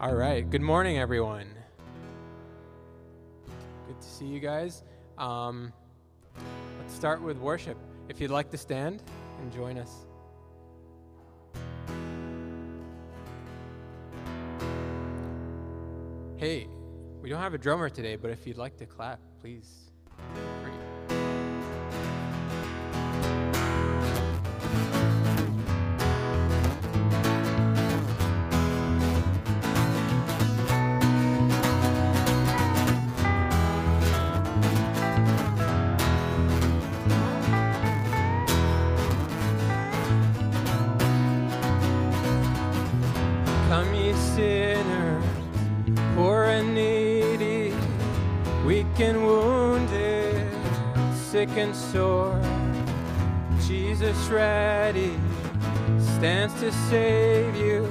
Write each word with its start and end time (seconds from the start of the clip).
All 0.00 0.14
right. 0.14 0.48
Good 0.48 0.62
morning, 0.62 0.96
everyone. 0.96 1.48
Good 3.88 4.00
to 4.00 4.08
see 4.08 4.26
you 4.26 4.38
guys. 4.38 4.84
Um, 5.18 5.72
let's 6.78 6.94
start 6.94 7.20
with 7.20 7.36
worship. 7.38 7.76
If 8.08 8.20
you'd 8.20 8.30
like 8.30 8.48
to 8.52 8.56
stand 8.56 9.02
and 9.40 9.52
join 9.52 9.76
us. 9.76 10.06
Hey, 16.36 16.68
we 17.20 17.28
don't 17.28 17.40
have 17.40 17.54
a 17.54 17.58
drummer 17.58 17.90
today, 17.90 18.14
but 18.14 18.30
if 18.30 18.46
you'd 18.46 18.56
like 18.56 18.76
to 18.76 18.86
clap, 18.86 19.18
please. 19.40 19.90
And 51.56 51.74
sore. 51.74 52.40
Jesus 53.66 54.16
ready 54.28 55.14
stands 55.98 56.54
to 56.60 56.72
save 56.90 57.54
you, 57.56 57.86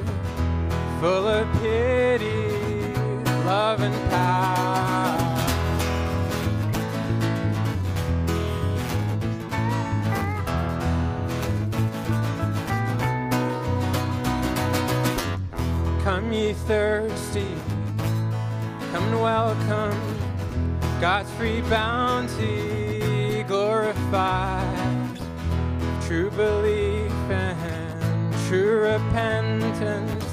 full 1.00 1.28
of 1.28 1.48
pity, 1.62 2.94
love, 3.46 3.82
and 3.82 4.10
power. 4.10 5.18
Come 16.04 16.32
ye 16.32 16.54
thirsty, 16.54 17.48
come 18.92 19.04
and 19.04 19.22
welcome 19.22 20.00
God's 21.00 21.32
free 21.32 21.62
bounty 21.62 22.87
glorified. 23.48 25.20
True 26.06 26.30
belief 26.32 27.12
and 27.30 28.34
true 28.48 28.82
repentance, 28.82 30.26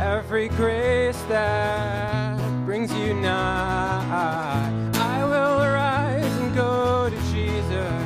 every 0.00 0.48
grace 0.48 1.20
that 1.28 2.38
brings 2.64 2.92
you 2.92 3.14
nigh. 3.14 4.90
I 4.94 5.24
will 5.24 5.62
arise 5.62 6.36
and 6.38 6.54
go 6.54 7.08
to 7.08 7.16
Jesus. 7.32 8.04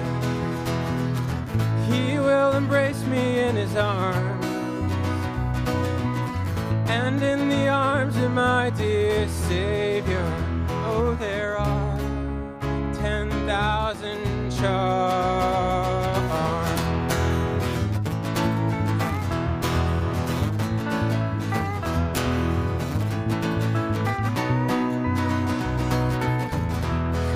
He 1.89 2.19
will 2.19 2.53
embrace 2.53 3.03
me 3.05 3.41
in 3.41 3.57
his 3.57 3.75
arms. 3.77 4.45
And 6.91 7.23
in 7.23 7.49
the 7.49 7.69
arms 7.69 8.17
of 8.17 8.31
my 8.31 8.71
dear 8.71 9.27
Savior, 9.29 10.27
oh, 10.87 11.17
there 11.19 11.59
are 11.59 11.99
10,000 12.95 14.34
charms. 14.61 15.55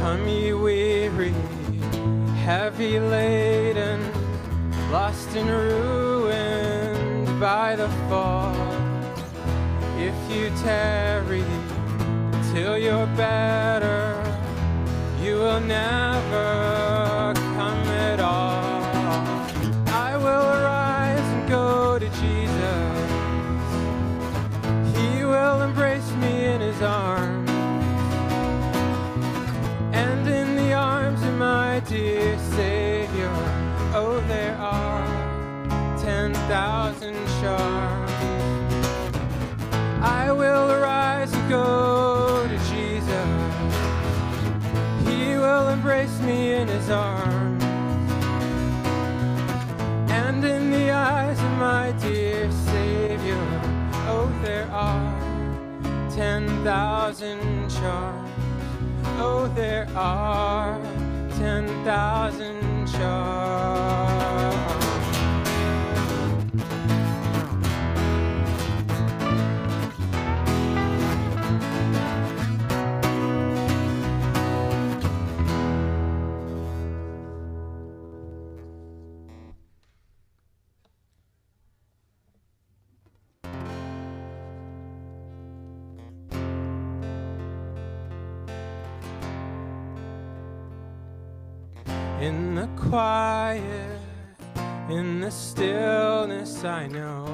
Come, 0.00 0.28
ye 0.28 0.52
weary, 0.52 1.34
heavy 2.44 2.98
laden, 3.00 4.00
lost 4.90 5.34
and 5.36 5.48
ruined 5.48 7.40
by 7.40 7.76
the 7.76 7.88
fall. 8.08 8.54
If 9.98 10.14
you 10.30 10.50
tarry 10.62 11.44
till 12.52 12.78
you're 12.78 13.06
better, 13.16 14.14
you 15.22 15.34
will 15.36 15.60
never 15.60 17.07
his 26.78 26.86
arms. 26.86 27.50
And 29.92 30.28
in 30.28 30.54
the 30.54 30.72
arms 30.72 31.20
of 31.22 31.34
my 31.34 31.80
dear 31.80 32.38
Savior, 32.54 33.32
oh, 33.94 34.22
there 34.28 34.56
are 34.58 35.04
10,000 35.98 37.14
charms. 37.40 38.12
I 40.00 40.30
will 40.30 40.70
arise 40.70 41.32
and 41.32 41.48
go 41.48 42.46
to 42.46 42.58
Jesus. 42.70 43.30
He 45.08 45.36
will 45.36 45.68
embrace 45.70 46.20
me 46.20 46.54
in 46.54 46.68
his 46.68 46.90
arms. 46.90 47.64
And 50.10 50.44
in 50.44 50.70
the 50.70 50.92
eyes 50.92 51.38
of 51.40 51.52
my 51.58 51.90
dear 52.00 52.52
Savior, 52.52 53.46
oh, 54.06 54.30
there 54.42 54.68
are 54.70 55.07
10,000 56.18 57.70
charms. 57.70 58.28
Oh, 59.20 59.46
there 59.54 59.86
are 59.94 60.76
10,000 61.38 62.88
charms. 62.88 64.54
In 64.54 64.57
quiet, 92.88 94.00
in 94.88 95.20
the 95.20 95.30
stillness, 95.30 96.64
I 96.64 96.86
know 96.86 97.26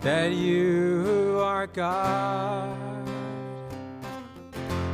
that 0.00 0.32
you 0.32 1.40
are 1.42 1.66
God. 1.66 2.78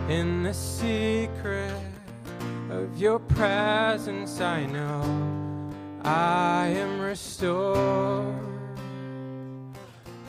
In 0.09 0.43
the 0.43 0.55
secret 0.55 1.75
of 2.71 2.97
your 2.99 3.19
presence, 3.19 4.41
I 4.41 4.65
know 4.65 5.03
I 6.03 6.69
am 6.69 7.01
restored. 7.01 8.35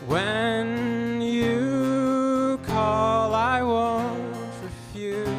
When 0.07 1.21
you 1.21 2.59
call, 2.67 3.33
I 3.33 3.63
won't 3.63 4.35
refuse 4.62 5.29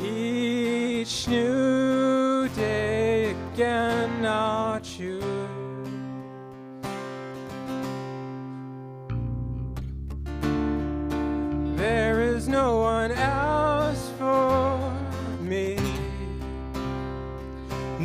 each 0.00 1.26
new 1.26 1.59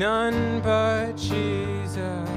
none 0.05 0.61
but 0.61 1.17
Jesus, 1.17 2.29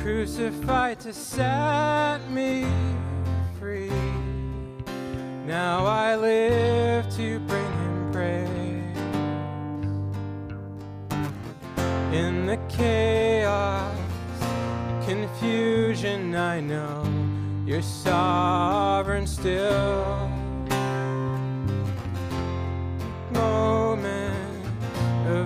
crucified 0.00 0.98
to 0.98 1.12
set 1.12 2.20
me 2.30 2.64
free. 3.58 3.90
Now 5.46 5.84
I 5.84 6.16
live 6.16 7.04
to 7.18 7.38
bring 7.40 7.72
him 7.82 7.96
praise. 8.12 8.96
In 12.14 12.46
the 12.46 12.58
chaos, 12.70 13.94
confusion, 15.04 16.34
I 16.34 16.60
know 16.60 17.04
you're 17.66 17.82
sovereign 17.82 19.26
still 19.26 20.24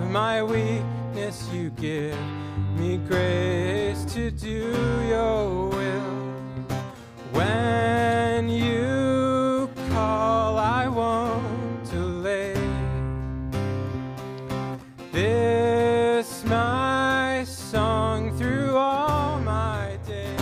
my 0.09 0.41
weakness, 0.41 1.47
you 1.53 1.69
give 1.71 2.17
me 2.75 2.97
grace 2.97 4.03
to 4.05 4.31
do 4.31 4.73
your 5.07 5.69
will. 5.69 6.33
When 7.31 8.49
you 8.49 9.69
call, 9.91 10.57
I 10.57 10.87
won't 10.87 11.91
delay. 11.91 12.55
This 15.11 16.43
my 16.43 17.43
song 17.45 18.35
through 18.35 18.75
all 18.75 19.39
my 19.41 19.99
days. 20.07 20.39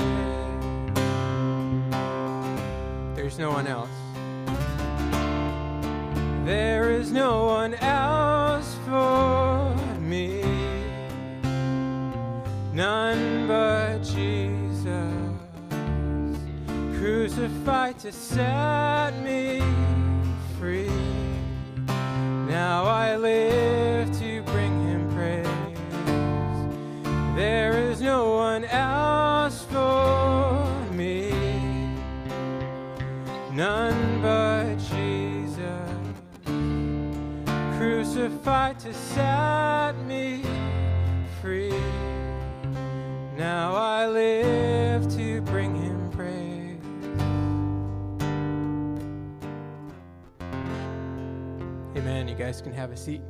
There's 3.15 3.37
no 3.37 3.51
one 3.51 3.67
else. 3.67 3.89
There 6.45 6.91
is 6.91 7.11
no 7.11 7.45
one. 7.45 7.56
Crucified 17.47 17.97
to 17.97 18.11
set 18.11 19.11
me 19.23 19.61
free. 20.59 20.89
Now 22.45 22.83
I 22.83 23.15
live 23.15 24.19
to 24.19 24.41
bring 24.43 24.87
him 24.87 25.09
praise. 25.15 25.47
There 27.37 27.89
is 27.89 28.01
no 28.01 28.33
one 28.33 28.65
else 28.65 29.63
for 29.63 30.91
me. 30.91 31.31
None 33.53 34.21
but 34.21 34.75
Jesus, 34.91 35.89
crucified 37.77 38.77
to 38.79 38.93
set 38.93 39.93
me 40.05 40.43
free. 41.41 41.73
Now 43.37 43.73
I 43.73 44.07
live 44.07 45.07
Amen. 52.27 52.37
You 52.37 52.45
guys 52.45 52.61
can 52.61 52.73
have 52.73 52.91
a 52.91 52.97
seat. 52.97 53.21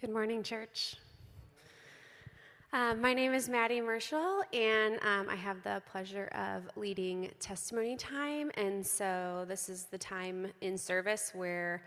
Good 0.00 0.10
morning, 0.10 0.42
church. 0.42 0.96
Um, 2.72 3.00
my 3.00 3.14
name 3.14 3.32
is 3.34 3.48
Maddie 3.48 3.80
Marshall, 3.80 4.42
and 4.52 4.94
um, 5.02 5.28
I 5.28 5.36
have 5.36 5.62
the 5.62 5.80
pleasure 5.88 6.26
of 6.34 6.64
leading 6.74 7.30
testimony 7.38 7.96
time. 7.96 8.50
And 8.56 8.84
so, 8.84 9.44
this 9.46 9.68
is 9.68 9.84
the 9.84 9.98
time 9.98 10.48
in 10.60 10.76
service 10.76 11.30
where 11.34 11.84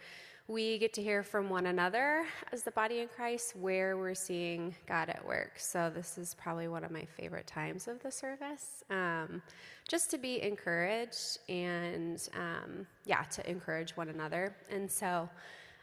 we 0.47 0.77
get 0.77 0.94
to 0.94 1.01
hear 1.01 1.24
from 1.24 1.50
one 1.50 1.65
another 1.65 2.24
as 2.51 2.62
the 2.62 2.71
body 2.71 3.00
in 3.00 3.07
Christ, 3.07 3.56
where 3.56 3.97
we're 3.97 4.13
seeing 4.13 4.75
God 4.88 5.09
at 5.09 5.25
work. 5.25 5.53
So, 5.57 5.92
this 5.94 6.19
is 6.19 6.36
probably 6.36 6.68
one 6.68 6.83
of 6.83 6.92
my 6.92 7.03
favorite 7.18 7.47
times 7.47 7.88
of 7.88 8.01
the 8.03 8.12
service, 8.12 8.83
um, 8.92 9.42
just 9.88 10.12
to 10.12 10.19
be 10.19 10.44
encouraged 10.44 11.39
and, 11.50 12.21
um, 12.36 12.86
yeah, 13.06 13.24
to 13.24 13.50
encourage 13.50 13.97
one 13.97 14.09
another. 14.09 14.56
And 14.69 14.89
so, 14.89 15.27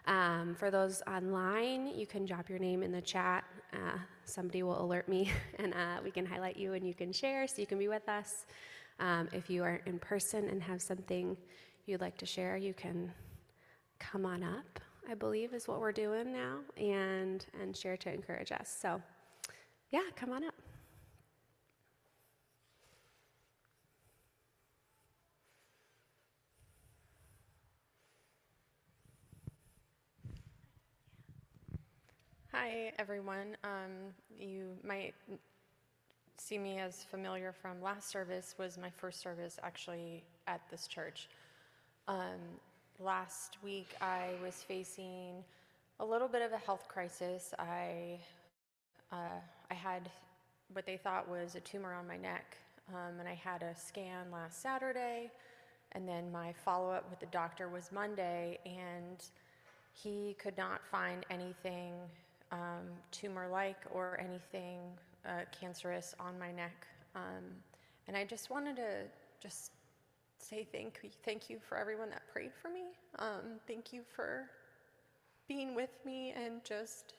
um, 0.07 0.55
for 0.55 0.71
those 0.71 1.03
online, 1.09 1.89
you 1.89 2.07
can 2.07 2.25
drop 2.25 2.49
your 2.49 2.61
name 2.61 2.85
in 2.85 2.93
the 2.93 3.03
chat. 3.03 3.45
Uh, 3.73 3.99
somebody 4.27 4.63
will 4.63 4.81
alert 4.81 5.09
me, 5.09 5.29
and 5.59 5.75
uh, 5.75 6.01
we 6.05 6.13
can 6.13 6.25
highlight 6.25 6.57
you 6.57 6.75
and 6.75 6.87
you 6.87 6.95
can 6.95 7.13
share 7.13 7.49
so 7.49 7.61
you 7.61 7.67
can 7.67 7.79
be 7.79 7.89
with 7.89 8.09
us. 8.09 8.47
Um, 9.01 9.29
if 9.33 9.51
you 9.51 9.65
are 9.65 9.81
in 9.87 9.99
person 9.99 10.49
and 10.49 10.63
have 10.63 10.81
something 10.81 11.37
you'd 11.87 12.01
like 12.01 12.17
to 12.19 12.27
share, 12.27 12.57
you 12.57 12.75
can 12.75 13.13
come 14.11 14.27
on 14.27 14.43
up, 14.43 14.81
I 15.09 15.15
believe 15.15 15.55
is 15.55 15.69
what 15.69 15.81
we're 15.81 15.93
doing 15.93 16.33
now, 16.33 16.59
and, 16.77 17.45
and 17.61 17.77
share 17.77 17.97
to 17.99 18.13
encourage 18.13 18.51
us. 18.51 18.77
So, 18.81 19.01
yeah, 19.91 20.01
come 20.17 20.33
on 20.33 20.45
up. 20.45 20.55
Hi, 32.53 32.93
everyone. 32.99 33.57
Um, 33.65 34.13
you 34.39 34.77
might 34.85 35.15
see 36.37 36.59
me 36.59 36.79
as 36.79 37.05
familiar 37.05 37.53
from 37.53 37.81
last 37.81 38.11
service 38.11 38.55
was 38.59 38.77
my 38.77 38.91
first 38.91 39.21
service 39.21 39.59
actually 39.63 40.25
at 40.47 40.61
this 40.71 40.87
church. 40.87 41.29
Um, 42.09 42.61
last 42.99 43.59
week 43.63 43.95
I 44.01 44.31
was 44.43 44.55
facing 44.55 45.45
a 46.01 46.05
little 46.05 46.29
bit 46.29 46.43
of 46.43 46.53
a 46.53 46.59
health 46.59 46.87
crisis. 46.89 47.55
I, 47.59 48.19
uh, 49.11 49.41
I 49.71 49.75
had 49.75 50.11
what 50.73 50.87
they 50.87 50.97
thought 50.97 51.29
was 51.29 51.55
a 51.55 51.61
tumor 51.61 51.95
on 51.95 52.07
my 52.07 52.17
neck, 52.17 52.57
um, 52.89 53.19
and 53.19 53.29
I 53.29 53.35
had 53.35 53.63
a 53.63 53.75
scan 53.77 54.31
last 54.33 54.63
Saturday, 54.63 55.31
and 55.93 56.09
then 56.09 56.33
my 56.33 56.53
follow-up 56.65 57.09
with 57.11 57.21
the 57.21 57.27
doctor 57.27 57.69
was 57.69 57.93
Monday, 57.93 58.59
and 58.65 59.23
he 59.93 60.35
could 60.39 60.57
not 60.57 60.81
find 60.91 61.27
anything 61.31 61.93
um, 62.51 62.89
tumor 63.11 63.49
like 63.49 63.79
or 63.93 64.19
anything 64.21 64.79
uh, 65.27 65.43
cancerous 65.59 66.15
on 66.19 66.39
my 66.39 66.51
neck. 66.53 66.87
Um, 67.15 67.45
and 68.09 68.17
I 68.17 68.25
just 68.25 68.51
wanted 68.51 68.77
to 68.77 69.05
just 69.41 69.73
say 70.45 70.67
thank 70.71 70.99
you, 71.03 71.11
thank 71.25 71.49
you 71.49 71.59
for 71.61 71.79
everyone 71.79 72.11
that 72.11 72.23
prayed 72.33 72.53
for 72.61 72.69
me. 72.69 72.85
Um, 73.19 73.61
thank 73.67 73.93
you 73.93 74.03
for 74.15 74.47
being 75.49 75.75
with 75.75 75.91
me 76.05 76.33
and 76.37 76.65
just 76.65 77.15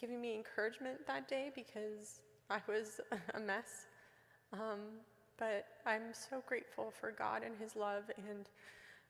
giving 0.00 0.20
me 0.20 0.34
encouragement 0.34 1.06
that 1.06 1.28
day 1.28 1.50
because 1.54 2.20
I 2.50 2.60
was 2.68 3.00
a 3.34 3.40
mess. 3.40 3.86
Um, 4.52 4.80
but 5.38 5.66
I'm 5.86 6.12
so 6.12 6.42
grateful 6.46 6.92
for 7.00 7.10
God 7.10 7.42
and 7.44 7.54
His 7.58 7.76
love, 7.76 8.04
and 8.28 8.48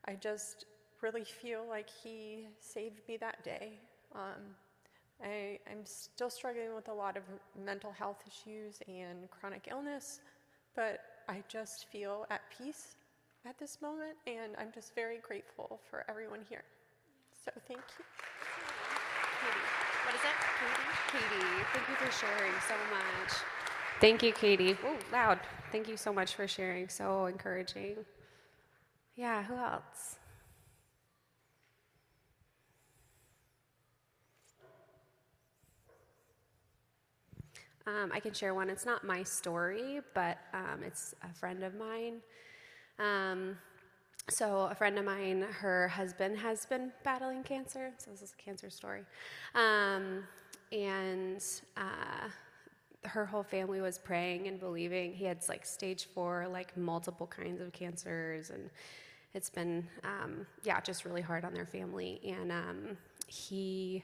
I 0.06 0.14
just 0.14 0.66
really 1.00 1.24
feel 1.24 1.64
like 1.68 1.88
He 1.88 2.48
saved 2.60 3.00
me 3.08 3.16
that 3.18 3.42
day. 3.44 3.78
Um, 4.14 4.54
I, 5.22 5.58
am 5.70 5.84
still 5.84 6.30
struggling 6.30 6.74
with 6.74 6.88
a 6.88 6.92
lot 6.92 7.16
of 7.16 7.22
mental 7.64 7.92
health 7.92 8.22
issues 8.26 8.80
and 8.86 9.30
chronic 9.30 9.68
illness, 9.70 10.20
but 10.76 11.00
I 11.28 11.42
just 11.48 11.86
feel 11.90 12.26
at 12.30 12.42
peace 12.56 12.96
at 13.48 13.58
this 13.58 13.78
moment, 13.80 14.16
and 14.26 14.54
I'm 14.58 14.70
just 14.74 14.94
very 14.94 15.18
grateful 15.18 15.80
for 15.88 16.04
everyone 16.08 16.40
here. 16.48 16.64
So 17.44 17.50
thank 17.66 17.80
you. 17.98 18.04
Katie. 19.40 19.64
What 20.04 20.14
is 20.14 20.20
it? 20.20 20.36
Katie? 20.60 21.24
Katie, 21.24 21.64
thank 21.72 21.88
you 21.88 21.94
for 21.94 22.12
sharing 22.12 22.52
so 22.68 22.74
much. 22.90 23.32
Thank 24.00 24.22
you, 24.22 24.32
Katie. 24.32 24.76
Oh, 24.84 24.96
loud. 25.10 25.40
Thank 25.72 25.88
you 25.88 25.96
so 25.96 26.12
much 26.12 26.34
for 26.34 26.46
sharing. 26.46 26.88
So 26.88 27.26
encouraging. 27.26 27.96
Yeah, 29.16 29.42
who 29.42 29.56
else? 29.56 30.18
Um, 37.86 38.12
I 38.12 38.20
can 38.20 38.34
share 38.34 38.52
one. 38.52 38.68
It's 38.68 38.84
not 38.84 39.04
my 39.04 39.22
story, 39.22 40.00
but 40.12 40.36
um, 40.52 40.82
it's 40.84 41.14
a 41.22 41.32
friend 41.32 41.64
of 41.64 41.74
mine. 41.74 42.20
Um, 42.98 43.56
so, 44.28 44.68
a 44.70 44.74
friend 44.74 44.98
of 44.98 45.04
mine, 45.04 45.42
her 45.42 45.88
husband 45.88 46.38
has 46.38 46.66
been 46.66 46.92
battling 47.02 47.42
cancer. 47.42 47.92
So, 47.98 48.10
this 48.10 48.22
is 48.22 48.34
a 48.38 48.42
cancer 48.42 48.68
story. 48.68 49.04
Um, 49.54 50.24
and 50.70 51.42
uh, 51.76 52.28
her 53.04 53.24
whole 53.24 53.42
family 53.42 53.80
was 53.80 53.98
praying 53.98 54.48
and 54.48 54.60
believing. 54.60 55.14
He 55.14 55.24
had 55.24 55.38
like 55.48 55.64
stage 55.64 56.06
four, 56.14 56.46
like 56.48 56.76
multiple 56.76 57.26
kinds 57.26 57.60
of 57.60 57.72
cancers. 57.72 58.50
And 58.50 58.68
it's 59.32 59.48
been, 59.48 59.86
um, 60.04 60.46
yeah, 60.62 60.80
just 60.80 61.04
really 61.04 61.22
hard 61.22 61.44
on 61.44 61.54
their 61.54 61.66
family. 61.66 62.20
And 62.24 62.52
um, 62.52 62.98
he 63.28 64.02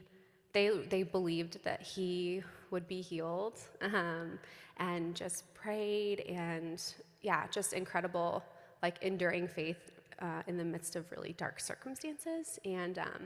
they, 0.54 0.70
they 0.88 1.02
believed 1.02 1.62
that 1.64 1.82
he 1.82 2.42
would 2.70 2.88
be 2.88 3.02
healed 3.02 3.58
um, 3.82 4.38
and 4.78 5.14
just 5.14 5.52
prayed 5.52 6.20
and 6.20 6.82
yeah 7.22 7.46
just 7.48 7.72
incredible 7.72 8.42
like 8.84 9.02
enduring 9.02 9.46
faith 9.48 9.82
uh, 10.20 10.42
in 10.46 10.56
the 10.56 10.64
midst 10.64 10.96
of 10.96 11.10
really 11.10 11.34
dark 11.44 11.58
circumstances. 11.60 12.58
And 12.64 12.98
um, 12.98 13.22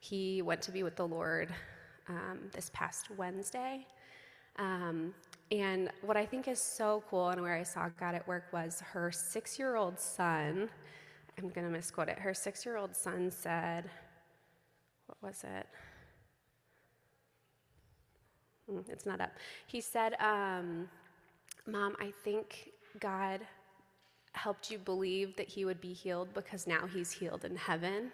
he 0.00 0.42
went 0.42 0.62
to 0.62 0.72
be 0.72 0.82
with 0.82 0.96
the 0.96 1.06
lord 1.06 1.48
um, 2.08 2.38
this 2.52 2.70
past 2.72 3.10
wednesday. 3.16 3.86
Um, 4.56 5.14
and 5.50 5.90
what 6.02 6.16
i 6.16 6.26
think 6.26 6.46
is 6.46 6.60
so 6.60 7.02
cool 7.08 7.28
and 7.30 7.40
where 7.40 7.54
i 7.54 7.62
saw 7.62 7.88
god 7.98 8.14
at 8.14 8.26
work 8.28 8.44
was 8.52 8.82
her 8.92 9.10
six-year-old 9.10 9.98
son 9.98 10.68
i'm 11.38 11.48
going 11.48 11.66
to 11.66 11.72
misquote 11.72 12.08
it 12.08 12.18
her 12.18 12.34
six-year-old 12.34 12.94
son 12.94 13.30
said 13.30 13.90
what 15.20 15.30
was 15.30 15.44
it? 15.44 15.66
Mm, 18.70 18.88
it's 18.88 19.06
not 19.06 19.20
up. 19.20 19.32
He 19.66 19.80
said, 19.80 20.14
um, 20.20 20.88
Mom, 21.66 21.96
I 22.00 22.12
think 22.24 22.70
God 23.00 23.40
helped 24.32 24.70
you 24.70 24.78
believe 24.78 25.36
that 25.36 25.48
he 25.48 25.64
would 25.64 25.80
be 25.80 25.92
healed 25.92 26.32
because 26.34 26.66
now 26.66 26.86
he's 26.86 27.12
healed 27.12 27.44
in 27.44 27.56
heaven. 27.56 28.10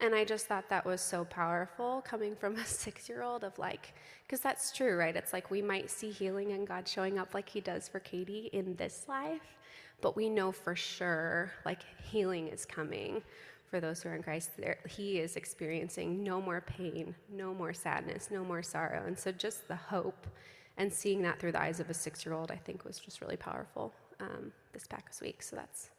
And 0.00 0.14
I 0.14 0.24
just 0.24 0.46
thought 0.46 0.68
that 0.70 0.84
was 0.84 1.00
so 1.00 1.24
powerful 1.24 2.02
coming 2.06 2.36
from 2.36 2.56
a 2.56 2.64
six 2.66 3.08
year 3.08 3.22
old 3.22 3.44
of 3.44 3.58
like, 3.58 3.94
because 4.22 4.40
that's 4.40 4.72
true, 4.72 4.96
right? 4.96 5.14
It's 5.14 5.32
like 5.32 5.50
we 5.50 5.62
might 5.62 5.90
see 5.90 6.10
healing 6.10 6.52
and 6.52 6.66
God 6.66 6.86
showing 6.86 7.18
up 7.18 7.34
like 7.34 7.48
he 7.48 7.60
does 7.60 7.88
for 7.88 8.00
Katie 8.00 8.50
in 8.52 8.76
this 8.76 9.06
life, 9.08 9.58
but 10.00 10.16
we 10.16 10.28
know 10.28 10.52
for 10.52 10.76
sure 10.76 11.52
like 11.64 11.80
healing 12.10 12.48
is 12.48 12.64
coming 12.64 13.22
for 13.68 13.80
those 13.80 14.02
who 14.02 14.08
are 14.08 14.14
in 14.14 14.22
Christ, 14.22 14.52
he 14.88 15.18
is 15.18 15.36
experiencing 15.36 16.22
no 16.24 16.40
more 16.40 16.62
pain, 16.62 17.14
no 17.30 17.52
more 17.52 17.74
sadness, 17.74 18.30
no 18.30 18.42
more 18.42 18.62
sorrow. 18.62 19.04
And 19.06 19.18
so 19.18 19.30
just 19.30 19.68
the 19.68 19.76
hope 19.76 20.26
and 20.78 20.90
seeing 20.90 21.20
that 21.22 21.38
through 21.38 21.52
the 21.52 21.60
eyes 21.60 21.78
of 21.78 21.90
a 21.90 21.94
six 21.94 22.24
year 22.24 22.34
old, 22.34 22.50
I 22.50 22.56
think 22.56 22.84
was 22.86 22.98
just 22.98 23.20
really 23.20 23.36
powerful 23.36 23.92
um, 24.20 24.52
this 24.72 24.86
past 24.86 25.20
week. 25.20 25.42
So 25.42 25.56
that's 25.56 25.90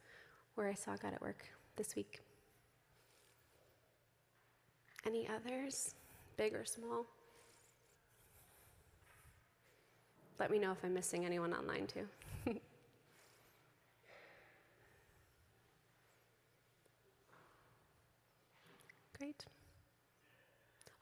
where 0.55 0.67
I 0.67 0.73
saw 0.73 0.95
God 0.95 1.13
at 1.13 1.21
work 1.21 1.45
this 1.75 1.95
week. 1.95 2.21
Any 5.05 5.27
others, 5.29 5.95
big 6.37 6.53
or 6.53 6.65
small? 6.65 7.05
Let 10.39 10.51
me 10.51 10.59
know 10.59 10.71
if 10.71 10.77
I'm 10.83 10.93
missing 10.93 11.25
anyone 11.25 11.53
online 11.53 11.87
too. 11.87 12.07
Great. 19.17 19.45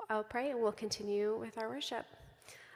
I'll 0.09 0.23
pray 0.23 0.51
and 0.51 0.59
we'll 0.59 0.71
continue 0.71 1.37
with 1.37 1.57
our 1.57 1.69
worship. 1.69 2.05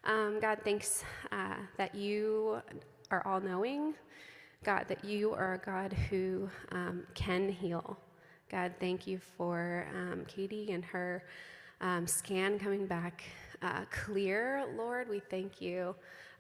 Um, 0.03 0.39
God, 0.39 0.60
thanks 0.63 1.03
uh, 1.31 1.55
that 1.77 1.95
you 1.95 2.62
are 3.10 3.25
all 3.25 3.39
knowing. 3.39 3.93
God, 4.63 4.86
that 4.89 5.03
you 5.03 5.34
are 5.34 5.56
a 5.56 5.58
God 5.58 5.91
who 5.91 6.48
um, 6.72 7.01
can 7.15 7.50
heal. 7.50 7.98
God, 8.51 8.72
thank 8.80 9.08
you 9.08 9.20
for 9.36 9.88
um, 9.96 10.24
Katie 10.27 10.72
and 10.72 10.86
her 10.86 11.24
um, 11.82 12.06
scan 12.06 12.60
coming 12.60 12.86
back 12.86 13.24
uh, 13.63 13.86
clear. 13.89 14.63
Lord, 14.77 15.10
we 15.10 15.20
thank 15.20 15.62
you 15.62 15.96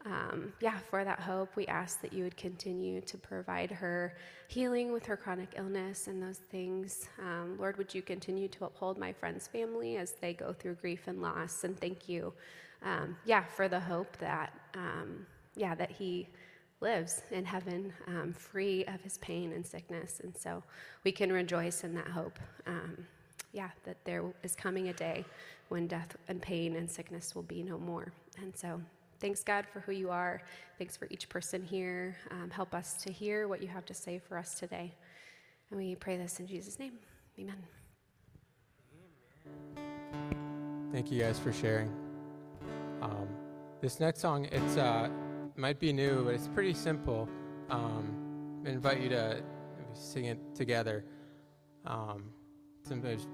um, 0.05 0.53
yeah, 0.59 0.77
for 0.77 1.03
that 1.03 1.19
hope, 1.19 1.55
we 1.55 1.65
ask 1.67 2.01
that 2.01 2.13
you 2.13 2.23
would 2.23 2.37
continue 2.37 3.01
to 3.01 3.17
provide 3.17 3.71
her 3.71 4.15
healing 4.47 4.91
with 4.91 5.05
her 5.05 5.17
chronic 5.17 5.53
illness 5.55 6.07
and 6.07 6.21
those 6.21 6.37
things. 6.37 7.07
Um, 7.19 7.57
Lord, 7.59 7.77
would 7.77 7.93
you 7.93 8.03
continue 8.03 8.47
to 8.49 8.65
uphold 8.65 8.99
my 8.99 9.13
friend's 9.13 9.47
family 9.47 9.97
as 9.97 10.11
they 10.13 10.33
go 10.33 10.53
through 10.53 10.75
grief 10.75 11.07
and 11.07 11.23
loss? 11.23 11.63
And 11.63 11.79
thank 11.79 12.07
you, 12.07 12.33
yeah, 13.25 13.43
for 13.43 13.67
the 13.67 13.79
hope 13.79 14.15
that, 14.17 14.53
yeah, 15.55 15.75
that 15.75 15.91
he 15.91 16.27
lives 16.81 17.21
in 17.31 17.45
heaven, 17.45 17.93
um, 18.07 18.33
free 18.33 18.83
of 18.85 19.01
his 19.01 19.17
pain 19.19 19.53
and 19.53 19.65
sickness. 19.65 20.19
And 20.23 20.35
so 20.35 20.63
we 21.03 21.11
can 21.11 21.31
rejoice 21.31 21.83
in 21.83 21.93
that 21.95 22.07
hope. 22.07 22.39
Um, 22.67 23.05
yeah, 23.53 23.69
that 23.83 23.97
there 24.05 24.23
is 24.43 24.55
coming 24.55 24.89
a 24.89 24.93
day 24.93 25.25
when 25.69 25.87
death 25.87 26.15
and 26.27 26.41
pain 26.41 26.75
and 26.75 26.89
sickness 26.89 27.35
will 27.35 27.43
be 27.43 27.63
no 27.63 27.77
more. 27.77 28.11
And 28.41 28.55
so 28.55 28.81
Thanks, 29.21 29.43
God, 29.43 29.67
for 29.71 29.81
who 29.81 29.91
you 29.91 30.09
are. 30.09 30.41
Thanks 30.79 30.97
for 30.97 31.07
each 31.11 31.29
person 31.29 31.61
here. 31.61 32.17
Um, 32.31 32.49
help 32.49 32.73
us 32.73 32.95
to 33.03 33.13
hear 33.13 33.47
what 33.47 33.61
you 33.61 33.67
have 33.67 33.85
to 33.85 33.93
say 33.93 34.17
for 34.17 34.35
us 34.35 34.55
today. 34.55 34.95
And 35.69 35.79
we 35.79 35.93
pray 35.93 36.17
this 36.17 36.39
in 36.39 36.47
Jesus' 36.47 36.79
name. 36.79 36.93
Amen. 37.39 37.55
Thank 40.91 41.11
you 41.11 41.21
guys 41.21 41.37
for 41.37 41.53
sharing. 41.53 41.91
Um, 43.03 43.27
this 43.79 43.99
next 43.99 44.21
song, 44.21 44.45
it's 44.45 44.77
uh, 44.77 45.07
might 45.55 45.79
be 45.79 45.93
new, 45.93 46.23
but 46.25 46.33
it's 46.33 46.47
pretty 46.47 46.73
simple. 46.73 47.27
Um, 47.69 48.61
I 48.65 48.69
invite 48.69 49.01
you 49.01 49.09
to 49.09 49.41
sing 49.93 50.25
it 50.25 50.39
together. 50.55 51.03
Um, 51.85 52.29
sometimes 52.87 53.27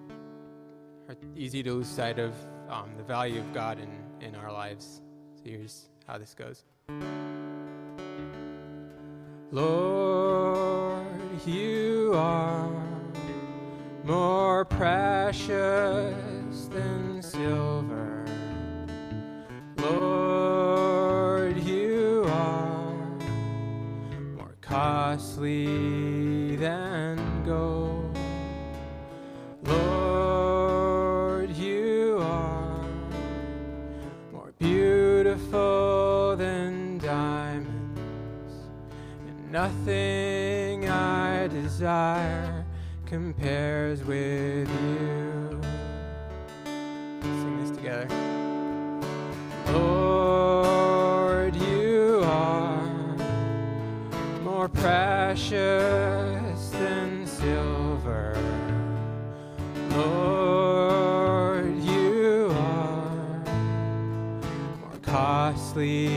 easy 1.36 1.64
to 1.64 1.74
lose 1.74 1.88
sight 1.88 2.20
of 2.20 2.34
um, 2.70 2.92
the 2.98 3.04
value 3.04 3.40
of 3.40 3.54
God 3.54 3.80
in, 3.80 3.90
in 4.26 4.36
our 4.36 4.52
lives 4.52 5.02
So 5.36 5.44
here's 5.46 5.90
how 6.06 6.18
this 6.18 6.34
goes. 6.34 6.64
Lord, 9.52 11.06
you 11.46 12.12
are 12.16 12.70
more 14.04 14.66
precious 14.66 15.50
than 16.68 17.22
silver. 17.22 18.07
More 34.32 34.54
beautiful 34.60 36.36
than 36.38 37.00
diamonds, 37.00 38.54
and 39.28 39.52
Nothing 39.52 40.88
I 40.88 41.48
desire 41.48 42.64
compares 43.08 44.04
with 44.04 44.70
you. 44.70 45.17
Precious 54.78 56.70
than 56.70 57.26
silver. 57.26 58.36
Lord, 59.92 61.76
you 61.84 62.52
are 62.52 63.44
more 64.80 65.00
costly 65.02 66.08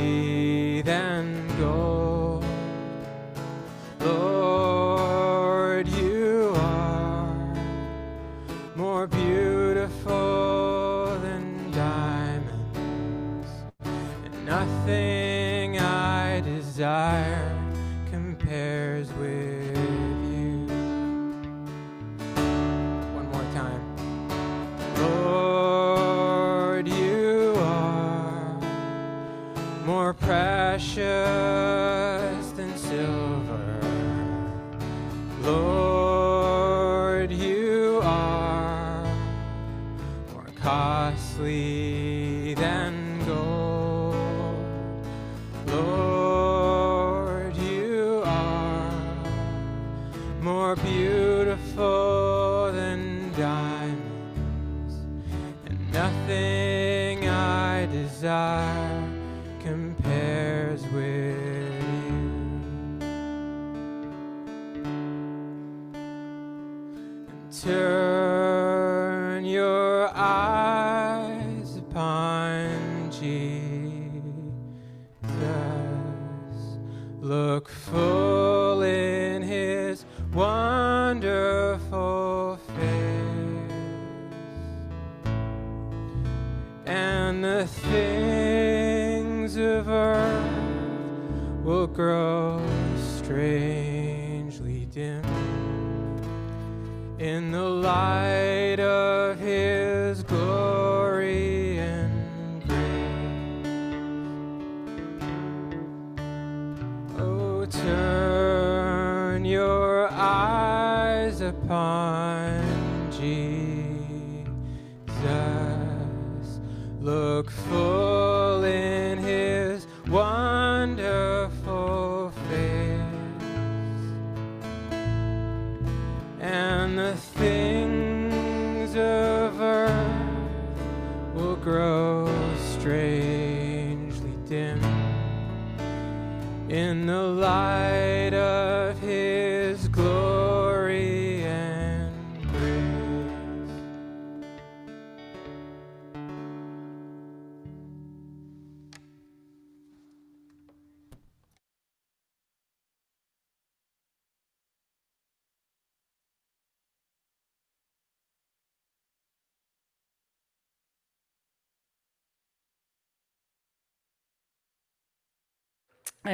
desire 57.91 59.00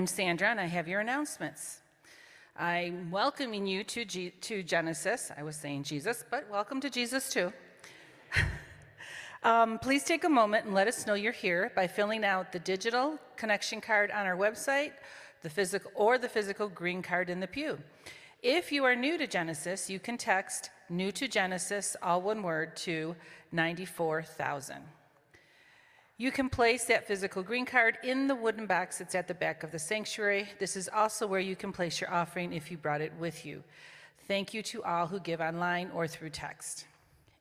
I'm 0.07 0.11
Sandra, 0.11 0.51
and 0.51 0.61
I 0.61 0.66
have 0.66 0.87
your 0.87 1.01
announcements. 1.01 1.81
I'm 2.57 3.11
welcoming 3.11 3.66
you 3.66 3.83
to, 3.83 4.05
G- 4.05 4.31
to 4.42 4.62
Genesis. 4.62 5.33
I 5.37 5.42
was 5.42 5.57
saying 5.57 5.83
Jesus, 5.83 6.25
but 6.31 6.49
welcome 6.49 6.81
to 6.83 6.88
Jesus 6.88 7.29
too. 7.29 7.53
um, 9.42 9.81
please 9.81 10.05
take 10.05 10.23
a 10.23 10.29
moment 10.29 10.66
and 10.66 10.73
let 10.73 10.87
us 10.87 11.09
know 11.09 11.14
you're 11.14 11.33
here 11.33 11.73
by 11.75 11.88
filling 11.88 12.25
out 12.25 12.53
the 12.53 12.61
digital 12.61 13.19
connection 13.37 13.81
card 13.81 14.12
on 14.12 14.27
our 14.27 14.37
website, 14.37 14.92
the 15.42 15.51
physical 15.51 15.90
or 15.97 16.19
the 16.19 16.29
physical 16.29 16.69
green 16.69 17.03
card 17.03 17.29
in 17.29 17.40
the 17.40 17.49
pew. 17.49 17.77
If 18.45 18.71
you 18.71 18.85
are 18.85 18.95
new 18.95 19.19
to 19.19 19.27
Genesis, 19.27 19.90
you 19.90 19.99
can 19.99 20.16
text 20.16 20.71
"new 20.88 21.11
to 21.11 21.27
Genesis" 21.27 21.97
all 22.01 22.23
one 22.23 22.45
word 22.45 22.77
to 22.77 23.16
94,000. 23.51 24.85
You 26.18 26.33
can 26.33 26.48
place 26.48 26.85
that 26.85 27.07
physical 27.07 27.42
green 27.42 27.66
card 27.66 27.98
in 28.02 28.26
the 28.26 28.35
wooden 28.35 28.66
box 28.66 28.98
that's 28.98 29.14
at 29.14 29.29
the 29.29 29.35
back 29.35 29.62
of 29.62 29.70
the 29.70 29.79
sanctuary. 29.79 30.48
This 30.59 30.74
is 30.74 30.88
also 30.88 31.26
where 31.26 31.40
you 31.40 31.55
can 31.55 31.72
place 31.72 32.00
your 32.00 32.11
offering 32.11 32.55
if 32.55 32.70
you 32.70 32.79
brought 32.79 33.02
it 33.02 33.12
with 33.18 33.44
you. 33.44 33.62
Thank 34.26 34.55
you 34.55 34.62
to 34.62 34.83
all 34.83 35.07
who 35.07 35.20
give 35.20 35.42
online 35.42 35.90
or 35.92 36.09
through 36.09 36.31
text. 36.31 36.87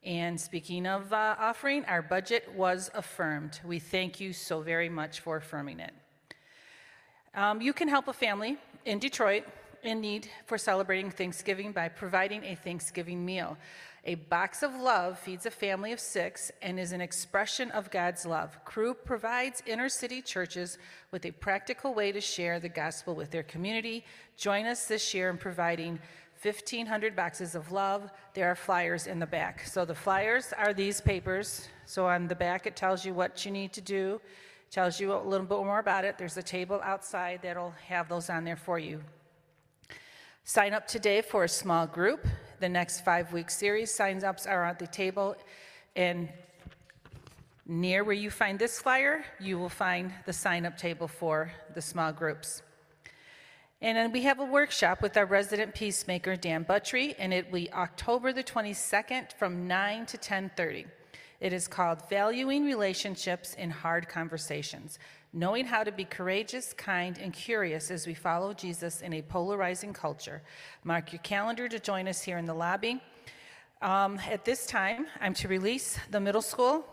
And 0.04 0.40
speaking 0.40 0.86
of 0.86 1.14
uh, 1.14 1.36
offering, 1.40 1.86
our 1.86 2.02
budget 2.02 2.54
was 2.54 2.92
affirmed. 2.94 3.62
We 3.64 3.80
thank 3.80 4.20
you 4.20 4.34
so 4.34 4.60
very 4.60 4.90
much 4.90 5.22
for 5.22 5.38
affirming 5.38 5.80
it. 5.80 5.94
Um, 7.34 7.62
you 7.62 7.72
can 7.72 7.88
help 7.88 8.10
a 8.10 8.14
family 8.14 8.58
in 8.84 9.00
Detroit 9.00 9.46
in 9.84 10.02
need 10.02 10.28
for 10.48 10.58
celebrating 10.58 11.12
Thanksgiving 11.12 11.72
by 11.72 11.88
providing 11.88 12.44
a 12.44 12.56
Thanksgiving 12.56 13.26
meal. 13.26 13.58
A 14.08 14.16
box 14.16 14.62
of 14.62 14.76
love 14.76 15.18
feeds 15.18 15.48
a 15.48 15.52
family 15.52 15.92
of 15.92 16.00
six 16.00 16.52
and 16.62 16.80
is 16.80 16.92
an 16.92 17.02
expression 17.02 17.72
of 17.72 17.90
God's 17.90 18.24
love. 18.24 18.64
Crew 18.64 18.94
provides 18.94 19.64
inner 19.66 19.90
city 19.90 20.22
churches 20.22 20.78
with 21.10 21.26
a 21.26 21.32
practical 21.32 21.96
way 21.96 22.12
to 22.12 22.22
share 22.22 22.60
the 22.60 22.70
gospel 22.70 23.16
with 23.16 23.32
their 23.32 23.42
community. 23.42 24.06
Join 24.38 24.68
us 24.68 24.86
this 24.86 25.16
year 25.16 25.32
in 25.32 25.40
providing 25.40 26.00
1,500 26.40 27.16
boxes 27.16 27.56
of 27.56 27.72
love. 27.72 28.12
There 28.36 28.48
are 28.48 28.56
flyers 28.56 29.08
in 29.08 29.18
the 29.18 29.26
back. 29.26 29.66
So 29.66 29.86
the 29.86 29.96
flyers 29.96 30.54
are 30.56 30.72
these 30.72 31.02
papers. 31.02 31.68
So 31.88 32.06
on 32.06 32.28
the 32.28 32.36
back, 32.36 32.68
it 32.68 32.76
tells 32.76 33.06
you 33.06 33.16
what 33.16 33.44
you 33.44 33.52
need 33.52 33.74
to 33.74 33.82
do, 33.82 34.22
tells 34.70 35.00
you 35.00 35.14
a 35.14 35.18
little 35.18 35.48
bit 35.48 35.58
more 35.58 35.80
about 35.80 36.06
it. 36.06 36.20
There's 36.20 36.38
a 36.38 36.44
table 36.44 36.80
outside 36.84 37.40
that'll 37.42 37.74
have 37.88 38.08
those 38.08 38.30
on 38.30 38.44
there 38.44 38.56
for 38.56 38.78
you. 38.78 39.02
Sign 40.44 40.76
up 40.76 40.86
today 40.86 41.24
for 41.24 41.44
a 41.44 41.50
small 41.50 41.88
group. 41.88 42.24
The 42.60 42.70
next 42.70 43.02
five 43.02 43.34
week 43.34 43.50
series 43.50 43.94
sign 43.94 44.24
ups 44.24 44.48
are 44.48 44.64
at 44.64 44.80
the 44.80 44.88
table. 44.88 45.36
And 45.96 46.30
near 47.66 48.04
where 48.04 48.16
you 48.16 48.32
find 48.32 48.58
this 48.58 48.80
flyer, 48.80 49.26
you 49.40 49.60
will 49.60 49.70
find 49.70 50.14
the 50.26 50.32
sign 50.32 50.66
up 50.66 50.78
table 50.78 51.08
for 51.08 51.52
the 51.74 51.82
small 51.82 52.14
groups. 52.14 52.62
And 53.82 53.98
then 53.98 54.14
we 54.14 54.22
have 54.22 54.40
a 54.40 54.46
workshop 54.46 55.02
with 55.02 55.18
our 55.18 55.26
resident 55.26 55.76
peacemaker 55.76 56.38
Dan 56.38 56.64
Buttry, 56.64 57.14
and 57.20 57.34
it 57.34 57.48
will 57.48 57.60
be 57.60 57.74
October 57.74 58.32
the 58.32 58.44
22nd 58.44 59.34
from 59.34 59.68
9 59.68 60.06
to 60.06 60.18
10:30. 60.18 60.86
It 61.42 61.52
is 61.52 61.68
called 61.68 62.08
Valuing 62.10 62.66
Relationships 62.66 63.54
in 63.54 63.70
Hard 63.70 64.08
Conversations 64.08 64.98
knowing 65.36 65.66
how 65.66 65.84
to 65.84 65.92
be 65.92 66.06
courageous, 66.06 66.72
kind, 66.72 67.18
and 67.18 67.34
curious 67.34 67.92
as 67.92 68.08
we 68.08 68.14
follow 68.14 68.54
Jesus 68.54 69.02
in 69.02 69.12
a 69.12 69.22
polarizing 69.22 69.92
culture. 69.92 70.42
Mark 70.86 71.12
your 71.12 71.20
calendar 71.20 71.68
to 71.68 71.78
join 71.78 72.08
us 72.08 72.22
here 72.22 72.38
in 72.38 72.46
the 72.46 72.54
lobby. 72.54 73.02
Um, 73.82 74.18
at 74.32 74.46
this 74.46 74.66
time, 74.66 75.08
I'm 75.20 75.34
to 75.36 75.50
release 75.50 76.00
the 76.10 76.22
middle 76.22 76.42
school 76.42 76.86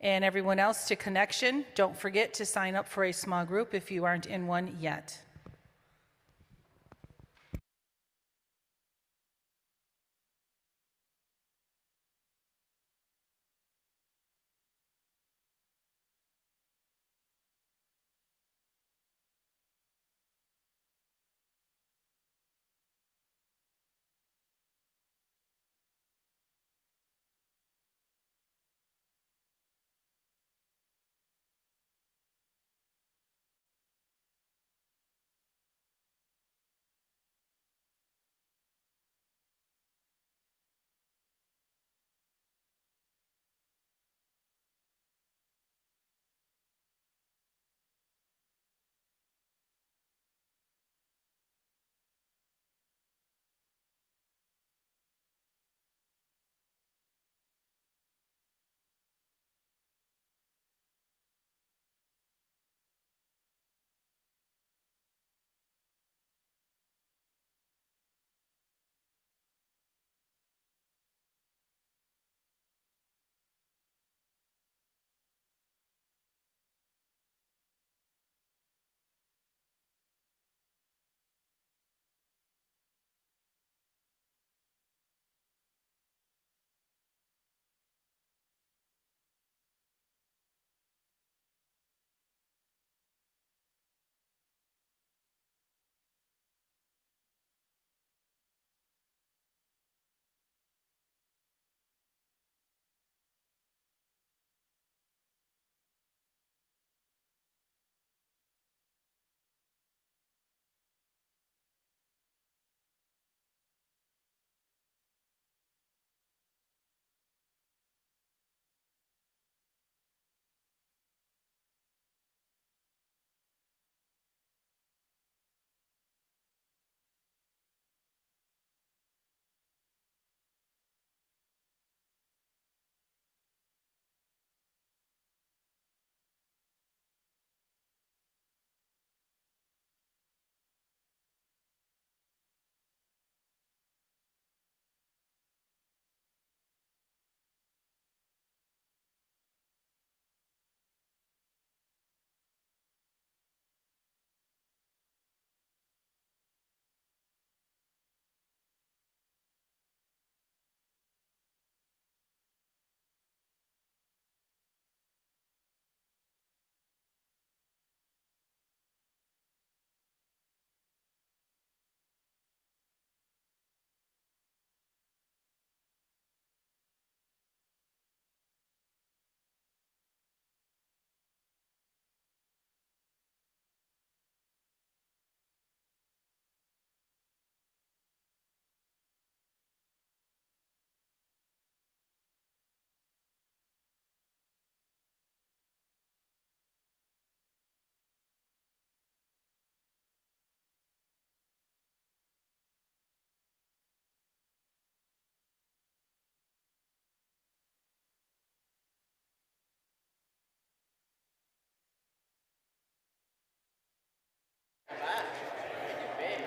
and 0.00 0.24
everyone 0.24 0.60
else 0.60 0.86
to 0.86 0.96
connection. 0.96 1.64
Don't 1.74 1.98
forget 1.98 2.32
to 2.34 2.46
sign 2.46 2.76
up 2.76 2.86
for 2.86 3.02
a 3.02 3.12
small 3.12 3.44
group 3.44 3.74
if 3.74 3.90
you 3.90 4.04
aren't 4.04 4.26
in 4.26 4.46
one 4.46 4.76
yet. 4.80 5.20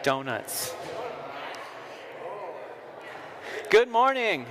Donuts. 0.03 0.73
Good 3.69 3.89
morning. 3.89 4.45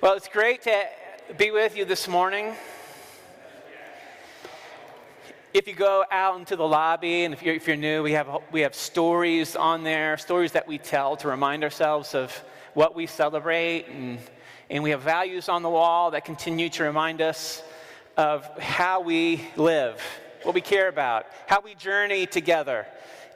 Well, 0.00 0.14
it's 0.14 0.28
great 0.28 0.62
to 0.62 0.84
be 1.36 1.50
with 1.50 1.76
you 1.76 1.84
this 1.84 2.06
morning. 2.06 2.54
If 5.52 5.66
you 5.66 5.74
go 5.74 6.04
out 6.10 6.38
into 6.38 6.54
the 6.54 6.66
lobby, 6.66 7.24
and 7.24 7.34
if 7.34 7.42
you're, 7.42 7.54
if 7.54 7.66
you're 7.66 7.76
new, 7.76 8.02
we 8.02 8.12
have, 8.12 8.28
we 8.52 8.60
have 8.60 8.74
stories 8.74 9.56
on 9.56 9.82
there, 9.82 10.16
stories 10.18 10.52
that 10.52 10.68
we 10.68 10.78
tell 10.78 11.16
to 11.16 11.28
remind 11.28 11.64
ourselves 11.64 12.14
of 12.14 12.44
what 12.76 12.94
we 12.94 13.06
celebrate. 13.06 13.86
And, 13.88 14.18
and 14.68 14.84
we 14.84 14.90
have 14.90 15.00
values 15.00 15.48
on 15.48 15.62
the 15.62 15.70
wall 15.70 16.10
that 16.10 16.26
continue 16.26 16.68
to 16.68 16.84
remind 16.84 17.22
us 17.22 17.62
of 18.18 18.46
how 18.58 19.00
we 19.00 19.40
live, 19.56 20.00
what 20.42 20.54
we 20.54 20.60
care 20.60 20.88
about, 20.88 21.24
how 21.46 21.62
we 21.62 21.74
journey 21.74 22.26
together 22.26 22.86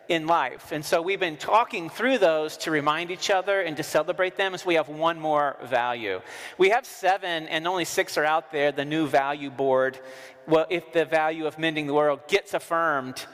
in 0.08 0.26
life. 0.26 0.72
And 0.72 0.84
so 0.84 1.00
we've 1.00 1.20
been 1.20 1.38
talking 1.38 1.88
through 1.88 2.18
those 2.18 2.58
to 2.58 2.70
remind 2.70 3.10
each 3.10 3.30
other 3.30 3.62
and 3.62 3.78
to 3.78 3.82
celebrate 3.82 4.36
them 4.36 4.52
as 4.52 4.66
we 4.66 4.74
have 4.74 4.88
one 4.88 5.18
more 5.18 5.56
value. 5.64 6.20
We 6.58 6.68
have 6.70 6.84
seven, 6.84 7.48
and 7.48 7.66
only 7.66 7.86
six 7.86 8.18
are 8.18 8.24
out 8.24 8.52
there, 8.52 8.72
the 8.72 8.84
new 8.84 9.06
value 9.06 9.50
board 9.50 9.98
well, 10.46 10.66
if 10.68 10.92
the 10.92 11.04
value 11.04 11.46
of 11.46 11.58
mending 11.58 11.86
the 11.86 11.94
world 11.94 12.20
gets 12.28 12.54
affirmed 12.54 13.24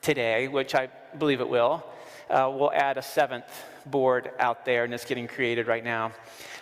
today, 0.00 0.46
which 0.48 0.74
I 0.74 0.88
believe 1.18 1.40
it 1.40 1.48
will, 1.48 1.84
uh, 2.30 2.50
we'll 2.54 2.72
add 2.72 2.96
a 2.96 3.02
seventh 3.02 3.44
board 3.86 4.30
out 4.38 4.64
there, 4.64 4.84
and 4.84 4.94
it's 4.94 5.04
getting 5.04 5.28
created 5.28 5.66
right 5.66 5.84
now. 5.84 6.12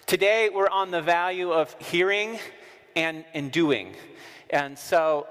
Today, 0.06 0.50
we're 0.52 0.68
on 0.68 0.90
the 0.90 1.02
value 1.02 1.52
of 1.52 1.74
hearing 1.80 2.38
and, 2.96 3.24
and 3.34 3.52
doing. 3.52 3.94
And 4.50 4.78
so, 4.78 5.26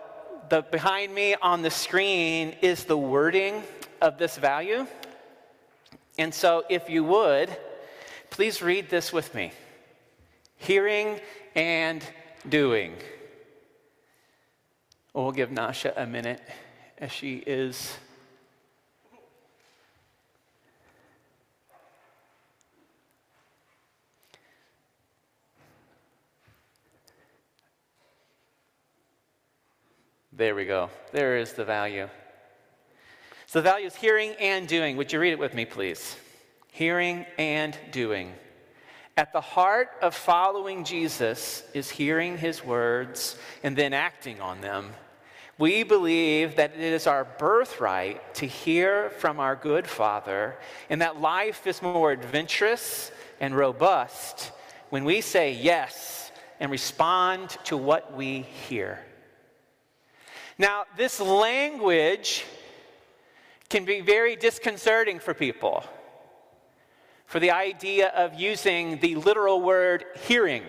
the, 0.50 0.62
behind 0.62 1.14
me 1.14 1.36
on 1.42 1.62
the 1.62 1.72
screen 1.72 2.56
is 2.62 2.86
the 2.86 2.98
wording 2.98 3.64
of 4.02 4.18
this 4.18 4.38
value. 4.38 4.88
And 6.18 6.34
so, 6.34 6.64
if 6.70 6.90
you 6.90 7.04
would, 7.04 7.56
please 8.30 8.62
read 8.62 8.90
this 8.90 9.12
with 9.12 9.34
me 9.34 9.52
hearing 10.58 11.20
and 11.56 12.04
doing. 12.50 12.96
Well, 15.14 15.32
give 15.32 15.52
Nasha 15.52 15.94
a 15.96 16.06
minute 16.06 16.42
as 16.98 17.12
she 17.12 17.38
is. 17.38 17.98
There 30.38 30.56
we 30.56 30.64
go. 30.66 30.90
There 31.12 31.38
is 31.38 31.54
the 31.54 31.66
value. 31.66 32.08
So 33.48 33.60
the 33.60 33.64
value 33.64 33.88
is 33.88 33.96
hearing 33.96 34.34
and 34.40 34.68
doing. 34.68 34.96
Would 34.96 35.12
you 35.12 35.20
read 35.20 35.34
it 35.34 35.40
with 35.40 35.54
me, 35.54 35.66
please? 35.66 36.16
Hearing 36.72 37.26
and 37.38 37.78
doing. 37.92 38.34
At 39.18 39.34
the 39.34 39.42
heart 39.42 39.90
of 40.02 40.14
following 40.16 40.84
Jesus 40.84 41.64
is 41.74 41.90
hearing 41.90 42.38
his 42.38 42.64
words 42.64 43.36
and 43.64 43.76
then 43.76 43.94
acting 43.94 44.40
on 44.40 44.62
them 44.62 44.94
we 45.58 45.84
believe 45.84 46.56
that 46.58 46.74
it 46.76 46.80
is 46.80 47.08
our 47.08 47.26
birthright 47.26 48.36
to 48.36 48.46
hear 48.46 49.10
from 49.12 49.40
our 49.40 49.56
good 49.56 49.88
Father, 49.88 50.56
and 50.90 51.02
that 51.02 51.20
life 51.20 51.66
is 51.66 51.82
more 51.82 52.12
adventurous 52.12 53.12
and 53.40 53.56
robust 53.56 54.52
when 54.90 55.04
we 55.04 55.22
say 55.22 55.54
yes 55.54 56.32
and 56.60 56.72
respond 56.72 57.50
to 57.66 57.76
what 57.76 58.16
we 58.16 58.42
hear. 58.42 59.04
Now, 60.58 60.86
this 60.96 61.20
language 61.20 62.44
can 63.70 63.86
be 63.86 64.02
very 64.02 64.36
disconcerting 64.36 65.20
for 65.20 65.34
people, 65.34 65.84
for 67.26 67.40
the 67.40 67.52
idea 67.52 68.08
of 68.10 68.34
using 68.34 69.00
the 69.00 69.16
literal 69.16 69.62
word 69.62 70.06
hearing, 70.28 70.64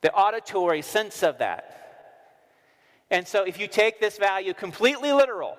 the 0.00 0.12
auditory 0.12 0.82
sense 0.82 1.22
of 1.22 1.38
that. 1.38 1.74
And 3.10 3.26
so, 3.26 3.44
if 3.44 3.60
you 3.60 3.68
take 3.68 4.00
this 4.00 4.18
value 4.18 4.52
completely 4.52 5.12
literal, 5.12 5.56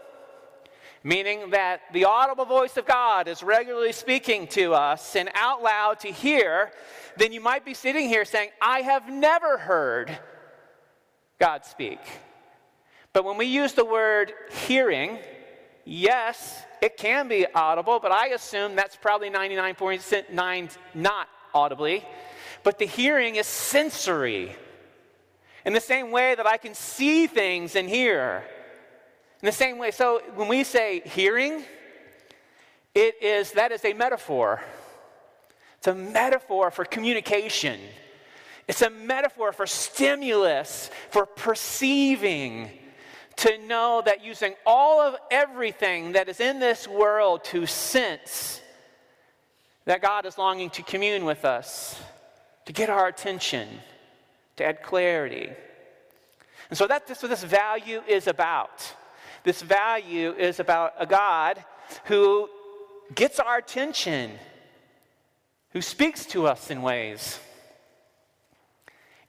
meaning 1.01 1.51
that 1.51 1.81
the 1.93 2.03
audible 2.03 2.45
voice 2.45 2.75
of 2.75 2.85
God 2.85 3.29
is 3.29 3.41
regularly 3.41 3.93
speaking 3.93 4.47
to 4.47 4.73
us 4.73 5.15
and 5.15 5.29
out 5.33 5.63
loud 5.63 6.01
to 6.01 6.09
hear, 6.09 6.71
then 7.15 7.31
you 7.31 7.39
might 7.39 7.63
be 7.63 7.73
sitting 7.73 8.09
here 8.09 8.25
saying, 8.25 8.49
I 8.61 8.81
have 8.81 9.09
never 9.09 9.57
heard 9.57 10.19
God 11.39 11.65
speak. 11.65 11.99
But 13.13 13.25
when 13.25 13.37
we 13.37 13.45
use 13.45 13.73
the 13.73 13.85
word 13.85 14.33
hearing, 14.67 15.19
yes, 15.85 16.63
it 16.81 16.97
can 16.97 17.27
be 17.27 17.47
audible, 17.53 17.99
but 17.99 18.11
I 18.11 18.27
assume 18.27 18.75
that's 18.75 18.95
probably 18.95 19.29
99.9 19.29 20.77
not 20.93 21.27
audibly. 21.53 22.05
But 22.63 22.77
the 22.77 22.85
hearing 22.85 23.35
is 23.35 23.47
sensory. 23.47 24.55
In 25.65 25.73
the 25.73 25.79
same 25.79 26.11
way 26.11 26.35
that 26.35 26.45
I 26.45 26.57
can 26.57 26.73
see 26.73 27.27
things 27.27 27.75
and 27.75 27.89
hear. 27.89 28.43
In 29.41 29.45
the 29.45 29.51
same 29.51 29.77
way, 29.77 29.91
so 29.91 30.21
when 30.35 30.47
we 30.47 30.63
say 30.63 31.01
hearing, 31.05 31.63
it 32.93 33.15
is 33.21 33.53
that 33.53 33.71
is 33.71 33.85
a 33.85 33.93
metaphor. 33.93 34.61
It's 35.77 35.87
a 35.87 35.95
metaphor 35.95 36.71
for 36.71 36.83
communication. 36.83 37.79
It's 38.69 38.83
a 38.83 38.91
metaphor 38.91 39.51
for 39.51 39.65
stimulus, 39.65 40.91
for 41.09 41.25
perceiving, 41.25 42.69
to 43.37 43.57
know 43.57 44.03
that 44.05 44.23
using 44.23 44.53
all 44.63 45.01
of 45.01 45.15
everything 45.31 46.11
that 46.11 46.29
is 46.29 46.39
in 46.39 46.59
this 46.59 46.87
world 46.87 47.43
to 47.45 47.65
sense 47.65 48.61
that 49.85 50.03
God 50.03 50.27
is 50.27 50.37
longing 50.37 50.69
to 50.71 50.83
commune 50.83 51.25
with 51.25 51.45
us, 51.45 51.99
to 52.65 52.71
get 52.71 52.91
our 52.91 53.07
attention 53.07 53.67
to 54.57 54.65
add 54.65 54.83
clarity. 54.83 55.49
And 56.69 56.77
so 56.77 56.85
that's 56.85 57.23
what 57.23 57.29
this 57.29 57.43
value 57.43 58.03
is 58.07 58.27
about. 58.27 58.93
This 59.43 59.63
value 59.63 60.33
is 60.33 60.59
about 60.59 60.93
a 60.99 61.07
God 61.07 61.65
who 62.05 62.47
gets 63.15 63.39
our 63.39 63.57
attention, 63.57 64.29
who 65.71 65.81
speaks 65.81 66.27
to 66.27 66.45
us 66.45 66.69
in 66.69 66.83
ways. 66.83 67.39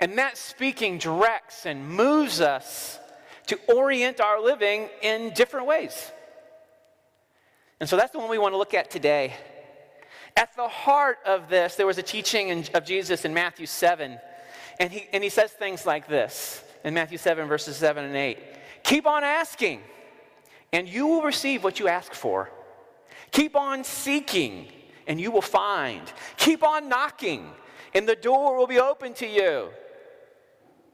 And 0.01 0.19
that 0.19 0.37
speaking 0.37 0.99
directs 0.99 1.67
and 1.67 1.87
moves 1.89 2.41
us 2.41 2.99
to 3.47 3.59
orient 3.69 4.21
our 4.21 4.41
living 4.41 4.89
in 5.03 5.33
different 5.35 5.67
ways. 5.67 6.11
And 7.81 7.89
so 7.89 7.97
that's 7.97 8.13
the 8.13 8.19
one 8.19 8.31
we 8.31 8.39
want 8.39 8.55
to 8.55 8.59
look 8.59 8.75
at 8.75 8.91
today. 8.91 9.35
At 10.37 10.55
the 10.57 10.69
heart 10.69 11.19
of 11.27 11.49
this, 11.49 11.75
there 11.75 11.87
was 11.87 11.99
a 11.99 12.03
teaching 12.03 12.67
of 12.75 12.85
Jesus 12.85 13.25
in 13.25 13.35
Matthew 13.35 13.67
7 13.67 14.19
and 14.81 14.91
he, 14.91 15.07
and 15.13 15.23
he 15.23 15.29
says 15.29 15.53
things 15.53 15.85
like 15.85 16.09
this 16.09 16.65
in 16.85 16.95
Matthew 16.95 17.19
7, 17.19 17.47
verses 17.47 17.77
7 17.77 18.03
and 18.03 18.17
8 18.17 18.39
Keep 18.83 19.07
on 19.07 19.23
asking, 19.23 19.83
and 20.73 20.89
you 20.89 21.07
will 21.07 21.23
receive 21.23 21.63
what 21.63 21.79
you 21.79 21.87
ask 21.87 22.15
for. 22.15 22.51
Keep 23.31 23.55
on 23.55 23.85
seeking, 23.85 24.69
and 25.07 25.21
you 25.21 25.31
will 25.31 25.43
find. 25.43 26.01
Keep 26.39 26.65
on 26.65 26.89
knocking, 26.89 27.51
and 27.95 28.09
the 28.09 28.17
door 28.17 28.57
will 28.57 28.67
be 28.67 28.81
open 28.81 29.13
to 29.15 29.27
you. 29.27 29.69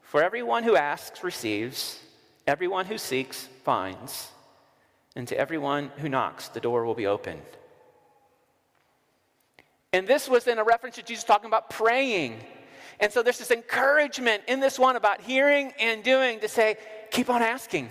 For 0.06 0.22
everyone 0.22 0.64
who 0.64 0.76
asks 0.76 1.22
receives, 1.22 2.00
everyone 2.46 2.86
who 2.86 2.98
seeks 2.98 3.48
finds, 3.64 4.30
and 5.14 5.28
to 5.28 5.38
everyone 5.38 5.90
who 5.98 6.08
knocks, 6.08 6.48
the 6.48 6.60
door 6.60 6.84
will 6.84 6.94
be 6.94 7.06
opened. 7.06 7.42
And 9.92 10.06
this 10.06 10.28
was 10.28 10.46
in 10.46 10.58
a 10.58 10.64
reference 10.64 10.96
to 10.96 11.02
Jesus 11.02 11.24
talking 11.24 11.46
about 11.46 11.70
praying 11.70 12.40
and 13.00 13.12
so 13.12 13.22
there's 13.22 13.38
this 13.38 13.50
encouragement 13.50 14.42
in 14.48 14.60
this 14.60 14.78
one 14.78 14.96
about 14.96 15.20
hearing 15.20 15.72
and 15.78 16.02
doing 16.02 16.40
to 16.40 16.48
say, 16.48 16.76
keep 17.10 17.28
on 17.28 17.42
asking. 17.42 17.90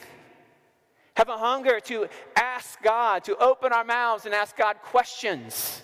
Have 1.16 1.30
a 1.30 1.38
hunger 1.38 1.80
to 1.82 2.08
ask 2.36 2.82
God, 2.82 3.24
to 3.26 3.38
open 3.38 3.72
our 3.72 3.84
mouths 3.84 4.26
and 4.26 4.34
ask 4.34 4.58
God 4.58 4.78
questions 4.82 5.82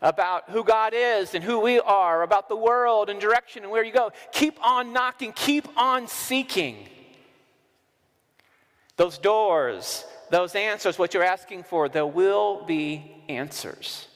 about 0.00 0.50
who 0.50 0.62
God 0.62 0.92
is 0.94 1.34
and 1.34 1.42
who 1.42 1.60
we 1.60 1.80
are, 1.80 2.22
about 2.22 2.48
the 2.48 2.56
world 2.56 3.08
and 3.08 3.20
direction 3.20 3.62
and 3.62 3.72
where 3.72 3.84
you 3.84 3.92
go. 3.92 4.12
Keep 4.32 4.64
on 4.64 4.92
knocking, 4.92 5.32
keep 5.32 5.66
on 5.76 6.06
seeking. 6.06 6.88
Those 8.96 9.18
doors, 9.18 10.04
those 10.30 10.54
answers, 10.54 10.98
what 10.98 11.14
you're 11.14 11.22
asking 11.22 11.64
for, 11.64 11.88
there 11.88 12.06
will 12.06 12.64
be 12.64 13.10
answers. 13.28 14.08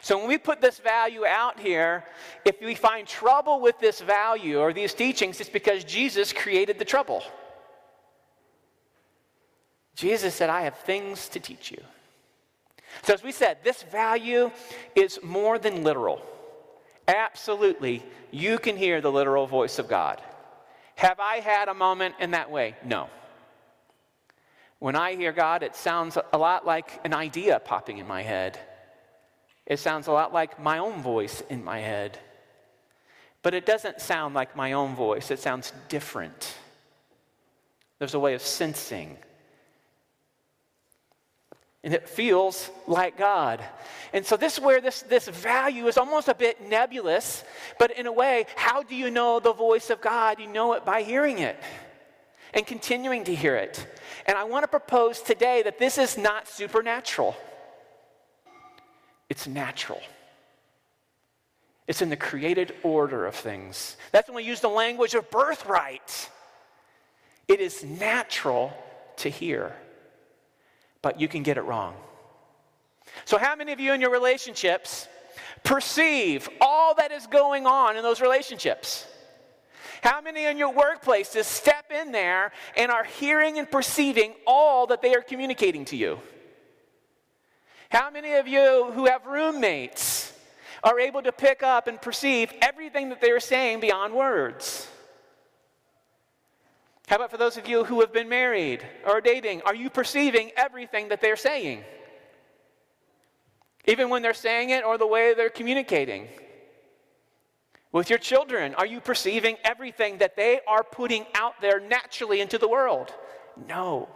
So 0.00 0.18
when 0.18 0.26
we 0.26 0.38
put 0.38 0.60
this 0.60 0.78
value 0.78 1.24
out 1.24 1.60
here, 1.60 2.04
if 2.44 2.60
we 2.60 2.74
find 2.74 3.06
trouble 3.06 3.60
with 3.60 3.78
this 3.78 4.00
value 4.00 4.58
or 4.58 4.72
these 4.72 4.94
teachings, 4.94 5.40
it's 5.40 5.50
because 5.50 5.84
Jesus 5.84 6.32
created 6.32 6.78
the 6.78 6.84
trouble. 6.84 7.22
Jesus 9.94 10.34
said, 10.34 10.50
I 10.50 10.62
have 10.62 10.78
things 10.78 11.28
to 11.28 11.40
teach 11.40 11.70
you. 11.70 11.82
So, 13.02 13.14
as 13.14 13.22
we 13.22 13.32
said, 13.32 13.58
this 13.64 13.82
value 13.82 14.50
is 14.94 15.18
more 15.22 15.58
than 15.58 15.82
literal. 15.82 16.22
Absolutely, 17.08 18.02
you 18.30 18.58
can 18.58 18.76
hear 18.76 19.00
the 19.00 19.10
literal 19.10 19.46
voice 19.46 19.78
of 19.78 19.88
God. 19.88 20.20
Have 20.96 21.18
I 21.18 21.36
had 21.36 21.68
a 21.68 21.74
moment 21.74 22.14
in 22.20 22.32
that 22.32 22.50
way? 22.50 22.76
No. 22.84 23.08
When 24.78 24.96
I 24.96 25.14
hear 25.14 25.32
God, 25.32 25.62
it 25.62 25.76
sounds 25.76 26.18
a 26.32 26.38
lot 26.38 26.66
like 26.66 27.00
an 27.04 27.14
idea 27.14 27.60
popping 27.60 27.98
in 27.98 28.06
my 28.06 28.22
head. 28.22 28.58
It 29.66 29.78
sounds 29.78 30.06
a 30.06 30.12
lot 30.12 30.32
like 30.32 30.60
my 30.60 30.78
own 30.78 31.02
voice 31.02 31.42
in 31.48 31.62
my 31.62 31.78
head. 31.78 32.18
But 33.42 33.54
it 33.54 33.66
doesn't 33.66 34.00
sound 34.00 34.34
like 34.34 34.56
my 34.56 34.72
own 34.72 34.94
voice, 34.94 35.30
it 35.30 35.38
sounds 35.38 35.72
different. 35.88 36.54
There's 37.98 38.14
a 38.14 38.20
way 38.20 38.34
of 38.34 38.42
sensing. 38.42 39.16
And 41.84 41.92
it 41.92 42.08
feels 42.08 42.70
like 42.86 43.18
God. 43.18 43.62
And 44.12 44.24
so, 44.24 44.36
this 44.36 44.54
is 44.54 44.60
where 44.60 44.80
this, 44.80 45.02
this 45.02 45.26
value 45.26 45.88
is 45.88 45.96
almost 45.96 46.28
a 46.28 46.34
bit 46.34 46.68
nebulous, 46.68 47.42
but 47.78 47.90
in 47.98 48.06
a 48.06 48.12
way, 48.12 48.46
how 48.54 48.82
do 48.82 48.94
you 48.94 49.10
know 49.10 49.40
the 49.40 49.52
voice 49.52 49.90
of 49.90 50.00
God? 50.00 50.38
You 50.38 50.46
know 50.46 50.74
it 50.74 50.84
by 50.84 51.02
hearing 51.02 51.38
it 51.38 51.56
and 52.54 52.66
continuing 52.66 53.24
to 53.24 53.34
hear 53.34 53.56
it. 53.56 53.86
And 54.26 54.36
I 54.36 54.44
want 54.44 54.62
to 54.64 54.68
propose 54.68 55.20
today 55.20 55.62
that 55.62 55.78
this 55.78 55.98
is 55.98 56.16
not 56.16 56.48
supernatural, 56.48 57.36
it's 59.28 59.46
natural. 59.46 60.00
It's 61.88 62.00
in 62.00 62.10
the 62.10 62.16
created 62.16 62.74
order 62.84 63.26
of 63.26 63.34
things. 63.34 63.96
That's 64.12 64.28
when 64.28 64.36
we 64.36 64.44
use 64.44 64.60
the 64.60 64.68
language 64.68 65.14
of 65.14 65.30
birthright. 65.30 66.30
It 67.48 67.60
is 67.60 67.82
natural 67.82 68.72
to 69.16 69.28
hear, 69.28 69.74
but 71.02 71.20
you 71.20 71.28
can 71.28 71.42
get 71.42 71.58
it 71.58 71.62
wrong. 71.62 71.94
So, 73.24 73.36
how 73.36 73.54
many 73.56 73.72
of 73.72 73.80
you 73.80 73.92
in 73.92 74.00
your 74.00 74.10
relationships 74.10 75.08
perceive 75.64 76.48
all 76.60 76.94
that 76.94 77.12
is 77.12 77.26
going 77.26 77.66
on 77.66 77.96
in 77.96 78.02
those 78.02 78.20
relationships? 78.20 79.06
How 80.02 80.20
many 80.20 80.46
in 80.46 80.58
your 80.58 80.72
workplaces 80.72 81.44
step 81.44 81.92
in 81.92 82.10
there 82.10 82.52
and 82.76 82.90
are 82.90 83.04
hearing 83.04 83.58
and 83.58 83.70
perceiving 83.70 84.34
all 84.46 84.88
that 84.88 85.00
they 85.00 85.14
are 85.14 85.22
communicating 85.22 85.84
to 85.86 85.96
you? 85.96 86.20
How 87.88 88.10
many 88.10 88.34
of 88.34 88.48
you 88.48 88.90
who 88.94 89.06
have 89.06 89.26
roommates 89.26 90.32
are 90.82 90.98
able 90.98 91.22
to 91.22 91.30
pick 91.30 91.62
up 91.62 91.86
and 91.86 92.00
perceive 92.00 92.52
everything 92.62 93.10
that 93.10 93.20
they 93.20 93.30
are 93.30 93.38
saying 93.38 93.78
beyond 93.78 94.14
words? 94.14 94.88
How 97.12 97.16
about 97.16 97.30
for 97.30 97.36
those 97.36 97.58
of 97.58 97.68
you 97.68 97.84
who 97.84 98.00
have 98.00 98.10
been 98.10 98.30
married 98.30 98.82
or 99.06 99.20
dating? 99.20 99.60
Are 99.66 99.74
you 99.74 99.90
perceiving 99.90 100.50
everything 100.56 101.10
that 101.10 101.20
they're 101.20 101.36
saying? 101.36 101.84
Even 103.84 104.08
when 104.08 104.22
they're 104.22 104.32
saying 104.32 104.70
it 104.70 104.82
or 104.82 104.96
the 104.96 105.06
way 105.06 105.34
they're 105.34 105.50
communicating? 105.50 106.28
With 107.92 108.08
your 108.08 108.18
children, 108.18 108.74
are 108.76 108.86
you 108.86 108.98
perceiving 108.98 109.58
everything 109.62 110.16
that 110.20 110.36
they 110.36 110.60
are 110.66 110.82
putting 110.82 111.26
out 111.34 111.60
there 111.60 111.80
naturally 111.80 112.40
into 112.40 112.56
the 112.56 112.66
world? 112.66 113.12
No. 113.68 114.08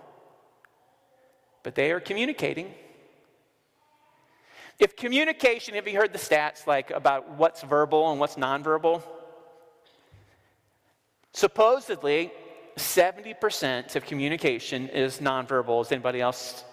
But 1.64 1.74
they 1.74 1.92
are 1.92 2.00
communicating. 2.00 2.72
If 4.78 4.96
communication, 4.96 5.74
have 5.74 5.86
you 5.86 5.98
heard 5.98 6.14
the 6.14 6.18
stats 6.18 6.66
like 6.66 6.90
about 6.90 7.32
what's 7.32 7.60
verbal 7.60 8.10
and 8.10 8.18
what's 8.18 8.36
nonverbal? 8.36 9.02
Supposedly, 11.34 12.32
70% 12.76 13.96
of 13.96 14.04
communication 14.04 14.88
is 14.88 15.18
nonverbal. 15.18 15.78
Has 15.78 15.92
anybody 15.92 16.20
else 16.20 16.64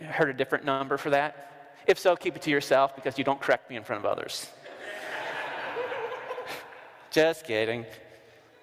heard 0.00 0.30
a 0.30 0.32
different 0.32 0.64
number 0.64 0.96
for 0.96 1.10
that? 1.10 1.76
If 1.86 1.98
so, 1.98 2.14
keep 2.14 2.36
it 2.36 2.42
to 2.42 2.50
yourself 2.50 2.94
because 2.94 3.18
you 3.18 3.24
don't 3.24 3.40
correct 3.40 3.68
me 3.68 3.76
in 3.76 3.82
front 3.82 4.04
of 4.04 4.10
others. 4.10 4.48
Just 7.10 7.44
kidding. 7.44 7.86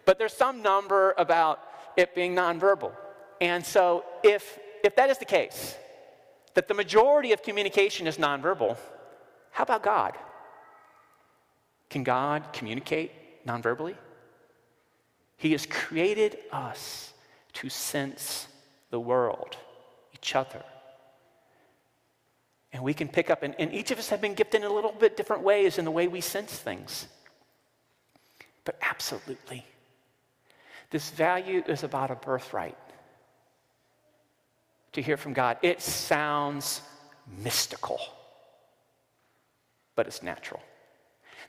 But 0.06 0.20
there's 0.20 0.34
some 0.34 0.62
number 0.62 1.14
about 1.18 1.60
it 1.98 2.16
being 2.16 2.36
nonverbal. 2.36 2.92
And 3.42 3.66
so 3.66 4.06
if, 4.24 4.60
if 4.84 4.96
that 4.96 5.10
is 5.10 5.18
the 5.18 5.26
case, 5.26 5.76
that 6.54 6.68
the 6.68 6.74
majority 6.74 7.34
of 7.34 7.44
communication 7.44 8.08
is 8.08 8.18
nonverbal, 8.18 8.78
how 9.52 9.64
about 9.64 9.84
God? 9.84 10.18
Can 11.90 12.04
God 12.04 12.54
communicate 12.54 13.46
nonverbally? 13.46 13.96
He 15.38 15.52
has 15.52 15.66
created 15.66 16.38
us 16.52 17.14
to 17.54 17.70
sense 17.70 18.48
the 18.90 19.00
world, 19.00 19.58
each 20.14 20.36
other. 20.36 20.64
And 22.72 22.84
we 22.84 22.94
can 22.94 23.08
pick 23.08 23.30
up, 23.30 23.44
and, 23.44 23.56
and 23.58 23.74
each 23.74 23.92
of 23.92 24.00
us 24.00 24.10
have 24.10 24.22
been 24.22 24.34
gifted 24.34 24.62
in 24.62 24.68
a 24.70 24.74
little 24.74 24.92
bit 24.92 25.16
different 25.16 25.44
ways 25.44 25.78
in 25.78 25.86
the 25.86 25.92
way 25.92 26.08
we 26.08 26.22
sense 26.22 26.52
things. 26.52 27.08
But 28.66 28.78
absolutely, 28.82 29.66
this 30.90 31.10
value 31.12 31.64
is 31.68 31.84
about 31.84 32.12
a 32.12 32.16
birthright 32.16 32.78
to 34.94 35.02
hear 35.02 35.18
from 35.18 35.34
God. 35.34 35.58
It 35.62 35.82
sounds 35.82 36.82
mystical, 37.44 38.00
but 39.96 40.08
it's 40.08 40.24
natural. 40.24 40.62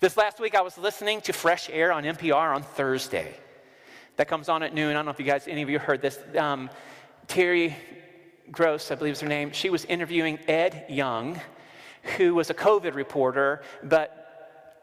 This 0.00 0.16
last 0.16 0.40
week, 0.40 0.54
I 0.54 0.60
was 0.60 0.76
listening 0.76 1.22
to 1.22 1.32
Fresh 1.32 1.70
Air 1.70 1.92
on 1.92 2.04
NPR 2.04 2.54
on 2.54 2.62
Thursday. 2.62 3.34
That 4.16 4.28
comes 4.28 4.48
on 4.48 4.62
at 4.62 4.74
noon. 4.74 4.90
I 4.90 4.94
don't 4.94 5.04
know 5.04 5.10
if 5.10 5.18
you 5.18 5.26
guys, 5.26 5.46
any 5.46 5.62
of 5.62 5.70
you 5.70 5.78
heard 5.78 6.02
this. 6.02 6.18
Um, 6.36 6.70
Terry 7.28 7.76
Gross, 8.50 8.90
I 8.90 8.94
believe 8.94 9.14
is 9.14 9.20
her 9.20 9.28
name, 9.28 9.52
she 9.52 9.70
was 9.70 9.84
interviewing 9.84 10.38
Ed 10.48 10.86
Yong, 10.88 11.40
who 12.16 12.34
was 12.34 12.50
a 12.50 12.54
COVID 12.54 12.94
reporter, 12.94 13.62
but 13.82 14.26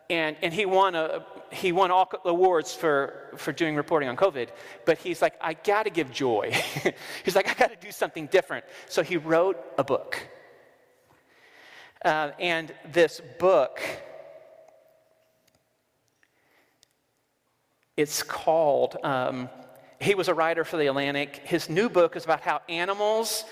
and, 0.09 0.35
and 0.41 0.53
he 0.53 0.65
won 0.65 0.95
a, 0.95 1.25
he 1.51 1.71
won 1.71 1.91
all 1.91 2.11
awards 2.25 2.73
for, 2.73 3.31
for 3.37 3.51
doing 3.51 3.75
reporting 3.75 4.09
on 4.09 4.17
COVID, 4.17 4.49
but 4.85 4.97
he's 4.97 5.21
like, 5.21 5.35
I 5.39 5.53
got 5.53 5.83
to 5.83 5.89
give 5.89 6.11
joy. 6.11 6.51
he's 7.23 7.35
like, 7.35 7.47
I 7.49 7.53
got 7.53 7.69
to 7.69 7.77
do 7.85 7.91
something 7.91 8.27
different. 8.27 8.65
So 8.87 9.01
he 9.01 9.17
wrote 9.17 9.57
a 9.77 9.83
book. 9.83 10.19
Uh, 12.03 12.31
and 12.39 12.73
this 12.91 13.21
book, 13.39 13.79
it's 17.95 18.23
called, 18.23 18.97
um, 19.03 19.49
he 19.99 20.15
was 20.15 20.27
a 20.27 20.33
writer 20.33 20.63
for 20.63 20.77
The 20.77 20.87
Atlantic. 20.87 21.37
His 21.45 21.69
new 21.69 21.89
book 21.89 22.15
is 22.15 22.25
about 22.25 22.41
how 22.41 22.61
animals 22.67 23.45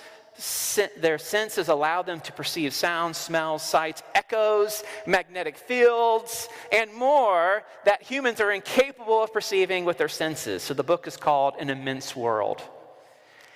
their 0.97 1.17
senses 1.17 1.67
allow 1.67 2.01
them 2.01 2.21
to 2.21 2.31
perceive 2.31 2.73
sounds, 2.73 3.17
smells, 3.17 3.61
sights, 3.61 4.01
echoes, 4.15 4.83
magnetic 5.05 5.57
fields, 5.57 6.47
and 6.71 6.91
more 6.93 7.63
that 7.85 8.01
humans 8.01 8.39
are 8.39 8.51
incapable 8.51 9.23
of 9.23 9.33
perceiving 9.33 9.85
with 9.85 9.97
their 9.97 10.07
senses. 10.07 10.63
So 10.63 10.73
the 10.73 10.83
book 10.83 11.05
is 11.05 11.17
called 11.17 11.55
An 11.59 11.69
Immense 11.69 12.15
World 12.15 12.63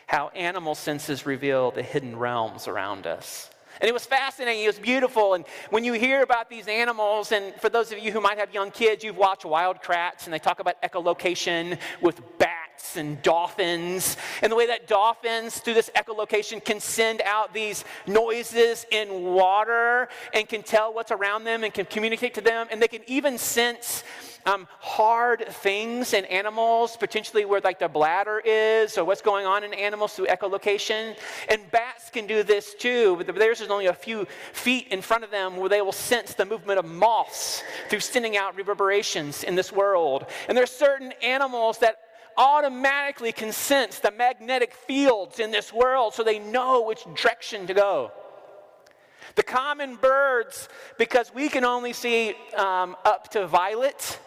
How 0.08 0.28
Animal 0.30 0.76
Senses 0.76 1.26
Reveal 1.26 1.72
the 1.72 1.82
Hidden 1.82 2.18
Realms 2.18 2.68
Around 2.68 3.08
Us. 3.08 3.50
And 3.82 3.90
it 3.90 3.94
was 3.94 4.06
fascinating. 4.06 4.64
It 4.64 4.68
was 4.68 4.80
beautiful. 4.80 5.34
And 5.34 5.46
when 5.70 5.84
you 5.84 5.94
hear 5.94 6.24
about 6.24 6.50
these 6.50 6.68
animals, 6.68 7.32
and 7.32 7.54
for 7.56 7.70
those 7.70 7.92
of 7.92 8.00
you 8.00 8.12
who 8.12 8.22
might 8.22 8.38
have 8.38 8.54
young 8.54 8.72
kids, 8.72 9.04
you've 9.04 9.18
watched 9.18 9.46
Wild 9.46 9.82
Kratts, 9.82 10.26
and 10.26 10.34
they 10.34 10.40
talk 10.40 10.60
about 10.60 10.82
echolocation 10.82 11.78
with 12.02 12.22
bats 12.38 12.98
and 12.98 13.22
dolphins, 13.22 14.18
and 14.42 14.52
the 14.52 14.56
way 14.56 14.68
that 14.68 14.88
dolphins, 14.88 15.60
through 15.60 15.74
this 15.74 15.90
echolocation, 15.96 16.64
can 16.64 16.80
send 16.80 17.22
out 17.22 17.54
these 17.54 17.84
noises 18.08 18.86
in 18.92 19.34
water 19.34 20.08
and 20.34 20.48
can 20.48 20.62
tell 20.62 20.94
what's 20.94 21.12
around 21.12 21.44
them 21.44 21.64
and 21.64 21.74
can 21.74 21.86
communicate 21.86 22.34
to 22.36 22.42
them, 22.42 22.68
and 22.72 22.82
they 22.82 22.88
can 22.88 23.02
even 23.08 23.38
sense 23.38 24.04
um, 24.46 24.68
hard 24.80 25.46
things 25.48 26.14
in 26.14 26.26
animals, 26.26 26.96
potentially 26.98 27.46
where 27.46 27.62
like 27.62 27.80
the 27.80 27.88
bladder 27.88 28.42
is 28.46 28.98
or 28.98 29.06
what's 29.06 29.22
going 29.22 29.46
on 29.46 29.64
in 29.64 29.74
animals 29.74 30.14
through 30.14 30.28
echolocation. 30.28 31.16
And 31.50 31.62
bats 31.72 32.10
can 32.10 32.28
do 32.28 32.44
this 32.44 32.76
too, 32.76 33.16
but 33.18 33.34
theirs 33.36 33.62
is 33.62 33.70
only 33.70 33.88
a 33.88 33.94
few 33.94 34.26
feet 34.54 34.88
in 34.90 35.02
front 35.02 35.24
of 35.24 35.32
them 35.32 35.58
where 35.58 35.70
they 35.70 35.82
will 35.82 35.92
sense 35.92 36.34
the 36.34 36.46
movement 36.46 36.80
of 36.80 36.86
moths 36.86 37.64
through 37.90 38.02
sending 38.02 38.38
out 38.38 38.56
reverberations 38.56 39.44
in 39.44 39.56
this 39.56 39.72
world. 39.72 40.26
And 40.48 40.56
there 40.56 40.64
are 40.64 40.68
certain 40.68 41.12
animals 41.24 41.80
that 41.80 41.98
automatically 42.38 43.32
can 43.32 43.52
sense 43.52 44.00
the 44.00 44.12
magnetic 44.12 44.74
fields 44.74 45.40
in 45.40 45.52
this 45.52 45.72
world 45.72 46.14
so 46.14 46.24
they 46.24 46.40
know 46.40 46.84
which 46.84 47.04
direction 47.16 47.66
to 47.68 47.74
go. 47.74 48.12
The 49.36 49.44
common 49.44 49.96
birds, 49.96 50.70
because 50.98 51.34
we 51.34 51.50
can 51.50 51.66
only 51.66 51.94
see 51.94 52.36
um, 52.56 52.96
up 53.04 53.32
to 53.32 53.48
violet, 53.48 54.20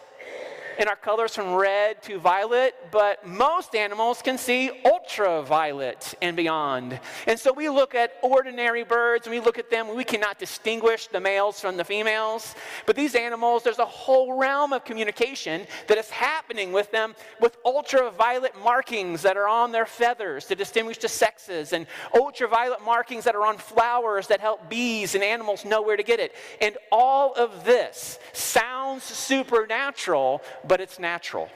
in 0.79 0.87
our 0.87 0.95
colors 0.95 1.35
from 1.35 1.53
red 1.53 2.01
to 2.01 2.17
violet, 2.17 2.73
but 2.89 3.27
most 3.27 3.75
animals 3.75 4.21
can 4.21 4.37
see 4.37 4.71
ultraviolet 4.85 6.15
and 6.21 6.37
beyond. 6.37 6.97
And 7.27 7.37
so 7.37 7.51
we 7.51 7.67
look 7.67 7.93
at 7.95 8.13
ordinary 8.23 8.85
birds 8.85 9.27
and 9.27 9.35
we 9.35 9.41
look 9.41 9.59
at 9.59 9.69
them, 9.69 9.93
we 9.93 10.05
cannot 10.05 10.39
distinguish 10.39 11.07
the 11.07 11.19
males 11.19 11.59
from 11.59 11.75
the 11.75 11.83
females. 11.83 12.55
But 12.85 12.95
these 12.95 13.13
animals, 13.13 13.63
there's 13.63 13.79
a 13.79 13.85
whole 13.85 14.37
realm 14.37 14.71
of 14.71 14.85
communication 14.85 15.67
that 15.87 15.97
is 15.97 16.09
happening 16.09 16.71
with 16.71 16.89
them 16.91 17.13
with 17.41 17.57
ultraviolet 17.65 18.53
markings 18.63 19.21
that 19.23 19.35
are 19.35 19.49
on 19.49 19.73
their 19.73 19.85
feathers 19.85 20.45
to 20.45 20.55
distinguish 20.55 20.97
the 20.97 21.09
sexes, 21.09 21.73
and 21.73 21.87
ultraviolet 22.15 22.81
markings 22.85 23.25
that 23.25 23.35
are 23.35 23.45
on 23.45 23.57
flowers 23.57 24.27
that 24.27 24.39
help 24.39 24.69
bees 24.69 25.13
and 25.13 25.25
animals 25.25 25.65
know 25.65 25.81
where 25.81 25.97
to 25.97 26.03
get 26.03 26.21
it. 26.21 26.33
And 26.61 26.77
all 26.89 27.33
of 27.33 27.65
this 27.65 28.17
sounds 28.31 29.03
supernatural, 29.03 30.41
but 30.69 30.79
it's 30.79 30.99
natural. 30.99 31.49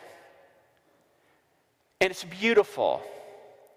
And 2.02 2.12
it's 2.12 2.24
beautiful. 2.24 3.02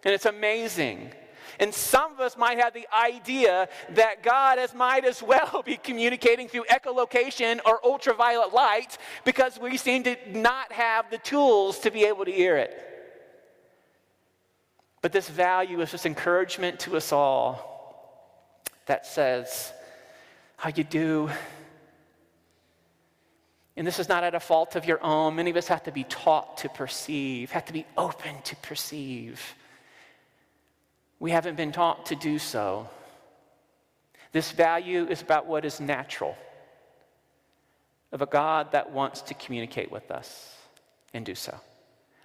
And 0.03 0.13
it's 0.13 0.25
amazing. 0.25 1.13
And 1.61 1.73
some 1.73 2.13
of 2.15 2.21
us 2.21 2.37
might 2.37 2.59
have 2.59 2.73
the 2.73 2.89
idea 2.93 3.69
that 3.91 4.23
God 4.23 4.59
has, 4.59 4.75
might 4.75 5.05
as 5.05 5.23
well 5.23 5.63
be 5.67 5.77
communicating 5.77 6.49
through 6.49 6.65
echolocation 6.65 7.61
or 7.67 7.85
ultraviolet 7.85 8.53
light 8.53 8.99
because 9.25 9.61
we 9.61 9.77
seem 9.77 10.03
to 10.05 10.17
not 10.33 10.73
have 10.73 11.11
the 11.11 11.19
tools 11.19 11.79
to 11.81 11.91
be 11.91 12.05
able 12.05 12.25
to 12.25 12.33
hear 12.33 12.57
it. 12.57 12.75
But 15.03 15.13
this 15.13 15.29
value 15.29 15.83
is 15.83 15.93
this 15.93 16.07
encouragement 16.07 16.81
to 16.81 16.97
us 16.97 17.13
all 17.13 17.77
that 18.87 19.07
says, 19.07 19.73
How 20.57 20.71
you 20.75 20.83
do? 20.83 21.31
And 23.77 23.87
this 23.87 23.99
is 23.99 24.09
not 24.09 24.25
at 24.25 24.35
a 24.35 24.41
fault 24.41 24.75
of 24.75 24.87
your 24.87 25.03
own. 25.05 25.37
Many 25.37 25.51
of 25.51 25.57
us 25.57 25.69
have 25.69 25.83
to 25.85 25.93
be 25.93 26.05
taught 26.05 26.59
to 26.59 26.69
perceive, 26.69 27.51
have 27.51 27.67
to 27.67 27.73
be 27.73 27.85
open 27.97 28.41
to 28.45 28.57
perceive. 28.57 29.55
We 31.19 31.31
haven't 31.31 31.57
been 31.57 31.73
taught 31.73 32.07
to 32.07 32.17
do 32.17 32.39
so. 32.39 32.89
This 34.33 34.51
value 34.53 35.07
is 35.07 35.23
about 35.23 35.47
what 35.47 35.65
is 35.65 35.81
natural, 35.81 36.37
of 38.13 38.23
a 38.23 38.27
God 38.27 38.73
that 38.73 38.93
wants 38.93 39.23
to 39.23 39.35
communicate 39.35 39.91
with 39.91 40.11
us 40.11 40.55
and 41.13 41.25
do 41.25 41.35
so. 41.35 41.55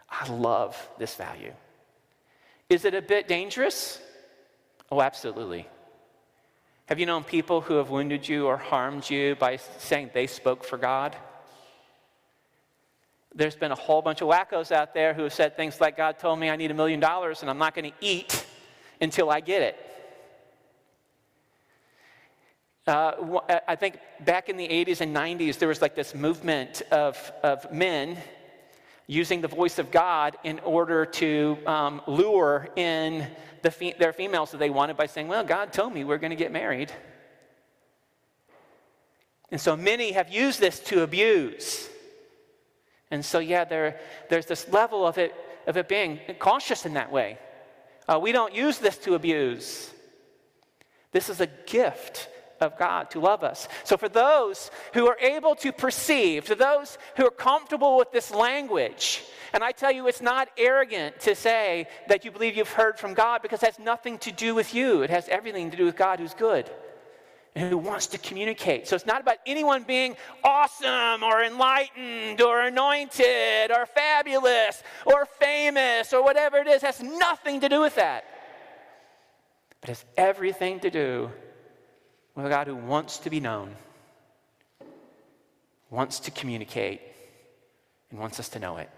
I 0.10 0.30
love 0.30 0.76
this 0.98 1.16
value. 1.16 1.54
Is 2.70 2.86
it 2.86 2.94
a 2.94 3.02
bit 3.02 3.28
dangerous? 3.28 4.00
Oh, 4.90 5.02
absolutely. 5.02 5.68
Have 6.88 7.00
you 7.00 7.06
known 7.06 7.24
people 7.24 7.62
who 7.62 7.76
have 7.76 7.90
wounded 7.90 8.28
you 8.28 8.48
or 8.48 8.58
harmed 8.58 9.10
you 9.10 9.36
by 9.36 9.58
saying 9.58 10.12
they 10.14 10.28
spoke 10.28 10.64
for 10.66 10.78
God? 10.78 11.16
There's 13.34 13.56
been 13.56 13.72
a 13.72 13.76
whole 13.76 14.02
bunch 14.02 14.22
of 14.22 14.28
wackos 14.28 14.72
out 14.72 14.94
there 14.94 15.14
who 15.14 15.24
have 15.24 15.34
said 15.34 15.56
things 15.56 15.80
like, 15.80 15.96
God 15.96 16.20
told 16.20 16.40
me 16.40 16.50
I 16.50 16.56
need 16.56 16.72
a 16.72 16.74
million 16.74 17.00
dollars 17.00 17.42
and 17.42 17.50
I'm 17.50 17.58
not 17.58 17.74
going 17.74 17.92
to 17.92 17.98
eat 18.02 18.46
until 19.00 19.30
I 19.30 19.40
get 19.40 19.62
it. 19.62 19.88
Uh, 22.88 23.40
I 23.68 23.76
think 23.76 24.00
back 24.26 24.50
in 24.50 24.58
the 24.58 24.68
80s 24.68 25.02
and 25.02 25.16
90s, 25.16 25.60
there 25.60 25.68
was 25.68 25.82
like 25.82 25.96
this 25.96 26.16
movement 26.16 26.82
of, 26.92 27.32
of 27.44 27.72
men 27.72 28.18
using 29.08 29.40
the 29.40 29.48
voice 29.48 29.78
of 29.78 29.92
God 29.92 30.36
in 30.44 30.60
order 30.60 31.06
to 31.06 31.58
um, 31.68 32.02
lure 32.08 32.70
in 32.76 33.28
the 33.62 33.70
fe- 33.70 33.96
their 34.00 34.14
females 34.14 34.52
that 34.52 34.58
they 34.58 34.70
wanted 34.70 34.98
by 34.98 35.06
saying, 35.06 35.28
Well, 35.28 35.44
God 35.44 35.72
told 35.72 35.94
me 35.94 36.04
we're 36.04 36.18
going 36.18 36.32
to 36.32 36.36
get 36.36 36.52
married. 36.52 36.92
And 39.52 39.62
so 39.62 39.76
many 39.76 40.14
have 40.14 40.34
used 40.34 40.60
this 40.60 40.80
to 40.86 41.04
abuse. 41.04 41.91
And 43.12 43.24
so, 43.24 43.40
yeah, 43.40 43.66
there, 43.66 44.00
there's 44.30 44.46
this 44.46 44.68
level 44.70 45.06
of 45.06 45.18
it, 45.18 45.36
of 45.68 45.78
it 45.78 45.88
being 45.88 46.20
cautious 46.40 46.86
in 46.86 46.94
that 46.94 47.12
way. 47.12 47.38
Uh, 48.08 48.20
we 48.20 48.32
don't 48.32 48.56
use 48.56 48.80
this 48.80 48.98
to 49.00 49.14
abuse. 49.16 49.92
This 51.12 51.30
is 51.30 51.42
a 51.42 51.48
gift 51.68 52.30
of 52.62 52.78
God 52.78 53.12
to 53.12 53.20
love 53.20 53.44
us. 53.44 53.68
So, 53.84 53.98
for 53.98 54.08
those 54.08 54.72
who 54.94 55.08
are 55.08 55.18
able 55.20 55.56
to 55.56 55.74
perceive, 55.74 56.46
to 56.46 56.56
those 56.56 56.98
who 57.18 57.28
are 57.28 57.32
comfortable 57.32 57.98
with 57.98 58.12
this 58.12 58.32
language, 58.32 59.24
and 59.54 59.64
I 59.64 59.74
tell 59.74 59.92
you, 59.92 60.08
it's 60.08 60.22
not 60.22 60.48
arrogant 60.58 61.20
to 61.22 61.36
say 61.36 61.88
that 62.08 62.24
you 62.24 62.32
believe 62.32 62.56
you've 62.56 62.72
heard 62.72 62.98
from 62.98 63.14
God 63.14 63.42
because 63.42 63.62
it 63.62 63.66
has 63.66 63.80
nothing 63.80 64.18
to 64.20 64.32
do 64.32 64.56
with 64.56 64.74
you. 64.74 65.02
It 65.02 65.10
has 65.10 65.28
everything 65.28 65.72
to 65.72 65.78
do 65.78 65.86
with 65.86 65.98
God 65.98 66.20
who's 66.20 66.34
good 66.34 66.70
and 67.56 67.70
who 67.70 67.78
wants 67.78 68.08
to 68.08 68.18
communicate. 68.18 68.88
So 68.88 68.96
it's 68.96 69.06
not 69.06 69.22
about 69.22 69.38
anyone 69.46 69.84
being 69.84 70.16
awesome 70.44 71.24
or 71.24 71.44
enlightened 71.44 72.42
or 72.42 72.62
anointed 72.62 73.72
or 73.72 73.86
fabulous 73.86 74.82
or 75.06 75.26
famous 75.26 76.14
or 76.14 76.24
whatever 76.24 76.58
it 76.58 76.68
is. 76.68 76.84
It 76.84 76.86
has 76.86 77.02
nothing 77.02 77.60
to 77.62 77.70
do 77.70 77.82
with 77.82 77.96
that. 77.96 78.26
But 79.82 79.90
it 79.90 79.94
has 79.94 80.06
everything 80.16 80.80
to 80.82 80.90
do 80.90 81.30
with 82.36 82.46
a 82.46 82.50
God 82.50 82.68
who 82.68 82.76
wants 82.76 83.18
to 83.20 83.30
be 83.30 83.40
known, 83.40 83.76
wants 85.90 86.22
to 86.22 86.32
communicate, 86.32 87.02
and 88.10 88.20
wants 88.20 88.40
us 88.40 88.50
to 88.50 88.60
know 88.60 88.78
it. 88.78 88.90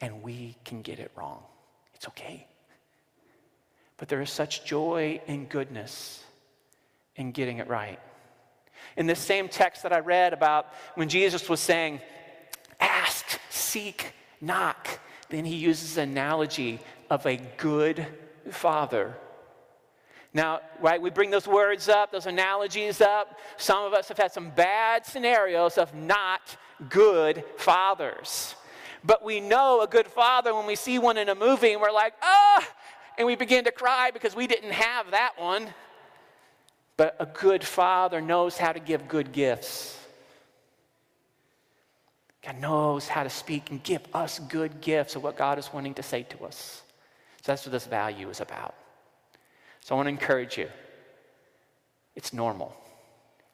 And 0.00 0.22
we 0.22 0.56
can 0.64 0.82
get 0.82 0.98
it 0.98 1.10
wrong. 1.14 1.42
It's 1.94 2.08
okay. 2.08 2.46
But 3.96 4.08
there 4.08 4.20
is 4.20 4.30
such 4.30 4.64
joy 4.64 5.20
and 5.26 5.48
goodness 5.48 6.24
in 7.16 7.32
getting 7.32 7.58
it 7.58 7.68
right. 7.68 7.98
In 8.96 9.06
this 9.06 9.18
same 9.18 9.48
text 9.48 9.82
that 9.82 9.92
I 9.92 10.00
read 10.00 10.32
about 10.32 10.66
when 10.94 11.08
Jesus 11.08 11.48
was 11.48 11.60
saying, 11.60 12.00
ask, 12.80 13.38
seek, 13.50 14.12
knock, 14.40 15.00
then 15.28 15.44
he 15.44 15.56
uses 15.56 15.96
an 15.96 16.10
analogy 16.10 16.80
of 17.08 17.24
a 17.26 17.36
good 17.56 18.06
father. 18.50 19.16
Now, 20.34 20.60
right, 20.80 21.00
we 21.00 21.10
bring 21.10 21.30
those 21.30 21.46
words 21.46 21.88
up, 21.88 22.10
those 22.10 22.26
analogies 22.26 23.00
up. 23.00 23.38
Some 23.58 23.84
of 23.84 23.92
us 23.92 24.08
have 24.08 24.16
had 24.16 24.32
some 24.32 24.50
bad 24.50 25.04
scenarios 25.04 25.76
of 25.76 25.94
not 25.94 26.56
good 26.88 27.44
fathers. 27.56 28.54
But 29.04 29.22
we 29.24 29.40
know 29.40 29.82
a 29.82 29.86
good 29.86 30.06
father 30.06 30.54
when 30.54 30.66
we 30.66 30.76
see 30.76 30.98
one 30.98 31.18
in 31.18 31.28
a 31.28 31.34
movie 31.34 31.72
and 31.72 31.82
we're 31.82 31.92
like, 31.92 32.14
ah, 32.22 32.58
oh, 32.60 32.66
and 33.18 33.26
we 33.26 33.36
begin 33.36 33.64
to 33.64 33.72
cry 33.72 34.10
because 34.10 34.34
we 34.34 34.46
didn't 34.46 34.72
have 34.72 35.10
that 35.10 35.32
one. 35.38 35.68
But 36.96 37.16
a 37.18 37.26
good 37.26 37.64
father 37.64 38.20
knows 38.20 38.56
how 38.56 38.72
to 38.72 38.80
give 38.80 39.08
good 39.08 39.32
gifts. 39.32 39.98
God 42.44 42.60
knows 42.60 43.08
how 43.08 43.22
to 43.22 43.30
speak 43.30 43.70
and 43.70 43.82
give 43.82 44.02
us 44.12 44.38
good 44.38 44.80
gifts 44.80 45.16
of 45.16 45.22
what 45.22 45.36
God 45.36 45.58
is 45.58 45.72
wanting 45.72 45.94
to 45.94 46.02
say 46.02 46.24
to 46.24 46.44
us. 46.44 46.82
So 47.42 47.52
that's 47.52 47.64
what 47.64 47.72
this 47.72 47.86
value 47.86 48.28
is 48.30 48.40
about. 48.40 48.74
So 49.80 49.94
I 49.94 49.96
want 49.96 50.06
to 50.06 50.10
encourage 50.10 50.58
you. 50.58 50.68
It's 52.14 52.32
normal. 52.32 52.76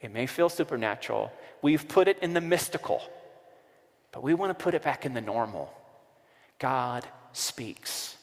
It 0.00 0.12
may 0.12 0.26
feel 0.26 0.48
supernatural. 0.48 1.32
We've 1.62 1.86
put 1.88 2.08
it 2.08 2.18
in 2.20 2.34
the 2.34 2.40
mystical, 2.40 3.02
but 4.12 4.22
we 4.22 4.34
want 4.34 4.56
to 4.56 4.62
put 4.62 4.74
it 4.74 4.82
back 4.82 5.06
in 5.06 5.14
the 5.14 5.20
normal. 5.20 5.72
God 6.58 7.06
speaks. 7.32 8.16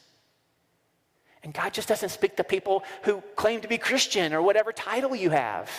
And 1.45 1.53
God 1.53 1.73
just 1.73 1.87
doesn't 1.87 2.09
speak 2.09 2.35
to 2.37 2.43
people 2.43 2.83
who 3.03 3.21
claim 3.35 3.61
to 3.61 3.67
be 3.67 3.77
Christian 3.77 4.33
or 4.33 4.41
whatever 4.41 4.71
title 4.73 5.15
you 5.15 5.29
have. 5.29 5.69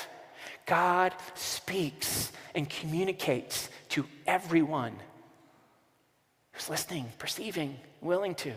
God 0.65 1.13
speaks 1.35 2.31
and 2.55 2.71
communicates 2.71 3.69
to 3.91 4.07
everyone 4.29 4.95
who's 6.53 6.71
listening, 6.71 7.07
perceiving, 7.19 7.77
willing 8.01 8.37
to. 8.37 8.53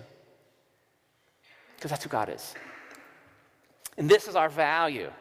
Because 1.76 1.90
that's 1.90 2.04
who 2.04 2.12
God 2.12 2.30
is. 2.30 2.54
And 3.98 4.08
this 4.08 4.28
is 4.28 4.36
our 4.36 4.50
value. 4.50 5.12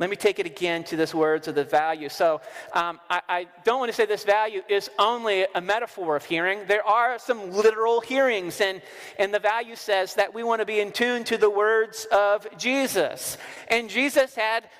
Let 0.00 0.08
me 0.08 0.16
take 0.16 0.38
it 0.38 0.46
again 0.46 0.82
to 0.84 0.96
this 0.96 1.14
words 1.14 1.46
of 1.46 1.54
the 1.54 1.62
value. 1.62 2.08
So 2.08 2.40
um, 2.72 2.98
I, 3.10 3.20
I, 3.28 3.46
don't 3.64 3.80
want 3.80 3.90
to 3.90 3.94
say 3.94 4.06
this 4.06 4.24
value 4.24 4.62
is 4.66 4.88
only 4.98 5.44
a 5.54 5.60
metaphor 5.60 6.16
of 6.16 6.24
hearing. 6.24 6.60
There 6.66 6.82
are 6.86 7.18
some 7.18 7.52
literal 7.52 8.00
hearings, 8.00 8.62
and, 8.62 8.80
and 9.18 9.32
the 9.32 9.38
value 9.38 9.76
says 9.76 10.14
that 10.14 10.32
we 10.32 10.42
want 10.42 10.60
to 10.60 10.64
be 10.64 10.80
in 10.80 10.90
tune 10.90 11.22
to 11.24 11.36
the 11.36 11.50
words 11.50 12.06
of 12.10 12.46
Jesus. 12.56 13.36
And 13.68 13.90
Jesus 13.90 14.34
had 14.34 14.70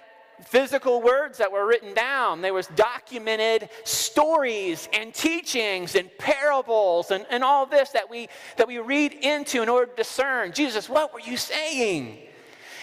physical 0.42 1.02
words 1.02 1.36
that 1.36 1.52
were 1.52 1.66
written 1.66 1.92
down. 1.92 2.40
There 2.40 2.54
was 2.54 2.68
documented 2.68 3.68
stories 3.84 4.88
and 4.94 5.12
teachings 5.12 5.96
and 5.96 6.08
parables 6.16 7.10
and, 7.10 7.26
and 7.28 7.44
all 7.44 7.66
this 7.66 7.90
that 7.90 8.08
we 8.08 8.30
that 8.56 8.66
we 8.66 8.78
read 8.78 9.12
into 9.12 9.62
in 9.62 9.68
order 9.68 9.90
to 9.90 9.96
discern. 9.96 10.52
Jesus, 10.52 10.88
what 10.88 11.12
were 11.12 11.20
you 11.20 11.36
saying? 11.36 12.29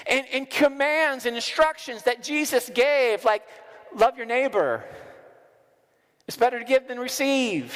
And, 0.10 0.26
and 0.32 0.50
commands 0.50 1.26
and 1.26 1.36
instructions 1.36 2.04
that 2.04 2.24
Jesus 2.24 2.70
gave, 2.74 3.26
like 3.26 3.44
love 3.96 4.18
your 4.18 4.26
neighbor. 4.26 4.84
It's 6.28 6.38
better 6.38 6.60
to 6.60 6.66
give 6.66 6.88
than 6.88 7.00
receive. 7.00 7.74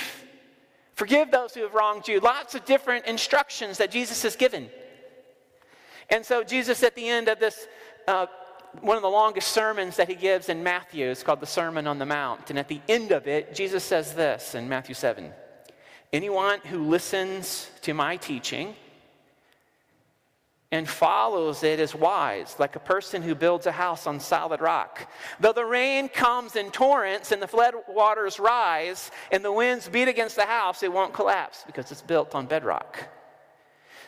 Forgive 0.95 1.31
those 1.31 1.53
who 1.53 1.61
have 1.63 1.73
wronged 1.73 2.07
you. 2.07 2.19
Lots 2.19 2.53
of 2.53 2.65
different 2.65 3.05
instructions 3.05 3.77
that 3.77 3.91
Jesus 3.91 4.21
has 4.23 4.35
given. 4.35 4.69
And 6.09 6.25
so, 6.25 6.43
Jesus, 6.43 6.83
at 6.83 6.95
the 6.95 7.07
end 7.07 7.29
of 7.29 7.39
this 7.39 7.67
uh, 8.07 8.25
one 8.79 8.95
of 8.95 9.03
the 9.03 9.09
longest 9.09 9.49
sermons 9.49 9.97
that 9.97 10.07
he 10.07 10.15
gives 10.15 10.49
in 10.49 10.63
Matthew. 10.63 11.05
is 11.05 11.23
called 11.23 11.41
the 11.41 11.45
Sermon 11.45 11.87
on 11.87 11.99
the 11.99 12.05
Mount. 12.05 12.49
And 12.49 12.57
at 12.57 12.67
the 12.67 12.81
end 12.87 13.11
of 13.11 13.27
it, 13.27 13.53
Jesus 13.53 13.83
says 13.83 14.13
this 14.13 14.55
in 14.55 14.69
Matthew 14.69 14.95
7 14.95 15.31
Anyone 16.13 16.59
who 16.61 16.87
listens 16.87 17.69
to 17.81 17.93
my 17.93 18.17
teaching 18.17 18.75
and 20.71 20.87
follows 20.87 21.63
it 21.63 21.79
is 21.81 21.93
wise, 21.93 22.55
like 22.57 22.77
a 22.77 22.79
person 22.79 23.21
who 23.21 23.35
builds 23.35 23.65
a 23.65 23.71
house 23.71 24.07
on 24.07 24.19
solid 24.19 24.61
rock. 24.61 25.11
Though 25.39 25.51
the 25.51 25.65
rain 25.65 26.07
comes 26.07 26.55
in 26.55 26.71
torrents 26.71 27.33
and 27.33 27.41
the 27.41 27.47
flood 27.47 27.75
waters 27.89 28.39
rise 28.39 29.11
and 29.31 29.43
the 29.43 29.51
winds 29.51 29.89
beat 29.89 30.07
against 30.07 30.37
the 30.37 30.45
house, 30.45 30.81
it 30.81 30.91
won't 30.91 31.13
collapse 31.13 31.63
because 31.65 31.91
it's 31.91 32.01
built 32.01 32.35
on 32.35 32.45
bedrock. 32.45 33.09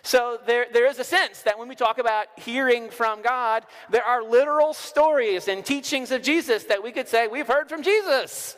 So 0.03 0.39
there, 0.45 0.67
there 0.71 0.87
is 0.87 0.99
a 0.99 1.03
sense 1.03 1.41
that 1.43 1.59
when 1.59 1.67
we 1.67 1.75
talk 1.75 1.97
about 1.97 2.27
hearing 2.37 2.89
from 2.89 3.21
God, 3.21 3.65
there 3.89 4.03
are 4.03 4.23
literal 4.23 4.73
stories 4.73 5.47
and 5.47 5.65
teachings 5.65 6.11
of 6.11 6.21
Jesus 6.21 6.65
that 6.65 6.83
we 6.83 6.91
could 6.91 7.07
say 7.07 7.27
we've 7.27 7.47
heard 7.47 7.67
from 7.69 7.83
Jesus. 7.83 8.55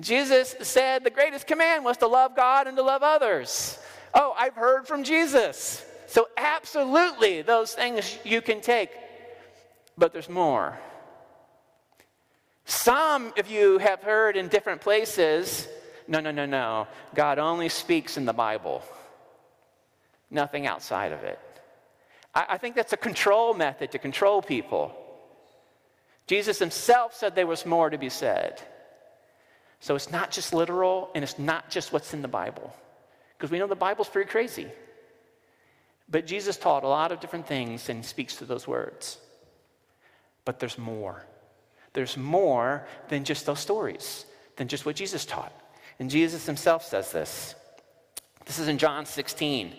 Jesus 0.00 0.54
said 0.62 1.04
the 1.04 1.10
greatest 1.10 1.46
command 1.46 1.84
was 1.84 1.98
to 1.98 2.06
love 2.06 2.34
God 2.34 2.66
and 2.66 2.76
to 2.76 2.82
love 2.82 3.02
others. 3.02 3.78
Oh, 4.14 4.34
I've 4.36 4.54
heard 4.54 4.86
from 4.86 5.04
Jesus. 5.04 5.84
So, 6.12 6.28
absolutely, 6.36 7.40
those 7.40 7.72
things 7.72 8.18
you 8.22 8.42
can 8.42 8.60
take, 8.60 8.90
but 9.96 10.12
there's 10.12 10.28
more. 10.28 10.78
Some 12.66 13.32
of 13.38 13.50
you 13.50 13.78
have 13.78 14.02
heard 14.02 14.36
in 14.36 14.48
different 14.48 14.82
places 14.82 15.68
no, 16.08 16.20
no, 16.20 16.30
no, 16.30 16.44
no. 16.44 16.88
God 17.14 17.38
only 17.38 17.70
speaks 17.70 18.18
in 18.18 18.26
the 18.26 18.34
Bible, 18.34 18.82
nothing 20.30 20.66
outside 20.66 21.12
of 21.12 21.22
it. 21.24 21.38
I, 22.34 22.44
I 22.50 22.58
think 22.58 22.76
that's 22.76 22.92
a 22.92 22.98
control 22.98 23.54
method 23.54 23.92
to 23.92 23.98
control 23.98 24.42
people. 24.42 24.94
Jesus 26.26 26.58
himself 26.58 27.14
said 27.14 27.34
there 27.34 27.46
was 27.46 27.64
more 27.64 27.88
to 27.88 27.96
be 27.96 28.10
said. 28.10 28.60
So 29.80 29.94
it's 29.94 30.10
not 30.10 30.30
just 30.30 30.52
literal 30.52 31.08
and 31.14 31.24
it's 31.24 31.38
not 31.38 31.70
just 31.70 31.94
what's 31.94 32.12
in 32.12 32.20
the 32.20 32.28
Bible. 32.28 32.76
Because 33.38 33.50
we 33.50 33.58
know 33.58 33.66
the 33.66 33.74
Bible's 33.74 34.08
pretty 34.08 34.30
crazy. 34.30 34.68
But 36.12 36.26
Jesus 36.26 36.58
taught 36.58 36.84
a 36.84 36.88
lot 36.88 37.10
of 37.10 37.20
different 37.20 37.46
things 37.46 37.88
and 37.88 38.04
speaks 38.04 38.36
to 38.36 38.44
those 38.44 38.68
words. 38.68 39.18
But 40.44 40.60
there's 40.60 40.76
more. 40.76 41.24
There's 41.94 42.18
more 42.18 42.86
than 43.08 43.24
just 43.24 43.46
those 43.46 43.60
stories, 43.60 44.26
than 44.56 44.68
just 44.68 44.84
what 44.84 44.94
Jesus 44.94 45.24
taught. 45.24 45.52
And 45.98 46.10
Jesus 46.10 46.44
himself 46.44 46.84
says 46.84 47.12
this. 47.12 47.54
This 48.44 48.58
is 48.58 48.68
in 48.68 48.76
John 48.76 49.06
16 49.06 49.72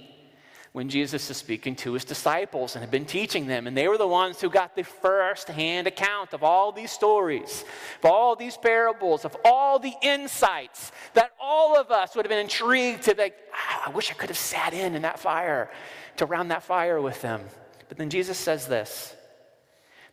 when 0.72 0.90
Jesus 0.90 1.30
is 1.30 1.38
speaking 1.38 1.76
to 1.76 1.94
his 1.94 2.04
disciples 2.04 2.76
and 2.76 2.82
had 2.82 2.90
been 2.90 3.06
teaching 3.06 3.46
them. 3.46 3.68
And 3.68 3.78
they 3.78 3.88
were 3.88 3.98
the 4.00 4.08
ones 4.08 4.42
who 4.42 4.50
got 4.50 4.76
the 4.76 4.84
first 4.84 5.48
hand 5.48 5.86
account 5.86 6.34
of 6.34 6.44
all 6.44 6.72
these 6.72 6.92
stories, 6.92 7.64
of 8.00 8.10
all 8.10 8.36
these 8.36 8.58
parables, 8.58 9.24
of 9.24 9.38
all 9.46 9.78
the 9.78 9.94
insights 10.02 10.92
that 11.14 11.32
all 11.40 11.78
of 11.78 11.92
us 11.92 12.16
would 12.16 12.26
have 12.26 12.32
been 12.32 12.40
intrigued 12.40 13.04
to, 13.04 13.14
like, 13.16 13.38
I 13.86 13.90
wish 13.90 14.12
I 14.12 14.14
could 14.14 14.30
have 14.30 14.38
sat 14.38 14.74
in 14.74 14.96
in 14.96 15.02
that 15.02 15.20
fire 15.20 15.70
to 16.18 16.26
round 16.26 16.52
that 16.52 16.64
fire 16.64 17.02
with 17.02 17.22
them. 17.22 17.42
But 17.90 17.98
then 17.98 18.10
Jesus 18.10 18.38
says 18.38 18.68
this 18.68 19.14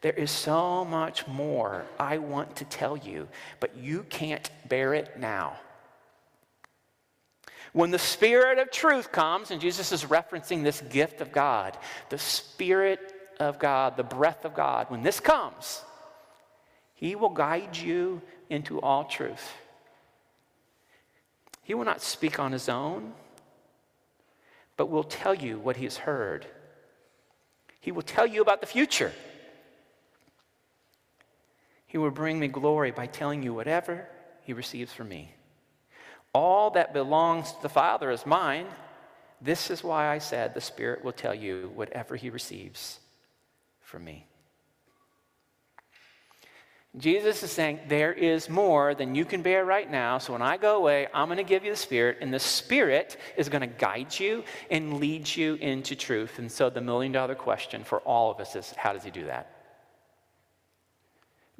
There 0.00 0.12
is 0.12 0.30
so 0.30 0.84
much 0.84 1.26
more 1.28 1.84
I 1.98 2.18
want 2.18 2.56
to 2.56 2.64
tell 2.64 2.96
you, 2.96 3.28
but 3.60 3.76
you 3.76 4.04
can't 4.08 4.50
bear 4.68 4.92
it 4.94 5.18
now. 5.18 5.56
When 7.72 7.92
the 7.92 7.98
Spirit 8.00 8.58
of 8.58 8.72
truth 8.72 9.12
comes, 9.12 9.52
and 9.52 9.60
Jesus 9.60 9.92
is 9.92 10.04
referencing 10.04 10.64
this 10.64 10.80
gift 10.80 11.20
of 11.20 11.30
God, 11.30 11.78
the 12.08 12.18
Spirit 12.18 13.12
of 13.38 13.60
God, 13.60 13.96
the 13.96 14.02
breath 14.02 14.44
of 14.44 14.54
God, 14.54 14.90
when 14.90 15.02
this 15.04 15.20
comes, 15.20 15.84
He 16.96 17.14
will 17.14 17.30
guide 17.30 17.76
you 17.76 18.20
into 18.48 18.80
all 18.80 19.04
truth. 19.04 19.52
He 21.62 21.74
will 21.74 21.84
not 21.84 22.02
speak 22.02 22.40
on 22.40 22.50
His 22.50 22.68
own 22.68 23.12
but 24.80 24.88
will 24.88 25.04
tell 25.04 25.34
you 25.34 25.58
what 25.58 25.76
he 25.76 25.84
has 25.84 25.98
heard. 25.98 26.46
He 27.80 27.92
will 27.92 28.00
tell 28.00 28.26
you 28.26 28.40
about 28.40 28.62
the 28.62 28.66
future. 28.66 29.12
He 31.86 31.98
will 31.98 32.10
bring 32.10 32.40
me 32.40 32.48
glory 32.48 32.90
by 32.90 33.06
telling 33.06 33.42
you 33.42 33.52
whatever 33.52 34.08
he 34.40 34.54
receives 34.54 34.90
from 34.90 35.10
me. 35.10 35.34
All 36.32 36.70
that 36.70 36.94
belongs 36.94 37.52
to 37.52 37.60
the 37.60 37.68
Father 37.68 38.10
is 38.10 38.24
mine. 38.24 38.64
This 39.38 39.70
is 39.70 39.84
why 39.84 40.08
I 40.08 40.16
said 40.16 40.54
the 40.54 40.62
Spirit 40.62 41.04
will 41.04 41.12
tell 41.12 41.34
you 41.34 41.70
whatever 41.74 42.16
he 42.16 42.30
receives 42.30 43.00
from 43.82 44.02
me. 44.02 44.29
Jesus 46.98 47.44
is 47.44 47.52
saying, 47.52 47.78
There 47.88 48.12
is 48.12 48.48
more 48.48 48.94
than 48.94 49.14
you 49.14 49.24
can 49.24 49.42
bear 49.42 49.64
right 49.64 49.88
now. 49.88 50.18
So 50.18 50.32
when 50.32 50.42
I 50.42 50.56
go 50.56 50.76
away, 50.76 51.06
I'm 51.14 51.28
going 51.28 51.36
to 51.36 51.44
give 51.44 51.64
you 51.64 51.70
the 51.70 51.76
Spirit, 51.76 52.18
and 52.20 52.34
the 52.34 52.40
Spirit 52.40 53.16
is 53.36 53.48
going 53.48 53.60
to 53.60 53.68
guide 53.68 54.18
you 54.18 54.42
and 54.70 54.98
lead 54.98 55.28
you 55.36 55.54
into 55.54 55.94
truth. 55.94 56.40
And 56.40 56.50
so 56.50 56.68
the 56.68 56.80
million 56.80 57.12
dollar 57.12 57.36
question 57.36 57.84
for 57.84 58.00
all 58.00 58.30
of 58.30 58.40
us 58.40 58.56
is 58.56 58.72
how 58.72 58.92
does 58.92 59.04
He 59.04 59.10
do 59.10 59.26
that? 59.26 59.54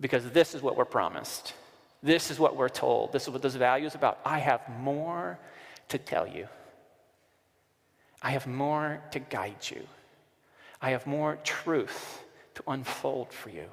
Because 0.00 0.28
this 0.30 0.54
is 0.54 0.62
what 0.62 0.76
we're 0.76 0.84
promised. 0.84 1.54
This 2.02 2.30
is 2.30 2.40
what 2.40 2.56
we're 2.56 2.68
told. 2.68 3.12
This 3.12 3.24
is 3.24 3.30
what 3.30 3.42
this 3.42 3.54
value 3.54 3.86
is 3.86 3.94
about. 3.94 4.18
I 4.24 4.38
have 4.38 4.62
more 4.80 5.38
to 5.88 5.98
tell 5.98 6.26
you, 6.26 6.48
I 8.22 8.30
have 8.30 8.46
more 8.46 9.00
to 9.12 9.20
guide 9.20 9.70
you, 9.70 9.86
I 10.82 10.90
have 10.90 11.06
more 11.06 11.38
truth 11.44 12.24
to 12.54 12.64
unfold 12.66 13.32
for 13.32 13.50
you. 13.50 13.66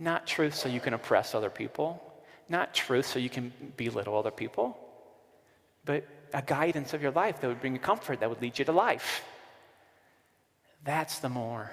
Not 0.00 0.26
truth 0.26 0.54
so 0.54 0.70
you 0.70 0.80
can 0.80 0.94
oppress 0.94 1.34
other 1.34 1.50
people, 1.50 2.02
not 2.48 2.74
truth 2.74 3.06
so 3.06 3.18
you 3.18 3.28
can 3.28 3.52
belittle 3.76 4.16
other 4.16 4.30
people, 4.30 4.76
but 5.84 6.06
a 6.32 6.40
guidance 6.40 6.94
of 6.94 7.02
your 7.02 7.10
life 7.10 7.40
that 7.40 7.48
would 7.48 7.60
bring 7.60 7.74
you 7.74 7.78
comfort, 7.78 8.20
that 8.20 8.30
would 8.30 8.40
lead 8.40 8.58
you 8.58 8.64
to 8.64 8.72
life. 8.72 9.22
That's 10.84 11.18
the 11.18 11.28
more. 11.28 11.70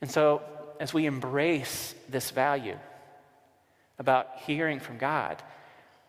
And 0.00 0.10
so, 0.10 0.42
as 0.80 0.92
we 0.92 1.06
embrace 1.06 1.94
this 2.08 2.32
value 2.32 2.76
about 4.00 4.26
hearing 4.44 4.80
from 4.80 4.98
God, 4.98 5.40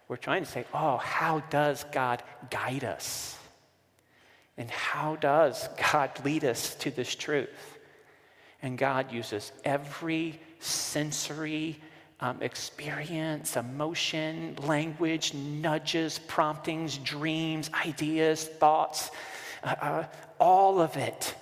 we're 0.08 0.18
trying 0.18 0.44
to 0.44 0.50
say, 0.50 0.66
oh, 0.74 0.98
how 0.98 1.42
does 1.52 1.86
God 1.92 2.24
guide 2.50 2.84
us? 2.84 3.38
And 4.58 4.70
how 4.72 5.16
does 5.16 5.70
God 5.92 6.12
lead 6.26 6.44
us 6.44 6.74
to 6.76 6.90
this 6.90 7.14
truth? 7.14 7.73
And 8.64 8.78
God 8.78 9.12
uses 9.12 9.52
every 9.66 10.40
sensory 10.60 11.80
um, 12.22 12.42
experience, 12.42 13.58
emotion, 13.58 14.56
language, 14.64 15.34
nudges, 15.34 16.20
promptings, 16.28 16.98
dreams, 17.00 17.70
ideas, 17.86 18.46
thoughts, 18.46 19.12
uh, 19.66 19.76
uh, 19.82 20.04
all 20.40 20.80
of 20.80 20.96
it. 20.96 21.36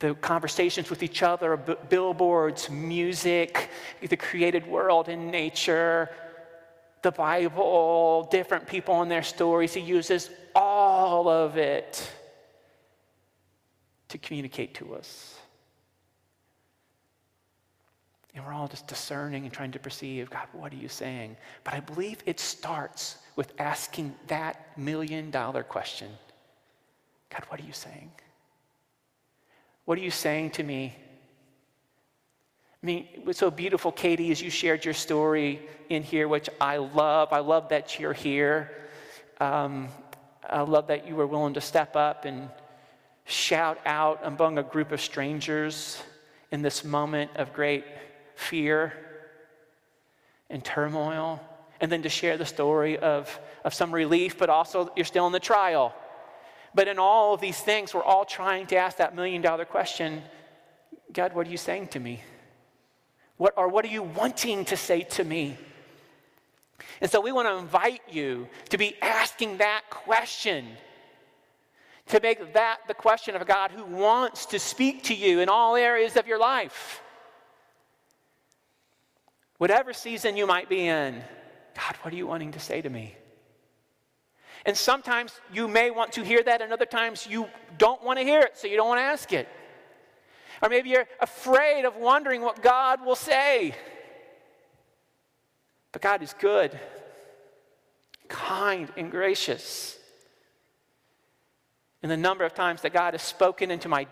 The 0.00 0.14
conversations 0.16 0.90
with 0.90 1.04
each 1.04 1.22
other, 1.22 1.56
b- 1.56 1.76
billboards, 1.88 2.68
music, 2.68 3.70
the 4.02 4.16
created 4.16 4.66
world 4.66 5.08
in 5.08 5.30
nature, 5.30 6.10
the 7.02 7.12
Bible, 7.12 8.26
different 8.32 8.66
people 8.66 9.02
and 9.02 9.10
their 9.10 9.22
stories. 9.22 9.72
He 9.72 9.80
uses 9.80 10.30
all 10.56 11.28
of 11.28 11.56
it 11.56 12.10
to 14.08 14.18
communicate 14.18 14.74
to 14.74 14.96
us. 14.96 15.38
And 18.36 18.44
we're 18.44 18.52
all 18.52 18.68
just 18.68 18.86
discerning 18.86 19.44
and 19.44 19.52
trying 19.52 19.72
to 19.72 19.78
perceive 19.78 20.28
God, 20.28 20.46
what 20.52 20.70
are 20.70 20.76
you 20.76 20.88
saying? 20.88 21.38
But 21.64 21.72
I 21.72 21.80
believe 21.80 22.18
it 22.26 22.38
starts 22.38 23.16
with 23.34 23.50
asking 23.58 24.14
that 24.26 24.78
million 24.78 25.30
dollar 25.30 25.62
question 25.62 26.10
God, 27.30 27.42
what 27.48 27.60
are 27.60 27.64
you 27.64 27.72
saying? 27.72 28.10
What 29.86 29.98
are 29.98 30.02
you 30.02 30.10
saying 30.10 30.50
to 30.52 30.62
me? 30.62 30.94
I 32.82 32.86
mean, 32.86 33.08
what's 33.24 33.38
so 33.38 33.50
beautiful, 33.50 33.90
Katie, 33.90 34.30
is 34.30 34.42
you 34.42 34.50
shared 34.50 34.84
your 34.84 34.94
story 34.94 35.60
in 35.88 36.02
here, 36.02 36.28
which 36.28 36.50
I 36.60 36.76
love. 36.76 37.32
I 37.32 37.38
love 37.38 37.70
that 37.70 37.98
you're 37.98 38.12
here. 38.12 38.70
Um, 39.40 39.88
I 40.48 40.60
love 40.60 40.88
that 40.88 41.08
you 41.08 41.16
were 41.16 41.26
willing 41.26 41.54
to 41.54 41.60
step 41.60 41.96
up 41.96 42.26
and 42.26 42.50
shout 43.24 43.78
out 43.86 44.20
among 44.22 44.58
a 44.58 44.62
group 44.62 44.92
of 44.92 45.00
strangers 45.00 46.00
in 46.52 46.62
this 46.62 46.84
moment 46.84 47.30
of 47.36 47.52
great 47.52 47.84
fear 48.36 48.92
and 50.48 50.64
turmoil, 50.64 51.40
and 51.80 51.90
then 51.90 52.02
to 52.02 52.08
share 52.08 52.36
the 52.36 52.46
story 52.46 52.98
of, 52.98 53.40
of 53.64 53.74
some 53.74 53.92
relief, 53.92 54.38
but 54.38 54.48
also 54.48 54.90
you're 54.94 55.04
still 55.04 55.26
in 55.26 55.32
the 55.32 55.40
trial. 55.40 55.92
But 56.74 56.88
in 56.88 56.98
all 56.98 57.34
of 57.34 57.40
these 57.40 57.58
things, 57.58 57.92
we're 57.92 58.04
all 58.04 58.24
trying 58.24 58.66
to 58.68 58.76
ask 58.76 58.98
that 58.98 59.16
million 59.16 59.42
dollar 59.42 59.64
question 59.64 60.22
God, 61.12 61.34
what 61.34 61.46
are 61.46 61.50
you 61.50 61.56
saying 61.56 61.88
to 61.88 62.00
me? 62.00 62.22
What, 63.36 63.54
or 63.56 63.68
what 63.68 63.84
are 63.84 63.88
you 63.88 64.02
wanting 64.02 64.64
to 64.66 64.76
say 64.76 65.02
to 65.02 65.24
me? 65.24 65.56
And 67.00 67.10
so 67.10 67.20
we 67.20 67.32
want 67.32 67.48
to 67.48 67.56
invite 67.56 68.02
you 68.10 68.48
to 68.70 68.78
be 68.78 68.96
asking 69.00 69.58
that 69.58 69.82
question 69.90 70.66
To 72.08 72.20
make 72.20 72.52
that 72.52 72.78
the 72.86 72.94
question 72.94 73.34
of 73.34 73.42
a 73.42 73.44
God 73.44 73.70
who 73.70 73.84
wants 73.84 74.46
to 74.46 74.58
speak 74.58 75.04
to 75.04 75.14
you 75.14 75.40
in 75.40 75.48
all 75.48 75.76
areas 75.76 76.16
of 76.16 76.26
your 76.26 76.38
life. 76.38 77.02
Whatever 79.58 79.92
season 79.92 80.36
you 80.36 80.46
might 80.46 80.68
be 80.68 80.86
in, 80.86 81.22
God, 81.74 81.96
what 82.02 82.12
are 82.12 82.16
you 82.16 82.26
wanting 82.26 82.52
to 82.52 82.60
say 82.60 82.82
to 82.82 82.90
me? 82.90 83.16
And 84.64 84.76
sometimes 84.76 85.32
you 85.52 85.68
may 85.68 85.90
want 85.90 86.12
to 86.12 86.24
hear 86.24 86.42
that, 86.42 86.60
and 86.60 86.72
other 86.72 86.86
times 86.86 87.26
you 87.28 87.46
don't 87.78 88.02
want 88.02 88.18
to 88.18 88.24
hear 88.24 88.40
it, 88.40 88.58
so 88.58 88.66
you 88.66 88.76
don't 88.76 88.88
want 88.88 88.98
to 88.98 89.04
ask 89.04 89.32
it. 89.32 89.48
Or 90.62 90.68
maybe 90.68 90.90
you're 90.90 91.06
afraid 91.20 91.84
of 91.84 91.96
wondering 91.96 92.42
what 92.42 92.62
God 92.62 93.04
will 93.04 93.16
say. 93.16 93.74
But 95.92 96.02
God 96.02 96.22
is 96.22 96.34
good, 96.38 96.78
kind, 98.28 98.90
and 98.96 99.10
gracious. 99.10 99.96
And 102.02 102.10
the 102.10 102.16
number 102.16 102.44
of 102.44 102.54
times 102.54 102.82
that 102.82 102.92
God 102.92 103.14
has 103.14 103.22
spoken 103.22 103.70
into 103.70 103.88
my, 103.88 104.06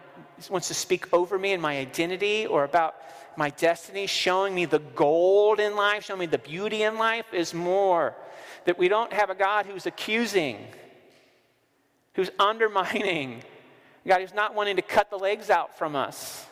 wants 0.49 0.69
to 0.69 0.75
speak 0.75 1.13
over 1.13 1.39
me 1.39 1.53
and 1.53 1.63
my 1.63 1.79
identity 1.79 2.47
or 2.47 2.65
about 2.65 2.95
my 3.37 3.51
destiny, 3.51 4.07
showing 4.07 4.55
me 4.55 4.65
the 4.65 4.79
gold 4.79 5.61
in 5.61 5.77
life, 5.77 6.05
showing 6.05 6.21
me 6.21 6.27
the 6.27 6.39
beauty 6.39 6.83
in 6.83 6.99
life, 6.99 7.27
is 7.33 7.55
more. 7.55 8.15
That 8.65 8.79
we 8.79 8.89
don't 8.89 9.13
have 9.13 9.31
a 9.31 9.35
God 9.35 9.67
who's 9.67 9.87
accusing, 9.87 10.59
who's 12.15 12.31
undermining, 12.39 13.43
God 14.07 14.21
who's 14.21 14.35
not 14.35 14.55
wanting 14.55 14.77
to 14.77 14.83
cut 14.83 15.11
the 15.11 15.19
legs 15.19 15.51
out 15.51 15.79
from 15.79 15.97
us. 15.97 16.47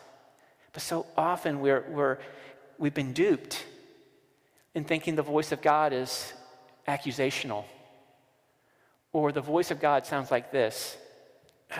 But 0.73 0.81
so 0.81 1.05
often 1.15 1.59
we're, 1.61 1.85
we're, 1.89 2.17
we've 2.77 2.93
been 2.93 3.13
duped 3.13 3.65
in 4.73 4.83
thinking 4.83 5.15
the 5.15 5.21
voice 5.21 5.51
of 5.51 5.61
God 5.61 5.93
is 5.93 6.33
accusational. 6.87 7.65
Or 9.11 9.31
the 9.31 9.41
voice 9.41 9.69
of 9.69 9.79
God 9.79 10.05
sounds 10.05 10.31
like 10.31 10.51
this 10.51 10.97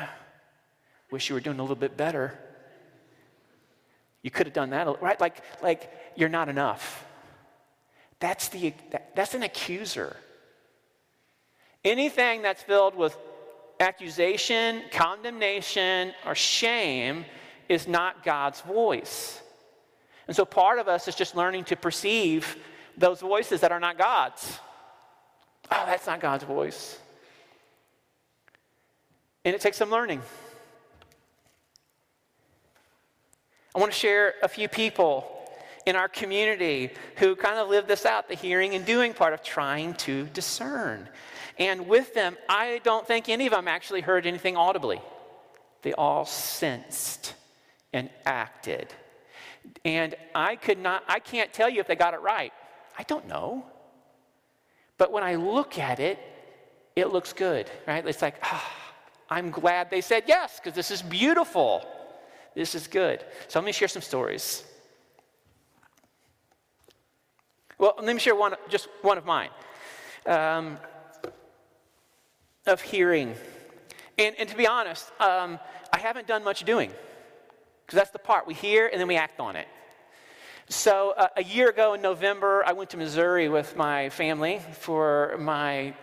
Wish 1.12 1.30
you 1.30 1.36
were 1.36 1.41
doing 1.41 1.60
a 1.60 1.62
little 1.62 1.76
bit 1.76 1.95
better. 1.97 2.38
You 4.24 4.32
could 4.32 4.48
have 4.48 4.54
done 4.54 4.72
that, 4.72 5.02
right? 5.02 5.20
Like, 5.20 5.44
like 5.62 5.92
you're 6.16 6.30
not 6.30 6.50
enough. 6.50 7.06
That's, 8.20 8.48
the, 8.48 8.74
that, 8.92 9.16
that's 9.16 9.34
an 9.34 9.44
accuser. 9.44 10.16
Anything 11.84 12.42
that's 12.42 12.64
filled 12.64 12.96
with 12.96 13.16
accusation, 13.82 14.82
condemnation, 14.92 16.14
or 16.26 16.34
shame 16.34 17.26
is 17.68 17.88
not 17.88 18.24
God's 18.24 18.62
voice. 18.62 19.42
And 20.28 20.36
so 20.36 20.46
part 20.46 20.80
of 20.80 20.88
us 20.88 21.10
is 21.10 21.16
just 21.16 21.36
learning 21.36 21.66
to 21.66 21.76
perceive 21.76 22.56
those 22.98 23.20
voices 23.20 23.62
that 23.62 23.74
are 23.74 23.80
not 23.80 23.98
God's. 23.98 24.60
Oh, 25.70 25.84
that's 25.86 26.08
not 26.08 26.22
God's 26.22 26.46
voice. 26.46 26.98
And 29.44 29.54
it 29.54 29.60
takes 29.60 29.76
some 29.76 29.90
learning. 29.90 30.22
I 33.76 33.80
want 33.80 33.92
to 33.92 33.98
share 33.98 34.36
a 34.44 34.48
few 34.48 34.68
people 34.68 35.30
in 35.86 35.96
our 35.96 36.08
community 36.08 36.92
who 37.18 37.36
kind 37.36 37.58
of 37.58 37.70
live 37.70 37.88
this 37.88 38.06
out 38.06 38.30
the 38.30 38.36
hearing 38.36 38.76
and 38.76 38.86
doing 38.86 39.14
part 39.14 39.34
of 39.34 39.44
trying 39.44 39.96
to 39.96 40.26
discern. 40.28 41.10
And 41.58 41.88
with 41.88 42.14
them, 42.14 42.38
I 42.48 42.82
don't 42.84 43.06
think 43.06 43.30
any 43.30 43.46
of 43.48 43.52
them 43.52 43.68
actually 43.68 44.02
heard 44.02 44.26
anything 44.26 44.58
audibly. 44.58 45.02
They 45.82 45.94
all 45.94 46.26
sensed 46.26 47.34
and 47.92 48.10
acted. 48.26 48.94
And 49.84 50.16
I 50.34 50.56
could 50.56 50.78
not, 50.78 51.04
I 51.08 51.20
can't 51.20 51.52
tell 51.52 51.70
you 51.70 51.80
if 51.80 51.88
they 51.88 51.96
got 51.96 52.14
it 52.14 52.22
right. 52.22 52.54
I 52.98 53.04
don't 53.04 53.28
know. 53.28 53.66
But 54.98 55.12
when 55.12 55.24
I 55.24 55.36
look 55.36 55.80
at 55.80 56.00
it, 56.00 56.20
it 56.96 57.12
looks 57.12 57.34
good, 57.34 57.70
right? 57.88 58.06
It's 58.08 58.22
like, 58.22 58.36
ah, 58.44 58.72
I'm 59.30 59.50
glad 59.50 59.90
they 59.90 60.02
said 60.02 60.24
yes, 60.28 60.60
because 60.60 60.76
this 60.76 60.92
is 60.92 61.02
beautiful. 61.02 61.88
This 62.56 62.76
is 62.76 62.88
good. 62.88 63.24
So 63.47 63.60
let 63.60 63.66
me 63.66 63.72
share 63.72 63.88
some 63.88 64.01
stories. 64.01 64.64
Well, 67.78 67.95
let 67.97 68.14
me 68.14 68.20
share 68.20 68.36
one, 68.36 68.56
just 68.70 68.88
one 69.01 69.18
of 69.18 69.26
mine 69.26 69.49
um, 70.26 70.78
of 72.66 72.82
hearing. 72.82 73.36
And, 74.18 74.36
and 74.38 74.47
to 74.47 74.56
be 74.56 74.68
honest, 74.68 75.12
um, 75.20 75.60
I 75.91 75.97
haven't 75.97 76.28
done 76.28 76.43
much 76.43 76.64
doing 76.64 76.91
because 77.86 77.97
that's 77.97 78.12
the 78.12 78.20
part. 78.20 78.47
We 78.47 78.54
hear 78.54 78.88
and 78.88 79.01
then 79.01 79.08
we 79.08 79.16
act 79.16 79.39
on 79.39 79.56
it. 79.56 79.68
So, 80.70 81.14
uh, 81.18 81.28
a 81.36 81.43
year 81.43 81.70
ago 81.70 81.93
in 81.93 82.01
November, 82.01 82.64
I 82.66 82.72
went 82.72 82.89
to 82.91 82.97
Missouri 82.97 83.49
with 83.49 83.76
my 83.76 84.10
family 84.10 84.62
for 84.80 85.36
my, 85.38 85.93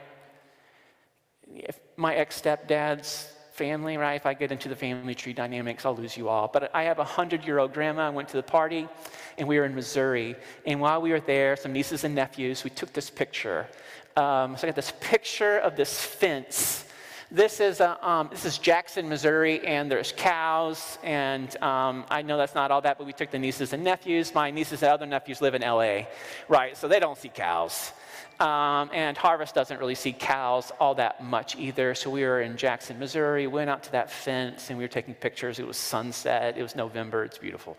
my 1.97 2.15
ex 2.15 2.41
stepdad's 2.41 3.33
family, 3.61 3.99
right? 3.99 4.15
If 4.15 4.25
I 4.25 4.33
get 4.33 4.51
into 4.51 4.71
the 4.71 4.75
family 4.75 5.15
tree 5.15 5.35
dynamics, 5.35 5.85
I'll 5.85 5.95
lose 5.95 6.17
you 6.17 6.31
all. 6.31 6.49
But 6.49 6.75
I 6.75 6.85
have 6.85 6.97
a 6.97 7.03
100 7.03 7.45
year 7.45 7.59
old 7.59 7.75
grandma. 7.75 8.07
I 8.07 8.09
went 8.09 8.31
to 8.31 8.39
the 8.39 8.43
party, 8.59 8.89
and 9.37 9.47
we 9.47 9.59
were 9.59 9.67
in 9.67 9.75
Missouri. 9.75 10.35
And 10.65 10.81
while 10.81 11.03
we 11.03 11.11
were 11.11 11.21
there, 11.21 11.57
some 11.57 11.75
nieces 11.75 12.05
and 12.05 12.15
nephews, 12.15 12.65
we 12.65 12.71
took 12.71 12.91
this 12.95 13.11
picture. 13.11 13.69
Um, 14.17 14.57
so 14.57 14.67
I 14.67 14.69
got 14.71 14.77
this 14.77 14.95
picture 15.01 15.59
of 15.59 15.77
this 15.77 15.93
fence. 16.01 16.87
This 17.31 17.61
is, 17.61 17.81
a, 17.81 17.91
um, 18.09 18.29
this 18.31 18.47
is 18.47 18.57
Jackson, 18.57 19.07
Missouri, 19.11 19.57
and 19.67 19.91
there's 19.91 20.15
cows. 20.17 20.99
And 21.03 21.55
um, 21.63 22.07
I 22.09 22.23
know 22.23 22.39
that's 22.39 22.55
not 22.55 22.71
all 22.71 22.81
that, 22.81 22.97
but 22.97 23.07
we 23.07 23.13
took 23.13 23.31
the 23.31 23.39
nieces 23.39 23.75
and 23.75 23.85
nephews. 23.85 24.35
My 24.35 24.51
nieces 24.51 24.83
and 24.83 24.91
other 24.91 25.05
nephews 25.05 25.43
live 25.43 25.55
in 25.55 25.61
LA, 25.61 26.05
right? 26.49 26.75
So 26.79 26.89
they 26.89 26.99
don't 26.99 27.19
see 27.19 27.29
cows. 27.29 27.93
Um, 28.41 28.89
and 28.95 29.19
Harvest 29.19 29.55
doesn't 29.55 29.79
really 29.79 29.95
see 29.95 30.15
cows 30.15 30.73
all 30.81 30.95
that 30.95 31.23
much 31.23 31.57
either. 31.57 31.95
So 31.95 32.09
we 32.09 32.23
were 32.23 32.41
in 32.41 32.57
Jackson, 32.57 32.99
Missouri, 32.99 33.47
went 33.47 33.69
out 33.69 33.83
to 33.83 33.93
that 33.93 34.11
fence 34.11 34.71
and 34.71 34.79
we 34.79 34.85
were 34.85 34.89
taking 34.89 35.13
pictures. 35.13 35.59
It 35.59 35.67
was 35.67 35.77
sunset, 35.77 36.57
it 36.57 36.63
was 36.63 36.75
November, 36.75 37.23
it's 37.23 37.37
beautiful. 37.37 37.77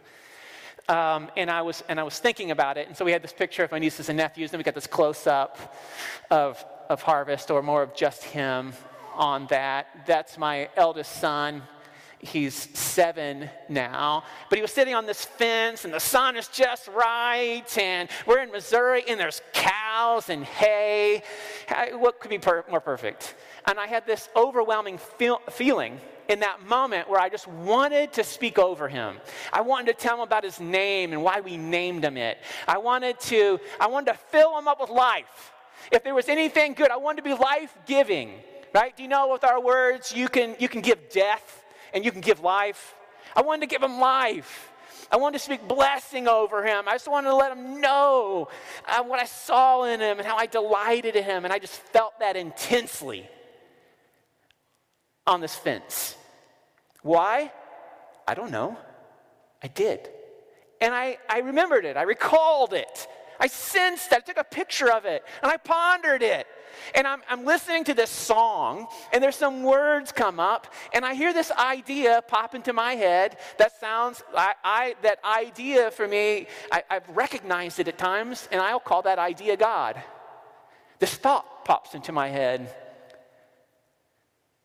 Um, 0.88 1.32
and, 1.36 1.50
I 1.50 1.64
was, 1.64 1.84
and 1.90 2.00
I 2.00 2.04
was 2.04 2.20
thinking 2.20 2.52
about 2.52 2.78
it. 2.78 2.88
And 2.88 2.96
so 2.96 3.04
we 3.04 3.12
had 3.12 3.24
this 3.24 3.34
picture 3.34 3.64
of 3.64 3.72
my 3.72 3.80
nieces 3.80 4.10
and 4.10 4.18
nephews, 4.18 4.54
and 4.54 4.60
we 4.60 4.64
got 4.64 4.76
this 4.76 4.88
close 4.88 5.26
up 5.26 5.76
of, 6.30 6.64
of 6.90 7.02
Harvest, 7.02 7.50
or 7.50 7.64
more 7.64 7.82
of 7.82 7.96
just 7.96 8.24
him 8.24 8.74
on 9.16 9.48
that. 9.48 9.88
That's 10.06 10.38
my 10.38 10.70
eldest 10.76 11.14
son. 11.14 11.64
He's 12.24 12.54
seven 12.78 13.50
now. 13.68 14.24
But 14.50 14.58
he 14.58 14.62
was 14.62 14.72
sitting 14.72 14.94
on 14.94 15.08
this 15.08 15.26
fence, 15.26 15.86
and 15.86 15.94
the 15.94 16.00
sun 16.00 16.38
is 16.38 16.48
just 16.48 16.88
right. 16.90 17.66
And 17.78 18.10
we're 18.28 18.44
in 18.44 18.52
Missouri, 18.52 19.04
and 19.08 19.20
there's 19.20 19.42
cows 19.54 20.30
and 20.30 20.46
hay. 20.46 21.24
What 21.94 22.20
could 22.20 22.30
be 22.30 22.38
per- 22.38 22.64
more 22.70 22.80
perfect? 22.80 23.36
And 23.66 23.80
I 23.80 23.88
had 23.88 24.06
this 24.06 24.30
overwhelming 24.36 25.00
feel- 25.00 25.42
feeling 25.50 26.00
in 26.30 26.42
that 26.42 26.66
moment 26.68 27.10
where 27.10 27.20
I 27.20 27.28
just 27.28 27.48
wanted 27.48 28.14
to 28.14 28.24
speak 28.24 28.60
over 28.60 28.88
him. 28.88 29.18
I 29.52 29.62
wanted 29.62 29.88
to 29.88 29.94
tell 29.94 30.16
him 30.16 30.22
about 30.22 30.44
his 30.44 30.60
name 30.60 31.14
and 31.14 31.24
why 31.24 31.42
we 31.42 31.58
named 31.58 32.06
him 32.06 32.18
it. 32.18 32.38
I 32.68 32.78
wanted 32.78 33.20
to, 33.22 33.60
I 33.80 33.88
wanted 33.88 34.12
to 34.14 34.18
fill 34.30 34.58
him 34.60 34.68
up 34.68 34.80
with 34.80 34.92
life. 34.92 35.52
If 35.92 36.04
there 36.04 36.14
was 36.14 36.30
anything 36.30 36.74
good, 36.74 36.92
I 36.92 36.98
wanted 36.98 37.24
to 37.24 37.30
be 37.30 37.34
life 37.34 37.76
giving, 37.88 38.36
right? 38.74 38.96
Do 38.96 39.02
you 39.02 39.10
know 39.10 39.30
with 39.30 39.44
our 39.44 39.60
words, 39.60 40.14
you 40.14 40.30
can, 40.30 40.56
you 40.60 40.70
can 40.70 40.82
give 40.82 41.10
death 41.10 41.61
and 41.94 42.04
you 42.06 42.12
can 42.12 42.22
give 42.22 42.42
life. 42.42 42.96
I 43.36 43.42
wanted 43.42 43.62
to 43.62 43.68
give 43.68 43.84
him 43.84 44.00
life. 44.00 44.72
I 45.12 45.18
wanted 45.18 45.40
to 45.40 45.44
speak 45.44 45.68
blessing 45.68 46.28
over 46.28 46.66
him. 46.66 46.88
I 46.88 46.94
just 46.94 47.08
wanted 47.08 47.30
to 47.30 47.36
let 47.36 47.52
him 47.52 47.82
know 47.82 48.48
uh, 48.88 49.04
what 49.04 49.20
I 49.20 49.26
saw 49.26 49.84
in 49.84 50.00
him 50.00 50.20
and 50.20 50.28
how 50.28 50.38
I 50.38 50.46
delighted 50.46 51.16
in 51.16 51.24
him. 51.24 51.44
And 51.44 51.54
I 51.54 51.60
just 51.60 51.74
felt 51.74 52.18
that 52.20 52.38
intensely 52.38 53.28
on 55.28 55.42
this 55.42 55.54
fence. 55.54 56.16
Why? 57.02 57.52
I 58.28 58.34
don't 58.34 58.52
know. 58.52 58.78
I 59.62 59.68
did. 59.68 60.10
And 60.80 60.94
I, 60.94 61.18
I 61.30 61.40
remembered 61.40 61.86
it. 61.86 61.98
I 61.98 62.04
recalled 62.04 62.74
it. 62.74 63.08
I 63.42 63.48
sensed 63.48 64.12
that. 64.12 64.20
I 64.20 64.22
took 64.22 64.38
a 64.38 64.44
picture 64.44 64.92
of 64.92 65.06
it 65.06 65.26
and 65.42 65.52
I 65.52 65.58
pondered 65.58 66.22
it. 66.22 66.48
And 66.96 67.06
I'm, 67.06 67.22
I'm 67.30 67.44
listening 67.44 67.84
to 67.86 67.94
this 67.94 68.10
song, 68.10 68.88
and 69.12 69.22
there's 69.22 69.36
some 69.36 69.62
words 69.62 70.12
come 70.12 70.40
up, 70.40 70.74
and 70.94 71.06
I 71.06 71.14
hear 71.14 71.34
this 71.34 71.52
idea 71.52 72.24
pop 72.28 72.56
into 72.56 72.72
my 72.72 72.94
head 72.94 73.38
that 73.58 73.78
sounds, 73.80 74.24
I, 74.36 74.54
I 74.64 74.96
that 75.02 75.20
idea 75.24 75.92
for 75.92 76.08
me, 76.08 76.48
I, 76.72 76.84
I've 76.90 77.08
recognized 77.10 77.80
it 77.80 77.88
at 77.90 77.98
times, 77.98 78.48
and 78.52 78.62
I'll 78.62 78.80
call 78.80 79.02
that 79.04 79.20
idea 79.20 79.58
God. 79.58 80.02
This 81.00 81.14
thought 81.14 81.66
pops 81.66 81.94
into 81.94 82.12
my 82.12 82.30
head. 82.30 82.74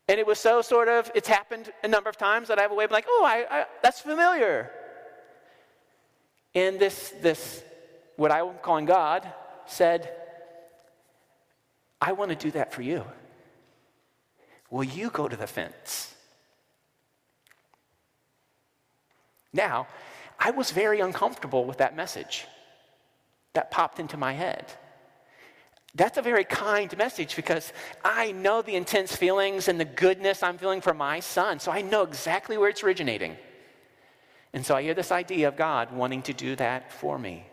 And 0.07 0.19
it 0.19 0.25
was 0.25 0.39
so 0.39 0.61
sort 0.61 0.87
of, 0.87 1.11
it's 1.13 1.27
happened 1.27 1.71
a 1.83 1.87
number 1.87 2.09
of 2.09 2.17
times 2.17 2.47
that 2.47 2.57
I 2.57 2.61
have 2.61 2.71
a 2.71 2.75
way 2.75 2.85
of 2.85 2.91
like, 2.91 3.05
oh, 3.07 3.23
I, 3.25 3.45
I, 3.49 3.65
that's 3.83 3.99
familiar. 3.99 4.71
And 6.55 6.79
this, 6.79 7.13
this, 7.21 7.63
what 8.17 8.31
I'm 8.31 8.57
calling 8.61 8.85
God, 8.85 9.31
said, 9.65 10.11
I 12.01 12.11
want 12.11 12.29
to 12.29 12.35
do 12.35 12.51
that 12.51 12.73
for 12.73 12.81
you. 12.81 13.03
Will 14.69 14.83
you 14.83 15.09
go 15.09 15.27
to 15.27 15.35
the 15.35 15.47
fence? 15.47 16.13
Now, 19.53 19.87
I 20.39 20.51
was 20.51 20.71
very 20.71 20.99
uncomfortable 20.99 21.65
with 21.65 21.77
that 21.77 21.95
message 21.95 22.45
that 23.53 23.71
popped 23.71 23.99
into 23.99 24.17
my 24.17 24.33
head. 24.33 24.71
That's 25.95 26.17
a 26.17 26.21
very 26.21 26.43
kind 26.43 26.95
message 26.97 27.35
because 27.35 27.73
I 28.05 28.31
know 28.33 28.61
the 28.61 28.75
intense 28.75 29.15
feelings 29.15 29.67
and 29.67 29.79
the 29.79 29.85
goodness 29.85 30.43
I'm 30.43 30.59
feeling 30.59 30.81
for 30.81 30.93
my 30.93 31.21
son. 31.21 31.59
So 31.59 31.71
I 31.71 31.81
know 31.81 32.03
exactly 32.03 32.57
where 32.57 32.69
it's 32.69 32.83
originating. 32.83 33.35
And 34.53 34.63
so 34.63 34.75
I 34.75 34.83
hear 34.83 34.93
this 34.93 35.11
idea 35.11 35.47
of 35.47 35.55
God 35.55 35.91
wanting 35.91 36.21
to 36.23 36.33
do 36.33 36.55
that 36.57 36.91
for 36.91 37.17
me. 37.17 37.47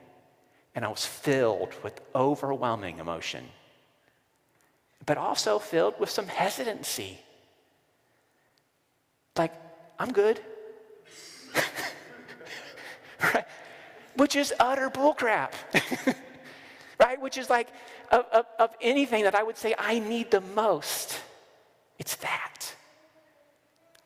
And 0.75 0.85
I 0.85 0.89
was 0.89 1.07
filled 1.07 1.73
with 1.83 2.01
overwhelming 2.15 2.99
emotion, 2.99 3.45
but 5.07 5.17
also 5.17 5.59
filled 5.59 5.99
with 6.01 6.11
some 6.11 6.27
hesitancy. 6.27 7.21
Like, 9.37 9.53
I'm 9.99 10.13
good. 10.13 10.41
right? 13.23 13.47
Which 14.17 14.37
is 14.37 14.53
utter 14.59 14.91
bullcrap. 14.91 15.53
right? 17.01 17.21
Which 17.21 17.39
is 17.39 17.49
like, 17.49 17.69
of, 18.11 18.27
of, 18.33 18.47
of 18.59 18.71
anything 18.81 19.25
that 19.25 19.35
I 19.35 19.43
would 19.43 19.57
say 19.57 19.75
I 19.79 19.99
need 19.99 20.31
the 20.31 20.41
most, 20.41 21.21
it's 21.99 22.17
that. 22.17 22.75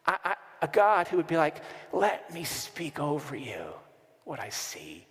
I, 0.06 0.16
I, 0.24 0.34
a 0.62 0.68
God 0.68 1.08
who 1.08 1.16
would 1.16 1.26
be 1.26 1.36
like, 1.36 1.62
let 1.92 2.32
me 2.32 2.44
speak 2.44 2.98
over 2.98 3.36
you 3.36 3.64
what 4.24 4.40
I 4.40 4.48
see. 4.48 5.07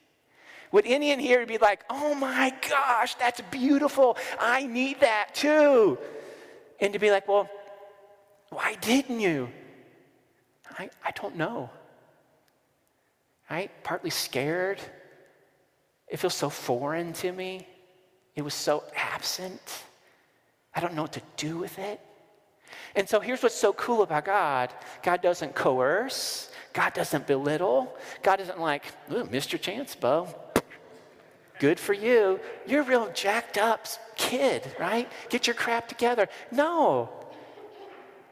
Would 0.72 0.86
any 0.86 1.12
in 1.12 1.20
here 1.20 1.46
be 1.46 1.58
like, 1.58 1.84
oh 1.90 2.14
my 2.16 2.54
gosh, 2.70 3.16
that's 3.16 3.42
beautiful. 3.52 4.18
I 4.40 4.66
need 4.68 5.00
that 5.00 5.34
too. 5.34 5.98
And 6.80 6.94
to 6.94 7.00
be 7.00 7.12
like, 7.12 7.28
well, 7.28 7.50
why 8.50 8.76
didn't 8.76 9.20
you? 9.20 9.50
I, 10.78 10.90
I 11.04 11.12
don't 11.12 11.36
know. 11.36 11.70
Right? 13.50 13.72
Partly 13.84 14.10
scared. 14.10 14.80
It 16.08 16.18
feels 16.18 16.34
so 16.34 16.50
foreign 16.50 17.14
to 17.14 17.32
me. 17.32 17.68
It 18.36 18.42
was 18.42 18.54
so 18.54 18.84
absent. 18.96 19.84
I 20.76 20.80
don't 20.80 20.94
know 20.94 21.02
what 21.02 21.14
to 21.14 21.22
do 21.38 21.58
with 21.58 21.80
it. 21.80 22.00
And 22.96 23.08
so 23.08 23.20
here's 23.20 23.42
what's 23.42 23.56
so 23.56 23.74
cool 23.74 24.02
about 24.02 24.26
God 24.26 24.74
God 25.02 25.22
doesn't 25.22 25.56
coerce, 25.56 26.52
God 26.74 26.94
doesn't 26.94 27.28
belittle, 27.28 27.96
God 28.24 28.40
isn't 28.40 28.60
like, 28.60 28.84
Mr. 29.10 29.60
Chance, 29.60 29.96
Bo. 29.96 30.34
Good 31.60 31.80
for 31.80 31.94
you. 31.94 32.40
You're 32.66 32.82
a 32.82 32.86
real 32.86 33.12
jacked 33.14 33.58
up 33.58 33.88
kid, 34.16 34.64
right? 34.80 35.10
Get 35.30 35.48
your 35.48 35.56
crap 35.56 35.88
together. 35.88 36.30
No. 36.52 37.10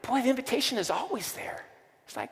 Boy, 0.02 0.22
the 0.22 0.30
invitation 0.30 0.78
is 0.78 0.90
always 0.90 1.32
there. 1.32 1.64
It's 2.06 2.16
like, 2.16 2.30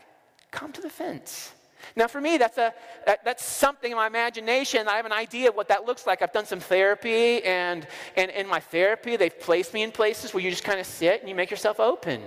come 0.51 0.73
to 0.73 0.81
the 0.81 0.91
fence. 0.91 1.53
Now, 1.97 2.07
for 2.07 2.21
me, 2.21 2.39
that's, 2.39 2.57
a, 2.59 2.73
that, 3.07 3.25
that's 3.25 3.45
something 3.45 3.91
in 3.91 3.97
my 3.97 4.07
imagination. 4.07 4.89
I 4.89 4.97
have 4.97 5.07
an 5.07 5.13
idea 5.13 5.51
of 5.51 5.57
what 5.57 5.69
that 5.69 5.85
looks 5.85 6.07
like. 6.07 6.23
I've 6.23 6.33
done 6.33 6.47
some 6.47 6.61
therapy, 6.61 7.43
and, 7.45 7.87
and 8.17 8.31
in 8.31 8.47
my 8.47 8.61
therapy, 8.61 9.17
they've 9.17 9.39
placed 9.39 9.75
me 9.75 9.83
in 9.83 9.93
places 9.93 10.33
where 10.33 10.43
you 10.43 10.51
just 10.51 10.65
kind 10.65 10.81
of 10.81 10.87
sit 10.87 11.21
and 11.21 11.29
you 11.29 11.35
make 11.35 11.51
yourself 11.51 11.81
open. 11.81 12.23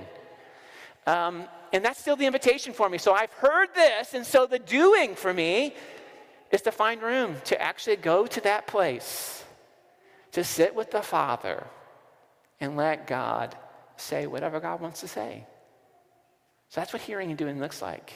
Um, 1.07 1.45
and 1.73 1.83
that's 1.83 1.99
still 1.99 2.15
the 2.15 2.25
invitation 2.25 2.73
for 2.73 2.89
me. 2.89 2.97
So 2.97 3.13
I've 3.13 3.31
heard 3.31 3.69
this, 3.73 4.13
and 4.13 4.25
so 4.25 4.45
the 4.45 4.59
doing 4.59 5.15
for 5.15 5.33
me 5.33 5.75
is 6.51 6.61
to 6.63 6.71
find 6.71 7.01
room 7.01 7.35
to 7.45 7.61
actually 7.61 7.95
go 7.97 8.25
to 8.25 8.41
that 8.41 8.67
place, 8.67 9.43
to 10.31 10.43
sit 10.43 10.75
with 10.75 10.91
the 10.91 11.01
Father 11.01 11.65
and 12.59 12.77
let 12.77 13.07
God 13.07 13.55
say 13.97 14.27
whatever 14.27 14.59
God 14.59 14.81
wants 14.81 15.01
to 15.01 15.07
say. 15.07 15.45
So 16.69 16.81
that's 16.81 16.93
what 16.93 17.01
hearing 17.01 17.29
and 17.29 17.37
doing 17.37 17.59
looks 17.59 17.81
like. 17.81 18.13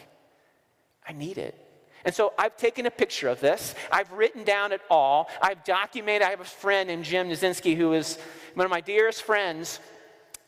I 1.08 1.14
need 1.14 1.38
it. 1.38 1.58
And 2.04 2.14
so 2.14 2.34
I've 2.38 2.58
taken 2.58 2.86
a 2.86 2.92
picture 2.92 3.28
of 3.28 3.40
this. 3.40 3.76
I've 3.92 4.12
written 4.12 4.44
down 4.44 4.72
it 4.72 4.82
all. 4.90 5.30
I've 5.42 5.64
documented. 5.64 6.24
I 6.24 6.32
have 6.32 6.42
a 6.42 6.46
friend 6.46 6.88
named 6.88 7.06
Jim 7.06 7.30
Nazinski 7.30 7.76
who 7.76 7.94
is 7.94 8.18
one 8.56 8.66
of 8.66 8.72
my 8.72 8.82
dearest 8.82 9.24
friends. 9.24 9.80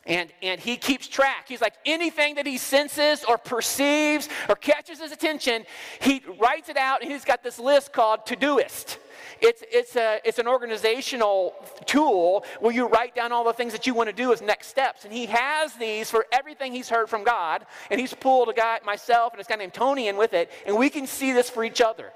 And, 0.06 0.30
and 0.42 0.60
he 0.60 0.76
keeps 0.76 1.08
track. 1.08 1.46
He's 1.48 1.62
like 1.62 1.76
anything 1.86 2.36
that 2.36 2.46
he 2.46 2.58
senses 2.58 3.24
or 3.24 3.38
perceives 3.38 4.28
or 4.50 4.56
catches 4.56 5.00
his 5.00 5.14
attention, 5.14 5.64
he 6.02 6.22
writes 6.40 6.68
it 6.68 6.76
out 6.76 7.02
and 7.02 7.10
he's 7.10 7.24
got 7.24 7.42
this 7.42 7.58
list 7.58 7.94
called 7.94 8.26
Todoist. 8.26 8.98
It's, 9.40 9.64
it's, 9.72 9.96
a, 9.96 10.20
it's 10.26 10.40
an 10.40 10.48
organizational 10.48 11.54
tool 11.86 12.46
where 12.60 12.74
you 12.74 12.88
write 12.88 13.16
down 13.16 13.32
all 13.32 13.44
the 13.46 13.54
things 13.54 13.72
that 13.72 13.88
you 13.88 13.94
want 13.94 14.10
to 14.10 14.16
do 14.16 14.34
as 14.34 14.42
next 14.42 14.68
steps. 14.68 15.06
And 15.06 15.14
he 15.14 15.26
has 15.28 15.74
these 15.74 16.10
for 16.10 16.26
everything 16.32 16.74
he's 16.74 16.90
heard 16.90 17.10
from 17.10 17.24
God. 17.24 17.66
And 17.90 18.00
he's 18.00 18.14
pulled 18.14 18.50
a 18.50 18.54
guy, 18.54 18.80
myself, 18.86 19.34
and 19.34 19.40
this 19.40 19.48
guy 19.48 19.56
named 19.56 19.74
Tony 19.74 20.08
in 20.10 20.18
with 20.18 20.34
it. 20.34 20.52
And 20.66 20.78
we 20.78 20.90
can 20.90 21.08
see 21.08 21.32
this 21.32 21.50
for 21.50 21.64
each 21.64 21.82
other. 21.82 22.12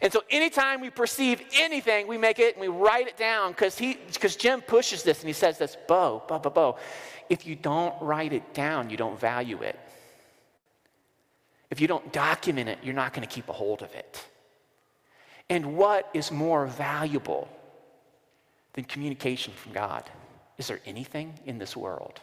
And 0.00 0.12
so 0.12 0.22
anytime 0.30 0.80
we 0.80 0.90
perceive 0.90 1.42
anything, 1.54 2.06
we 2.06 2.18
make 2.18 2.38
it 2.38 2.56
and 2.56 2.60
we 2.60 2.68
write 2.68 3.08
it 3.08 3.16
down 3.16 3.52
because 3.52 3.76
he 3.76 3.98
because 4.12 4.36
Jim 4.36 4.60
pushes 4.60 5.02
this 5.02 5.20
and 5.20 5.28
he 5.28 5.32
says 5.32 5.58
this, 5.58 5.76
Bo, 5.86 6.22
Bo, 6.26 6.38
Bo, 6.38 6.50
Bo. 6.50 6.76
If 7.28 7.46
you 7.46 7.54
don't 7.54 7.94
write 8.00 8.32
it 8.32 8.54
down, 8.54 8.90
you 8.90 8.96
don't 8.96 9.18
value 9.18 9.62
it. 9.62 9.78
If 11.70 11.80
you 11.80 11.86
don't 11.86 12.12
document 12.12 12.68
it, 12.68 12.78
you're 12.82 12.94
not 12.94 13.14
going 13.14 13.26
to 13.26 13.32
keep 13.32 13.48
a 13.48 13.52
hold 13.52 13.82
of 13.82 13.94
it. 13.94 14.24
And 15.48 15.76
what 15.76 16.08
is 16.12 16.30
more 16.30 16.66
valuable 16.66 17.48
than 18.74 18.84
communication 18.84 19.52
from 19.54 19.72
God? 19.72 20.04
Is 20.58 20.66
there 20.66 20.80
anything 20.84 21.38
in 21.46 21.58
this 21.58 21.76
world? 21.76 22.20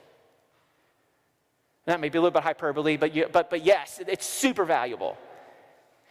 That 1.86 2.00
may 2.00 2.10
be 2.10 2.18
a 2.20 2.22
little 2.22 2.32
bit 2.32 2.44
hyperbole, 2.44 2.98
but, 2.98 3.16
you, 3.16 3.28
but, 3.32 3.50
but 3.50 3.66
yes, 3.66 4.00
it's 4.08 4.26
super 4.26 4.66
valuable. 4.66 5.18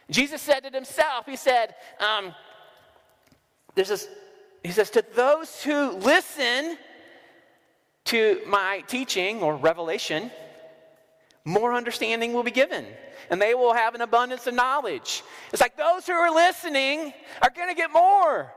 Jesus 0.09 0.41
said 0.41 0.65
it 0.65 0.73
himself. 0.73 1.25
He 1.25 1.35
said, 1.35 1.75
um, 1.99 2.33
there's 3.75 3.89
this, 3.89 4.07
he 4.63 4.71
says, 4.71 4.89
to 4.91 5.05
those 5.15 5.63
who 5.63 5.91
listen 5.91 6.77
to 8.05 8.41
my 8.47 8.83
teaching 8.87 9.41
or 9.41 9.55
revelation, 9.55 10.31
more 11.45 11.73
understanding 11.73 12.33
will 12.33 12.43
be 12.43 12.51
given 12.51 12.85
and 13.29 13.41
they 13.41 13.53
will 13.53 13.73
have 13.73 13.95
an 13.95 14.01
abundance 14.01 14.47
of 14.47 14.53
knowledge. 14.53 15.23
It's 15.51 15.61
like 15.61 15.77
those 15.77 16.07
who 16.07 16.13
are 16.13 16.33
listening 16.33 17.13
are 17.41 17.49
going 17.49 17.69
to 17.69 17.75
get 17.75 17.91
more 17.91 18.51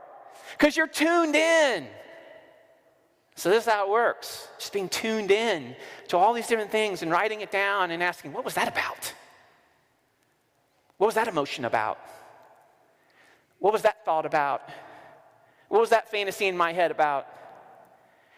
because 0.57 0.75
you're 0.75 0.87
tuned 0.87 1.35
in. 1.35 1.87
So, 3.35 3.49
this 3.49 3.65
is 3.65 3.71
how 3.71 3.87
it 3.87 3.91
works 3.91 4.47
just 4.59 4.73
being 4.73 4.89
tuned 4.89 5.31
in 5.31 5.75
to 6.09 6.17
all 6.17 6.33
these 6.33 6.47
different 6.47 6.71
things 6.71 7.01
and 7.01 7.11
writing 7.11 7.41
it 7.41 7.51
down 7.51 7.89
and 7.89 8.03
asking, 8.03 8.31
what 8.31 8.45
was 8.45 8.53
that 8.53 8.67
about? 8.67 9.13
What 11.03 11.07
was 11.07 11.15
that 11.15 11.27
emotion 11.27 11.65
about? 11.65 11.99
What 13.59 13.73
was 13.73 13.81
that 13.81 14.05
thought 14.05 14.25
about? 14.25 14.61
What 15.67 15.81
was 15.81 15.89
that 15.89 16.09
fantasy 16.09 16.47
in 16.47 16.55
my 16.55 16.71
head 16.71 16.91
about? 16.91 17.27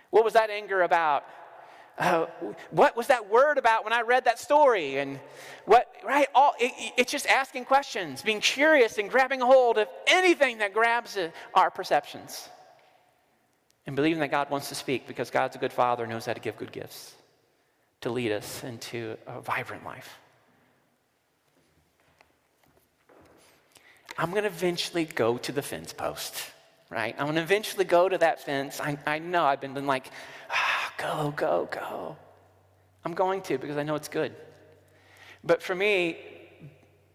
What 0.09 0.23
was 0.23 0.33
that 0.33 0.49
anger 0.49 0.81
about? 0.81 1.25
uh, 1.99 2.25
what 2.71 2.97
was 2.97 3.05
that 3.05 3.29
word 3.29 3.59
about 3.59 3.83
when 3.83 3.93
I 3.93 4.01
read 4.01 4.25
that 4.25 4.39
story? 4.39 4.97
And 4.97 5.19
what, 5.65 5.93
right? 6.03 6.25
All, 6.33 6.55
it, 6.59 6.93
it's 6.97 7.11
just 7.11 7.27
asking 7.27 7.65
questions, 7.65 8.23
being 8.23 8.41
curious 8.41 8.97
and 8.97 9.11
grabbing 9.11 9.41
hold 9.41 9.77
of 9.77 9.87
anything 10.07 10.57
that 10.57 10.73
grabs 10.73 11.19
our 11.53 11.69
perceptions. 11.69 12.49
And 13.85 13.95
believing 13.95 14.21
that 14.21 14.31
God 14.31 14.49
wants 14.49 14.69
to 14.69 14.75
speak 14.75 15.05
because 15.05 15.29
God's 15.29 15.55
a 15.55 15.59
good 15.59 15.71
father, 15.71 16.07
knows 16.07 16.25
how 16.25 16.33
to 16.33 16.39
give 16.39 16.57
good 16.57 16.71
gifts 16.71 17.13
to 18.01 18.09
lead 18.09 18.31
us 18.31 18.63
into 18.63 19.17
a 19.27 19.39
vibrant 19.39 19.85
life. 19.85 20.17
I'm 24.17 24.31
going 24.31 24.43
to 24.43 24.49
eventually 24.49 25.05
go 25.05 25.37
to 25.37 25.51
the 25.51 25.61
fence 25.61 25.93
post, 25.93 26.33
right? 26.89 27.15
I'm 27.17 27.25
going 27.25 27.35
to 27.35 27.41
eventually 27.41 27.85
go 27.85 28.07
to 28.07 28.17
that 28.19 28.41
fence. 28.41 28.79
I, 28.79 28.97
I 29.05 29.19
know 29.19 29.45
I've 29.45 29.61
been, 29.61 29.73
been 29.73 29.87
like, 29.87 30.09
ah, 30.49 30.93
go, 30.97 31.33
go, 31.35 31.67
go. 31.71 32.17
I'm 33.03 33.13
going 33.13 33.41
to 33.43 33.57
because 33.57 33.77
I 33.77 33.83
know 33.83 33.95
it's 33.95 34.07
good. 34.07 34.33
But 35.43 35.61
for 35.61 35.75
me, 35.75 36.17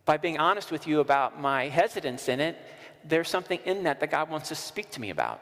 by 0.05 0.19
being 0.19 0.39
honest 0.39 0.71
with 0.71 0.87
you 0.87 1.01
about 1.01 1.41
my 1.41 1.69
hesitance 1.69 2.29
in 2.29 2.41
it, 2.41 2.57
there's 3.05 3.29
something 3.29 3.59
in 3.65 3.85
that 3.85 4.01
that 4.01 4.11
God 4.11 4.31
wants 4.31 4.49
to 4.51 4.55
speak 4.55 4.91
to 4.91 5.01
me 5.01 5.11
about, 5.11 5.41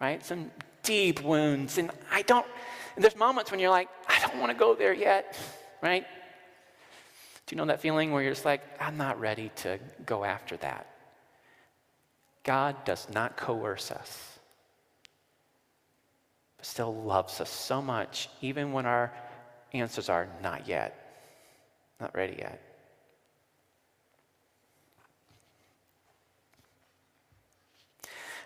right? 0.00 0.24
Some 0.24 0.50
deep 0.82 1.22
wounds. 1.22 1.76
And 1.76 1.90
I 2.10 2.22
don't, 2.22 2.46
and 2.96 3.04
there's 3.04 3.16
moments 3.16 3.50
when 3.50 3.60
you're 3.60 3.70
like, 3.70 3.88
I 4.08 4.18
don't 4.26 4.38
want 4.38 4.50
to 4.50 4.58
go 4.58 4.74
there 4.74 4.94
yet, 4.94 5.36
right? 5.82 6.06
Do 7.48 7.56
you 7.56 7.56
know 7.56 7.66
that 7.66 7.80
feeling 7.80 8.12
where 8.12 8.22
you're 8.22 8.32
just 8.32 8.44
like, 8.44 8.60
I'm 8.78 8.98
not 8.98 9.18
ready 9.18 9.50
to 9.56 9.78
go 10.04 10.22
after 10.22 10.58
that? 10.58 10.86
God 12.44 12.84
does 12.84 13.08
not 13.12 13.36
coerce 13.36 13.90
us 13.90 14.38
but 16.58 16.66
still 16.66 16.94
loves 16.94 17.40
us 17.40 17.48
so 17.48 17.80
much, 17.80 18.28
even 18.42 18.72
when 18.72 18.84
our 18.84 19.12
answers 19.72 20.08
are 20.08 20.28
not 20.42 20.68
yet, 20.68 21.30
not 22.00 22.14
ready 22.14 22.36
yet. 22.38 22.60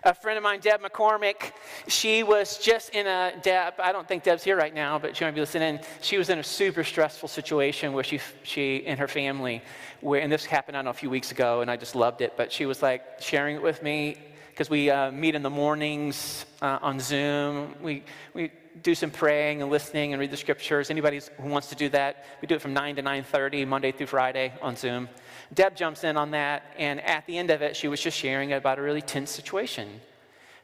A 0.05 0.13
friend 0.13 0.37
of 0.37 0.43
mine, 0.43 0.59
Deb 0.59 0.81
McCormick, 0.81 1.53
she 1.87 2.23
was 2.23 2.57
just 2.57 2.89
in 2.89 3.07
a, 3.07 3.33
Deb, 3.41 3.73
I 3.79 3.91
don't 3.91 4.07
think 4.07 4.23
Deb's 4.23 4.43
here 4.43 4.57
right 4.57 4.73
now, 4.73 4.99
but 4.99 5.15
she 5.15 5.23
might 5.23 5.33
be 5.33 5.39
listening. 5.39 5.79
She 6.01 6.17
was 6.17 6.29
in 6.29 6.39
a 6.39 6.43
super 6.43 6.83
stressful 6.83 7.29
situation 7.29 7.93
where 7.93 8.03
she, 8.03 8.19
she 8.43 8.85
and 8.85 8.99
her 8.99 9.07
family, 9.07 9.61
where, 10.01 10.21
and 10.21 10.31
this 10.31 10.45
happened, 10.45 10.75
I 10.75 10.79
don't 10.79 10.85
know, 10.85 10.91
a 10.91 10.95
few 10.95 11.09
weeks 11.09 11.31
ago, 11.31 11.61
and 11.61 11.71
I 11.71 11.77
just 11.77 11.95
loved 11.95 12.21
it, 12.21 12.33
but 12.35 12.51
she 12.51 12.65
was 12.65 12.81
like 12.81 13.03
sharing 13.19 13.55
it 13.55 13.61
with 13.61 13.81
me 13.81 14.17
because 14.49 14.69
we 14.69 14.89
uh, 14.89 15.09
meet 15.11 15.35
in 15.35 15.41
the 15.41 15.49
mornings 15.49 16.45
uh, 16.61 16.79
on 16.81 16.99
Zoom. 16.99 17.73
We, 17.81 18.03
we 18.33 18.51
do 18.81 18.93
some 18.95 19.09
praying 19.09 19.61
and 19.61 19.71
listening 19.71 20.13
and 20.13 20.19
read 20.19 20.31
the 20.31 20.37
scriptures. 20.37 20.89
Anybody 20.89 21.21
who 21.39 21.47
wants 21.47 21.67
to 21.69 21.75
do 21.75 21.89
that, 21.89 22.25
we 22.41 22.47
do 22.47 22.55
it 22.55 22.61
from 22.61 22.73
9 22.73 22.97
to 22.97 23.03
9.30, 23.03 23.67
Monday 23.67 23.91
through 23.91 24.07
Friday 24.07 24.53
on 24.61 24.75
Zoom. 24.75 25.07
Deb 25.53 25.75
jumps 25.75 26.03
in 26.03 26.17
on 26.17 26.31
that, 26.31 26.63
and 26.77 27.01
at 27.01 27.25
the 27.27 27.37
end 27.37 27.49
of 27.49 27.61
it, 27.61 27.75
she 27.75 27.87
was 27.87 27.99
just 27.99 28.17
sharing 28.17 28.53
about 28.53 28.79
a 28.79 28.81
really 28.81 29.01
tense 29.01 29.29
situation. 29.29 30.01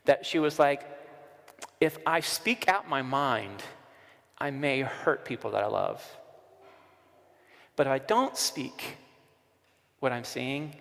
That 0.05 0.25
she 0.25 0.39
was 0.39 0.57
like, 0.57 0.85
if 1.81 1.97
I 2.05 2.21
speak 2.21 2.67
out 2.67 2.89
my 2.89 3.01
mind, 3.01 3.63
I 4.37 4.51
may 4.51 4.81
hurt 4.81 5.25
people 5.25 5.51
that 5.51 5.63
I 5.63 5.67
love. 5.67 6.03
But 7.75 7.87
if 7.87 7.91
I 7.91 7.99
don't 7.99 8.35
speak 8.37 8.97
what 9.99 10.11
I'm 10.11 10.23
seeing, 10.23 10.75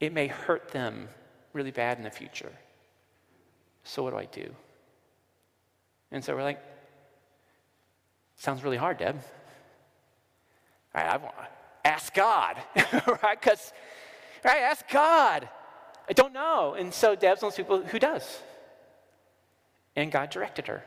it 0.00 0.12
may 0.12 0.26
hurt 0.26 0.68
them 0.68 1.08
really 1.52 1.70
bad 1.70 1.98
in 1.98 2.04
the 2.04 2.10
future. 2.10 2.52
So 3.84 4.02
what 4.02 4.10
do 4.10 4.16
I 4.16 4.26
do? 4.26 4.54
And 6.10 6.24
so 6.24 6.34
we're 6.34 6.42
like, 6.42 6.60
sounds 8.36 8.62
really 8.62 8.76
hard, 8.76 8.98
Deb. 8.98 9.16
All 10.94 11.04
right, 11.04 11.20
ask 11.84 12.14
God, 12.14 12.56
right? 13.22 13.40
Because, 13.40 13.72
right, 14.44 14.62
ask 14.62 14.88
God. 14.88 15.48
I 16.08 16.12
don't 16.12 16.32
know. 16.32 16.74
And 16.74 16.92
so 16.92 17.14
Deb's 17.14 17.42
one 17.42 17.48
of 17.48 17.56
those 17.56 17.64
people 17.64 17.82
who 17.82 17.98
does. 17.98 18.38
And 19.96 20.10
God 20.10 20.30
directed 20.30 20.66
her 20.66 20.82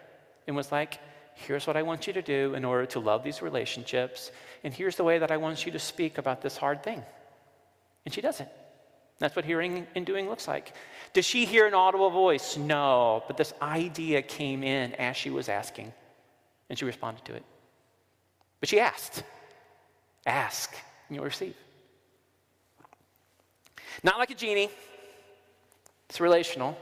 and 0.47 0.55
was 0.55 0.71
like, 0.71 0.99
here's 1.35 1.67
what 1.67 1.77
I 1.77 1.83
want 1.83 2.07
you 2.07 2.13
to 2.13 2.21
do 2.21 2.55
in 2.55 2.65
order 2.65 2.85
to 2.87 2.99
love 2.99 3.23
these 3.23 3.41
relationships. 3.41 4.31
And 4.63 4.73
here's 4.73 4.95
the 4.95 5.03
way 5.03 5.19
that 5.19 5.31
I 5.31 5.37
want 5.37 5.65
you 5.65 5.71
to 5.71 5.79
speak 5.79 6.17
about 6.17 6.41
this 6.41 6.57
hard 6.57 6.83
thing. 6.83 7.03
And 8.05 8.13
she 8.13 8.21
does 8.21 8.39
it. 8.39 8.49
That's 9.19 9.35
what 9.35 9.45
hearing 9.45 9.87
and 9.95 10.05
doing 10.05 10.29
looks 10.29 10.47
like. 10.47 10.73
Does 11.13 11.25
she 11.25 11.45
hear 11.45 11.65
an 11.65 11.73
audible 11.73 12.11
voice? 12.11 12.55
No. 12.57 13.23
But 13.27 13.37
this 13.37 13.53
idea 13.61 14.21
came 14.21 14.63
in 14.63 14.93
as 14.95 15.17
she 15.17 15.29
was 15.31 15.49
asking, 15.49 15.91
and 16.69 16.77
she 16.77 16.85
responded 16.85 17.25
to 17.25 17.33
it. 17.33 17.43
But 18.59 18.69
she 18.69 18.79
asked. 18.79 19.23
Ask, 20.25 20.75
and 21.07 21.15
you'll 21.15 21.25
receive. 21.25 21.55
Not 24.03 24.19
like 24.19 24.31
a 24.31 24.35
genie, 24.35 24.69
it's 26.09 26.19
relational. 26.19 26.77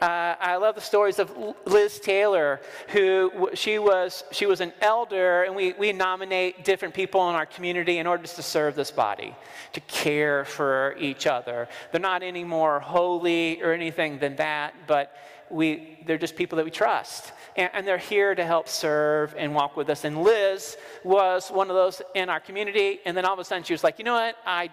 Uh, 0.00 0.36
I 0.38 0.56
love 0.56 0.76
the 0.76 0.80
stories 0.80 1.18
of 1.18 1.32
Liz 1.66 1.98
Taylor, 1.98 2.60
who 2.90 3.50
she 3.54 3.80
was, 3.80 4.22
she 4.30 4.46
was 4.46 4.60
an 4.60 4.72
elder, 4.80 5.42
and 5.42 5.56
we, 5.56 5.72
we 5.72 5.92
nominate 5.92 6.64
different 6.64 6.94
people 6.94 7.28
in 7.30 7.34
our 7.34 7.46
community 7.46 7.98
in 7.98 8.06
order 8.06 8.22
to 8.22 8.42
serve 8.42 8.76
this 8.76 8.92
body, 8.92 9.34
to 9.72 9.80
care 9.80 10.44
for 10.44 10.94
each 11.00 11.26
other. 11.26 11.68
They're 11.90 12.00
not 12.00 12.22
any 12.22 12.44
more 12.44 12.78
holy 12.78 13.60
or 13.60 13.72
anything 13.72 14.20
than 14.20 14.36
that, 14.36 14.72
but 14.86 15.16
we, 15.50 15.98
they're 16.06 16.18
just 16.18 16.36
people 16.36 16.56
that 16.56 16.64
we 16.64 16.70
trust. 16.70 17.32
And, 17.56 17.70
and 17.72 17.86
they're 17.86 17.98
here 17.98 18.34
to 18.34 18.44
help 18.44 18.68
serve 18.68 19.34
and 19.36 19.54
walk 19.54 19.76
with 19.76 19.88
us. 19.90 20.04
And 20.04 20.22
Liz 20.22 20.76
was 21.04 21.48
one 21.50 21.70
of 21.70 21.76
those 21.76 22.02
in 22.14 22.28
our 22.28 22.40
community, 22.40 23.00
and 23.04 23.16
then 23.16 23.24
all 23.24 23.32
of 23.32 23.38
a 23.38 23.44
sudden 23.44 23.64
she 23.64 23.72
was 23.72 23.84
like, 23.84 23.98
you 23.98 24.04
know 24.04 24.14
what? 24.14 24.36
I, 24.46 24.70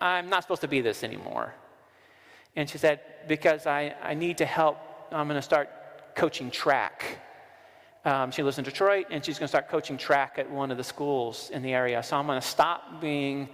I'm 0.00 0.28
not 0.28 0.42
supposed 0.42 0.60
to 0.62 0.68
be 0.68 0.80
this 0.80 1.02
anymore. 1.02 1.54
And 2.56 2.68
she 2.68 2.78
said, 2.78 3.00
Because 3.28 3.66
I, 3.66 3.94
I 4.02 4.14
need 4.14 4.38
to 4.38 4.46
help, 4.46 4.78
I'm 5.12 5.28
going 5.28 5.38
to 5.38 5.42
start 5.42 5.70
coaching 6.14 6.50
track. 6.50 7.18
Um, 8.04 8.30
she 8.30 8.42
lives 8.42 8.58
in 8.58 8.64
Detroit, 8.64 9.06
and 9.10 9.24
she's 9.24 9.38
going 9.38 9.46
to 9.46 9.48
start 9.48 9.68
coaching 9.68 9.98
track 9.98 10.38
at 10.38 10.48
one 10.50 10.70
of 10.70 10.76
the 10.76 10.84
schools 10.84 11.50
in 11.52 11.62
the 11.62 11.74
area. 11.74 12.02
So 12.02 12.16
I'm 12.16 12.26
going 12.26 12.40
to 12.40 12.46
stop 12.46 13.00
being 13.00 13.48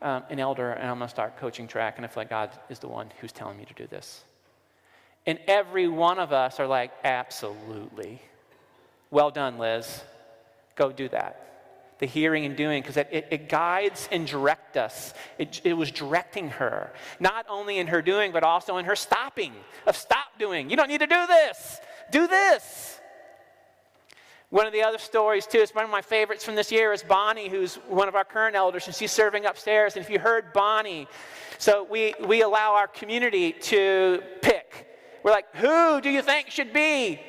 um, 0.00 0.22
an 0.30 0.38
elder, 0.38 0.72
and 0.72 0.88
I'm 0.88 0.98
going 0.98 1.08
to 1.08 1.14
start 1.14 1.36
coaching 1.36 1.66
track. 1.66 1.96
And 1.96 2.04
I 2.04 2.08
feel 2.08 2.22
like 2.22 2.30
God 2.30 2.50
is 2.70 2.78
the 2.78 2.88
one 2.88 3.10
who's 3.20 3.32
telling 3.32 3.58
me 3.58 3.64
to 3.64 3.74
do 3.74 3.86
this. 3.86 4.24
And 5.26 5.38
every 5.46 5.88
one 5.88 6.18
of 6.18 6.32
us 6.32 6.60
are 6.60 6.66
like, 6.66 6.92
Absolutely. 7.04 8.20
Well 9.10 9.30
done, 9.30 9.58
Liz. 9.58 10.02
Go 10.74 10.92
do 10.92 11.08
that 11.08 11.46
the 11.98 12.06
hearing 12.06 12.44
and 12.44 12.56
doing 12.56 12.82
because 12.82 12.96
it, 12.96 13.08
it, 13.10 13.28
it, 13.30 13.48
guides 13.48 14.08
and 14.12 14.26
directs 14.26 14.76
us. 14.76 15.14
It, 15.38 15.60
it 15.64 15.72
was 15.72 15.90
directing 15.90 16.50
her, 16.50 16.92
not 17.20 17.46
only 17.48 17.78
in 17.78 17.86
her 17.86 18.02
doing, 18.02 18.32
but 18.32 18.42
also 18.42 18.76
in 18.76 18.84
her 18.84 18.96
stopping 18.96 19.52
of 19.86 19.96
stop 19.96 20.38
doing. 20.38 20.68
You 20.68 20.76
don't 20.76 20.88
need 20.88 21.00
to 21.00 21.06
do 21.06 21.26
this. 21.26 21.80
Do 22.10 22.26
this. 22.26 23.00
One 24.50 24.66
of 24.66 24.72
the 24.72 24.82
other 24.82 24.98
stories, 24.98 25.46
too, 25.46 25.58
is 25.58 25.74
one 25.74 25.84
of 25.84 25.90
my 25.90 26.02
favorites 26.02 26.44
from 26.44 26.54
this 26.54 26.70
year 26.70 26.92
is 26.92 27.02
Bonnie, 27.02 27.48
who's 27.48 27.76
one 27.88 28.08
of 28.08 28.14
our 28.14 28.24
current 28.24 28.54
elders, 28.54 28.86
and 28.86 28.94
she's 28.94 29.10
serving 29.10 29.44
upstairs. 29.44 29.96
And 29.96 30.04
if 30.04 30.10
you 30.10 30.18
heard 30.18 30.52
Bonnie, 30.52 31.08
so 31.58 31.84
we, 31.90 32.14
we 32.26 32.42
allow 32.42 32.74
our 32.74 32.86
community 32.86 33.52
to 33.52 34.22
pick. 34.42 34.65
We're 35.26 35.32
like, 35.32 35.54
who 35.56 36.00
do 36.00 36.08
you 36.08 36.22
think 36.22 36.48
should 36.48 36.72
be 36.72 37.20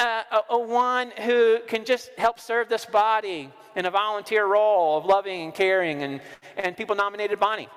uh, 0.00 0.22
a, 0.32 0.54
a 0.54 0.58
one 0.58 1.12
who 1.22 1.60
can 1.68 1.84
just 1.84 2.10
help 2.16 2.40
serve 2.40 2.68
this 2.68 2.84
body? 2.84 3.52
in 3.76 3.84
a 3.84 3.90
volunteer 3.90 4.46
role 4.46 4.96
of 4.96 5.04
loving 5.04 5.42
and 5.42 5.54
caring, 5.54 6.02
and, 6.02 6.20
and 6.56 6.76
people 6.76 6.96
nominated 6.96 7.38
Bonnie. 7.38 7.68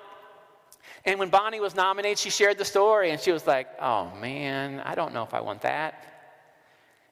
And 1.05 1.19
when 1.19 1.29
Bonnie 1.29 1.59
was 1.59 1.75
nominated, 1.75 2.17
she 2.17 2.29
shared 2.29 2.57
the 2.57 2.65
story, 2.65 3.11
and 3.11 3.19
she 3.19 3.31
was 3.31 3.45
like, 3.45 3.67
oh 3.81 4.11
man, 4.15 4.79
I 4.79 4.95
don't 4.95 5.13
know 5.13 5.23
if 5.23 5.33
I 5.33 5.41
want 5.41 5.61
that. 5.61 6.05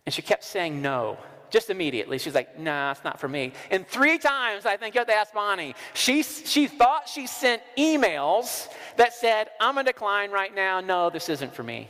And 0.05 0.13
she 0.13 0.21
kept 0.21 0.45
saying 0.45 0.81
no, 0.81 1.17
just 1.49 1.69
immediately. 1.69 2.17
She's 2.17 2.33
like, 2.33 2.57
nah, 2.57 2.91
it's 2.91 3.03
not 3.03 3.19
for 3.19 3.27
me. 3.27 3.51
And 3.71 3.85
three 3.85 4.17
times, 4.17 4.65
I 4.65 4.77
think 4.77 4.95
you 4.95 4.99
have 4.99 5.07
to 5.07 5.13
ask 5.13 5.33
Bonnie, 5.33 5.75
she, 5.93 6.23
she 6.23 6.67
thought 6.67 7.09
she 7.09 7.27
sent 7.27 7.61
emails 7.77 8.69
that 8.95 9.13
said, 9.13 9.49
I'm 9.59 9.75
going 9.75 9.85
to 9.85 9.91
decline 9.91 10.31
right 10.31 10.55
now. 10.55 10.79
No, 10.79 11.09
this 11.09 11.27
isn't 11.27 11.53
for 11.53 11.63
me. 11.63 11.89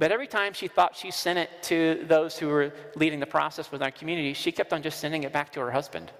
But 0.00 0.12
every 0.12 0.26
time 0.26 0.54
she 0.54 0.66
thought 0.66 0.96
she 0.96 1.10
sent 1.10 1.38
it 1.38 1.50
to 1.64 2.06
those 2.08 2.38
who 2.38 2.48
were 2.48 2.72
leading 2.96 3.20
the 3.20 3.26
process 3.26 3.70
with 3.70 3.82
our 3.82 3.90
community, 3.90 4.32
she 4.32 4.50
kept 4.50 4.72
on 4.72 4.82
just 4.82 4.98
sending 4.98 5.24
it 5.24 5.32
back 5.32 5.52
to 5.52 5.60
her 5.60 5.70
husband. 5.70 6.10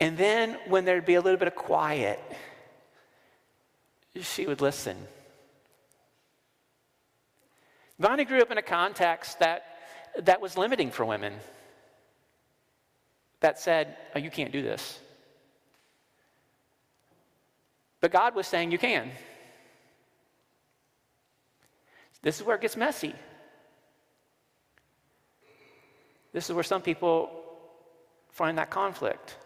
And 0.00 0.16
then 0.16 0.56
when 0.68 0.84
there'd 0.84 1.04
be 1.04 1.16
a 1.16 1.20
little 1.20 1.36
bit 1.36 1.48
of 1.48 1.56
quiet, 1.56 2.20
she 4.20 4.46
would 4.46 4.60
listen. 4.60 4.96
Bonnie 7.98 8.24
grew 8.24 8.40
up 8.40 8.52
in 8.52 8.58
a 8.58 8.62
context 8.62 9.40
that, 9.40 9.64
that 10.20 10.40
was 10.40 10.56
limiting 10.56 10.92
for 10.92 11.04
women, 11.04 11.34
that 13.40 13.58
said, 13.58 13.96
oh, 14.14 14.20
you 14.20 14.30
can't 14.30 14.52
do 14.52 14.62
this. 14.62 15.00
But 18.00 18.12
God 18.12 18.36
was 18.36 18.46
saying, 18.46 18.70
you 18.70 18.78
can. 18.78 19.10
This 22.24 22.40
is 22.40 22.46
where 22.46 22.56
it 22.56 22.62
gets 22.62 22.76
messy. 22.76 23.14
This 26.32 26.48
is 26.48 26.54
where 26.54 26.64
some 26.64 26.80
people 26.80 27.30
find 28.30 28.56
that 28.56 28.70
conflict. 28.70 29.36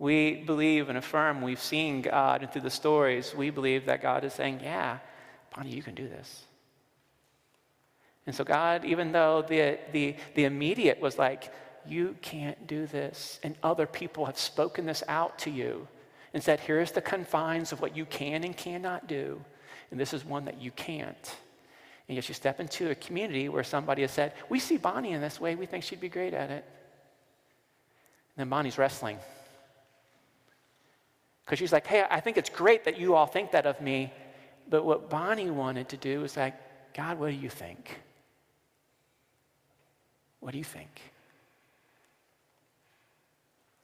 We 0.00 0.34
believe 0.34 0.88
and 0.88 0.98
affirm 0.98 1.42
we've 1.42 1.60
seen 1.60 2.02
God, 2.02 2.42
and 2.42 2.50
through 2.50 2.62
the 2.62 2.70
stories, 2.70 3.32
we 3.36 3.50
believe 3.50 3.86
that 3.86 4.02
God 4.02 4.24
is 4.24 4.34
saying, 4.34 4.60
Yeah, 4.64 4.98
Bonnie, 5.54 5.70
you 5.70 5.82
can 5.82 5.94
do 5.94 6.08
this. 6.08 6.44
And 8.26 8.34
so, 8.34 8.42
God, 8.42 8.84
even 8.84 9.12
though 9.12 9.42
the, 9.42 9.78
the, 9.92 10.16
the 10.34 10.44
immediate 10.44 11.00
was 11.00 11.18
like, 11.18 11.54
You 11.86 12.16
can't 12.20 12.66
do 12.66 12.88
this, 12.88 13.38
and 13.44 13.54
other 13.62 13.86
people 13.86 14.26
have 14.26 14.38
spoken 14.38 14.86
this 14.86 15.04
out 15.06 15.38
to 15.40 15.50
you 15.50 15.86
and 16.34 16.42
said, 16.42 16.58
Here's 16.58 16.90
the 16.90 17.00
confines 17.00 17.70
of 17.70 17.80
what 17.80 17.96
you 17.96 18.06
can 18.06 18.42
and 18.42 18.56
cannot 18.56 19.06
do 19.06 19.40
and 19.92 20.00
this 20.00 20.12
is 20.12 20.24
one 20.24 20.46
that 20.46 20.60
you 20.60 20.72
can't. 20.72 21.36
And 22.08 22.16
yet 22.16 22.28
you 22.28 22.34
step 22.34 22.58
into 22.58 22.90
a 22.90 22.94
community 22.94 23.48
where 23.48 23.62
somebody 23.62 24.02
has 24.02 24.10
said, 24.10 24.32
We 24.48 24.58
see 24.58 24.78
Bonnie 24.78 25.12
in 25.12 25.20
this 25.20 25.38
way, 25.38 25.54
we 25.54 25.66
think 25.66 25.84
she'd 25.84 26.00
be 26.00 26.08
great 26.08 26.34
at 26.34 26.50
it. 26.50 26.64
And 28.34 28.38
then 28.38 28.48
Bonnie's 28.48 28.78
wrestling. 28.78 29.18
Because 31.44 31.58
she's 31.58 31.72
like, 31.72 31.86
Hey, 31.86 32.04
I 32.10 32.20
think 32.20 32.38
it's 32.38 32.50
great 32.50 32.84
that 32.86 32.98
you 32.98 33.14
all 33.14 33.26
think 33.26 33.52
that 33.52 33.66
of 33.66 33.80
me. 33.80 34.12
But 34.68 34.84
what 34.84 35.10
Bonnie 35.10 35.50
wanted 35.50 35.90
to 35.90 35.96
do 35.96 36.20
was 36.20 36.36
like, 36.36 36.54
God, 36.94 37.18
what 37.18 37.30
do 37.30 37.36
you 37.36 37.50
think? 37.50 38.00
What 40.40 40.52
do 40.52 40.58
you 40.58 40.64
think? 40.64 41.00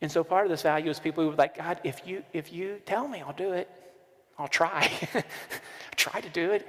And 0.01 0.11
so 0.11 0.25
part 0.25 0.47
of 0.47 0.51
this 0.51 0.63
value 0.63 0.91
is 0.91 0.99
people 0.99 1.25
who 1.25 1.33
are 1.33 1.37
like, 1.37 1.59
God, 1.59 1.81
if 1.85 2.07
you 2.07 2.25
if 2.33 2.53
you 2.53 2.81
tell 2.87 3.07
me, 3.07 3.21
I'll 3.21 3.33
do 3.33 3.53
it. 3.53 3.69
I'll 4.39 4.49
try. 4.49 4.91
try 5.97 6.21
to 6.21 6.29
do 6.29 6.53
it. 6.53 6.67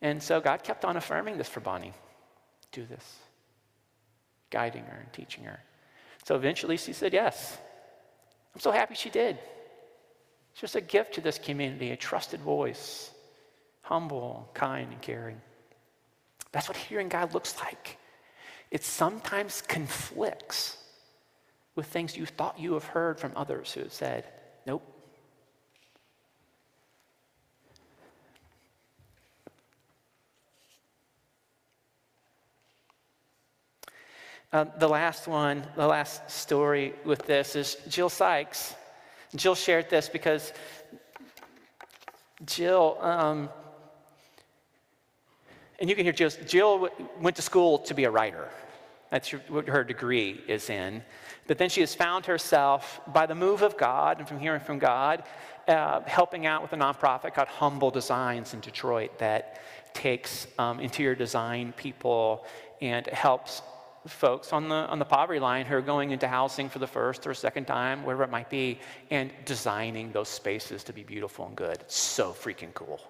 And 0.00 0.22
so 0.22 0.40
God 0.40 0.62
kept 0.62 0.84
on 0.84 0.96
affirming 0.96 1.38
this 1.38 1.48
for 1.48 1.60
Bonnie 1.60 1.94
do 2.72 2.84
this, 2.84 3.18
guiding 4.50 4.84
her 4.84 4.98
and 4.98 5.12
teaching 5.12 5.44
her. 5.44 5.60
So 6.24 6.34
eventually 6.34 6.76
she 6.76 6.92
said 6.92 7.12
yes. 7.12 7.56
I'm 8.54 8.60
so 8.60 8.72
happy 8.72 8.94
she 8.94 9.10
did. 9.10 9.38
It's 10.52 10.60
just 10.60 10.76
a 10.76 10.80
gift 10.80 11.14
to 11.14 11.20
this 11.20 11.38
community, 11.38 11.90
a 11.92 11.96
trusted 11.96 12.40
voice, 12.40 13.10
humble, 13.82 14.50
kind, 14.54 14.92
and 14.92 15.00
caring. 15.00 15.40
That's 16.52 16.68
what 16.68 16.76
hearing 16.76 17.08
God 17.08 17.32
looks 17.34 17.58
like. 17.60 17.98
It 18.70 18.82
sometimes 18.84 19.62
conflicts 19.62 20.76
with 21.74 21.86
things 21.86 22.16
you 22.16 22.26
thought 22.26 22.58
you 22.58 22.74
have 22.74 22.84
heard 22.84 23.18
from 23.18 23.32
others 23.36 23.72
who 23.72 23.80
have 23.80 23.92
said, 23.92 24.24
Nope. 24.66 24.93
Um, 34.54 34.70
the 34.78 34.88
last 34.88 35.26
one, 35.26 35.64
the 35.74 35.84
last 35.88 36.30
story 36.30 36.94
with 37.04 37.26
this 37.26 37.56
is 37.56 37.76
Jill 37.88 38.08
Sykes. 38.08 38.76
Jill 39.34 39.56
shared 39.56 39.90
this 39.90 40.08
because 40.08 40.52
Jill, 42.46 42.96
um, 43.00 43.48
and 45.80 45.90
you 45.90 45.96
can 45.96 46.04
hear 46.04 46.12
Jill, 46.12 46.30
Jill 46.46 46.88
went 47.20 47.34
to 47.34 47.42
school 47.42 47.80
to 47.80 47.94
be 47.94 48.04
a 48.04 48.10
writer. 48.12 48.48
That's 49.10 49.32
what 49.32 49.66
her 49.66 49.82
degree 49.82 50.40
is 50.46 50.70
in. 50.70 51.02
But 51.48 51.58
then 51.58 51.68
she 51.68 51.80
has 51.80 51.92
found 51.92 52.24
herself, 52.26 53.00
by 53.08 53.26
the 53.26 53.34
move 53.34 53.62
of 53.62 53.76
God 53.76 54.20
and 54.20 54.28
from 54.28 54.38
hearing 54.38 54.60
from 54.60 54.78
God, 54.78 55.24
uh, 55.66 56.02
helping 56.02 56.46
out 56.46 56.62
with 56.62 56.72
a 56.72 56.76
nonprofit 56.76 57.34
called 57.34 57.48
Humble 57.48 57.90
Designs 57.90 58.54
in 58.54 58.60
Detroit 58.60 59.18
that 59.18 59.60
takes 59.94 60.46
um, 60.60 60.78
interior 60.78 61.16
design 61.16 61.72
people 61.76 62.46
and 62.80 63.04
helps 63.08 63.60
folks 64.06 64.52
on 64.52 64.68
the, 64.68 64.74
on 64.74 64.98
the 64.98 65.04
poverty 65.04 65.40
line 65.40 65.66
who 65.66 65.74
are 65.76 65.82
going 65.82 66.10
into 66.10 66.28
housing 66.28 66.68
for 66.68 66.78
the 66.78 66.86
first 66.86 67.26
or 67.26 67.34
second 67.34 67.66
time, 67.66 68.02
whatever 68.04 68.24
it 68.24 68.30
might 68.30 68.50
be, 68.50 68.80
and 69.10 69.30
designing 69.44 70.12
those 70.12 70.28
spaces 70.28 70.84
to 70.84 70.92
be 70.92 71.02
beautiful 71.02 71.46
and 71.46 71.56
good. 71.56 71.84
So 71.88 72.32
freaking 72.32 72.74
cool. 72.74 73.00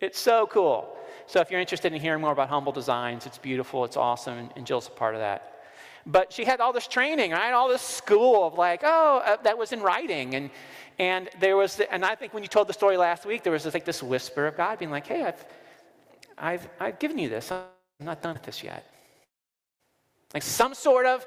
It's 0.00 0.18
so 0.18 0.46
cool. 0.46 0.96
So 1.26 1.40
if 1.40 1.50
you're 1.50 1.60
interested 1.60 1.92
in 1.92 2.00
hearing 2.00 2.20
more 2.20 2.32
about 2.32 2.48
Humble 2.48 2.72
Designs, 2.72 3.26
it's 3.26 3.38
beautiful, 3.38 3.84
it's 3.84 3.96
awesome, 3.96 4.50
and 4.56 4.66
Jill's 4.66 4.88
a 4.88 4.90
part 4.90 5.14
of 5.14 5.20
that. 5.20 5.62
But 6.06 6.32
she 6.32 6.44
had 6.44 6.60
all 6.60 6.72
this 6.72 6.86
training, 6.86 7.30
right? 7.30 7.52
All 7.52 7.68
this 7.68 7.80
school 7.80 8.46
of 8.46 8.54
like, 8.58 8.82
oh, 8.84 9.22
uh, 9.24 9.36
that 9.42 9.56
was 9.56 9.72
in 9.72 9.80
writing. 9.80 10.34
And, 10.34 10.50
and 10.98 11.30
there 11.40 11.56
was, 11.56 11.76
the, 11.76 11.90
and 11.92 12.04
I 12.04 12.14
think 12.14 12.34
when 12.34 12.42
you 12.42 12.48
told 12.48 12.68
the 12.68 12.74
story 12.74 12.98
last 12.98 13.24
week, 13.24 13.42
there 13.42 13.52
was 13.52 13.64
this, 13.64 13.72
like 13.72 13.86
this 13.86 14.02
whisper 14.02 14.46
of 14.46 14.56
God 14.56 14.78
being 14.78 14.90
like, 14.90 15.06
hey, 15.06 15.24
I've, 15.24 15.44
I've, 16.36 16.68
I've 16.78 16.98
given 16.98 17.18
you 17.18 17.30
this. 17.30 17.50
I'm 17.50 17.64
not 18.00 18.20
done 18.20 18.34
with 18.34 18.42
this 18.42 18.62
yet. 18.62 18.93
Like 20.34 20.42
some 20.42 20.74
sort 20.74 21.06
of 21.06 21.24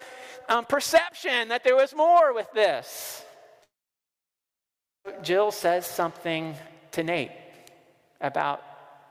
um, 0.49 0.65
perception 0.65 1.47
that 1.47 1.63
there 1.63 1.75
was 1.75 1.95
more 1.95 2.33
with 2.33 2.51
this. 2.53 3.23
Jill 5.23 5.51
says 5.51 5.85
something 5.85 6.55
to 6.91 7.03
Nate 7.03 7.31
about 8.19 8.61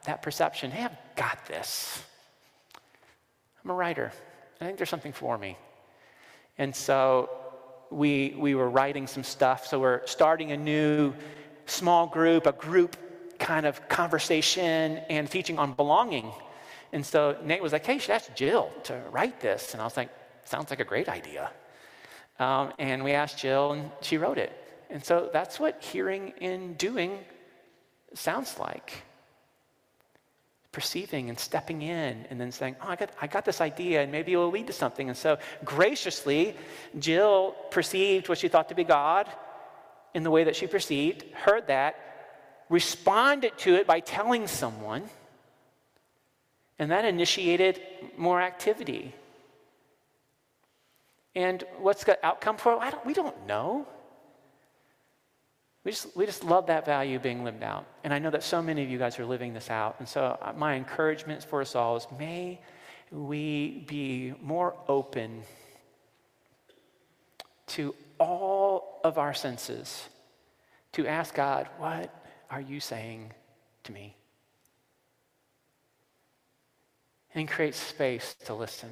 that 0.04 0.20
perception. 0.20 0.70
Hey, 0.70 0.84
I've 0.84 1.16
got 1.16 1.46
this. 1.46 2.02
I'm 3.64 3.70
a 3.70 3.74
writer. 3.74 4.12
I 4.60 4.66
think 4.66 4.76
there's 4.76 4.90
something 4.90 5.12
for 5.12 5.38
me. 5.38 5.56
And 6.58 6.76
so 6.76 7.30
we, 7.90 8.34
we 8.38 8.54
were 8.54 8.68
writing 8.68 9.06
some 9.06 9.24
stuff. 9.24 9.66
So 9.66 9.80
we're 9.80 10.06
starting 10.06 10.52
a 10.52 10.56
new 10.56 11.14
small 11.64 12.06
group, 12.06 12.46
a 12.46 12.52
group 12.52 12.96
kind 13.38 13.66
of 13.66 13.88
conversation 13.88 14.98
and 15.08 15.30
teaching 15.30 15.58
on 15.58 15.72
belonging 15.72 16.30
and 16.96 17.04
so 17.04 17.36
Nate 17.44 17.62
was 17.62 17.74
like, 17.74 17.84
hey, 17.84 17.98
should 17.98 18.12
ask 18.12 18.34
Jill 18.34 18.72
to 18.84 18.98
write 19.10 19.38
this. 19.38 19.74
And 19.74 19.82
I 19.82 19.84
was 19.84 19.98
like, 19.98 20.08
sounds 20.44 20.70
like 20.70 20.80
a 20.80 20.84
great 20.84 21.10
idea. 21.10 21.50
Um, 22.38 22.72
and 22.78 23.04
we 23.04 23.12
asked 23.12 23.36
Jill, 23.36 23.72
and 23.72 23.90
she 24.00 24.16
wrote 24.16 24.38
it. 24.38 24.50
And 24.88 25.04
so 25.04 25.28
that's 25.30 25.60
what 25.60 25.84
hearing 25.84 26.32
and 26.40 26.78
doing 26.78 27.18
sounds 28.14 28.58
like 28.58 29.02
perceiving 30.72 31.28
and 31.28 31.38
stepping 31.38 31.82
in 31.82 32.24
and 32.30 32.40
then 32.40 32.50
saying, 32.50 32.76
Oh, 32.80 32.88
I 32.88 32.96
got, 32.96 33.10
I 33.20 33.26
got 33.26 33.44
this 33.44 33.60
idea 33.60 34.02
and 34.02 34.10
maybe 34.10 34.32
it 34.32 34.38
will 34.38 34.50
lead 34.50 34.68
to 34.68 34.72
something. 34.72 35.10
And 35.10 35.18
so 35.18 35.36
graciously, 35.66 36.56
Jill 36.98 37.54
perceived 37.70 38.30
what 38.30 38.38
she 38.38 38.48
thought 38.48 38.70
to 38.70 38.74
be 38.74 38.84
God 38.84 39.28
in 40.14 40.22
the 40.22 40.30
way 40.30 40.44
that 40.44 40.56
she 40.56 40.66
perceived, 40.66 41.24
heard 41.34 41.66
that, 41.66 41.96
responded 42.70 43.58
to 43.58 43.74
it 43.74 43.86
by 43.86 44.00
telling 44.00 44.46
someone 44.46 45.10
and 46.78 46.90
that 46.90 47.04
initiated 47.04 47.80
more 48.16 48.40
activity. 48.40 49.14
And 51.34 51.64
what's 51.78 52.04
the 52.04 52.24
outcome 52.24 52.56
for 52.56 52.74
it? 52.82 52.90
Don't, 52.90 53.06
we 53.06 53.14
don't 53.14 53.46
know. 53.46 53.86
We 55.84 55.92
just, 55.92 56.16
we 56.16 56.26
just 56.26 56.42
love 56.42 56.66
that 56.66 56.84
value 56.84 57.18
being 57.18 57.44
lived 57.44 57.62
out. 57.62 57.86
And 58.02 58.12
I 58.12 58.18
know 58.18 58.30
that 58.30 58.42
so 58.42 58.60
many 58.60 58.82
of 58.82 58.90
you 58.90 58.98
guys 58.98 59.18
are 59.18 59.24
living 59.24 59.54
this 59.54 59.70
out. 59.70 59.96
And 60.00 60.08
so, 60.08 60.36
uh, 60.42 60.52
my 60.56 60.74
encouragement 60.74 61.44
for 61.44 61.60
us 61.60 61.76
all 61.76 61.96
is 61.96 62.06
may 62.18 62.60
we 63.12 63.84
be 63.86 64.34
more 64.42 64.74
open 64.88 65.42
to 67.68 67.94
all 68.18 69.00
of 69.04 69.18
our 69.18 69.34
senses 69.34 70.08
to 70.92 71.06
ask 71.06 71.34
God, 71.34 71.68
What 71.78 72.12
are 72.50 72.60
you 72.60 72.80
saying 72.80 73.32
to 73.84 73.92
me? 73.92 74.16
And 77.36 77.48
create 77.48 77.74
space 77.74 78.34
to 78.46 78.54
listen. 78.54 78.90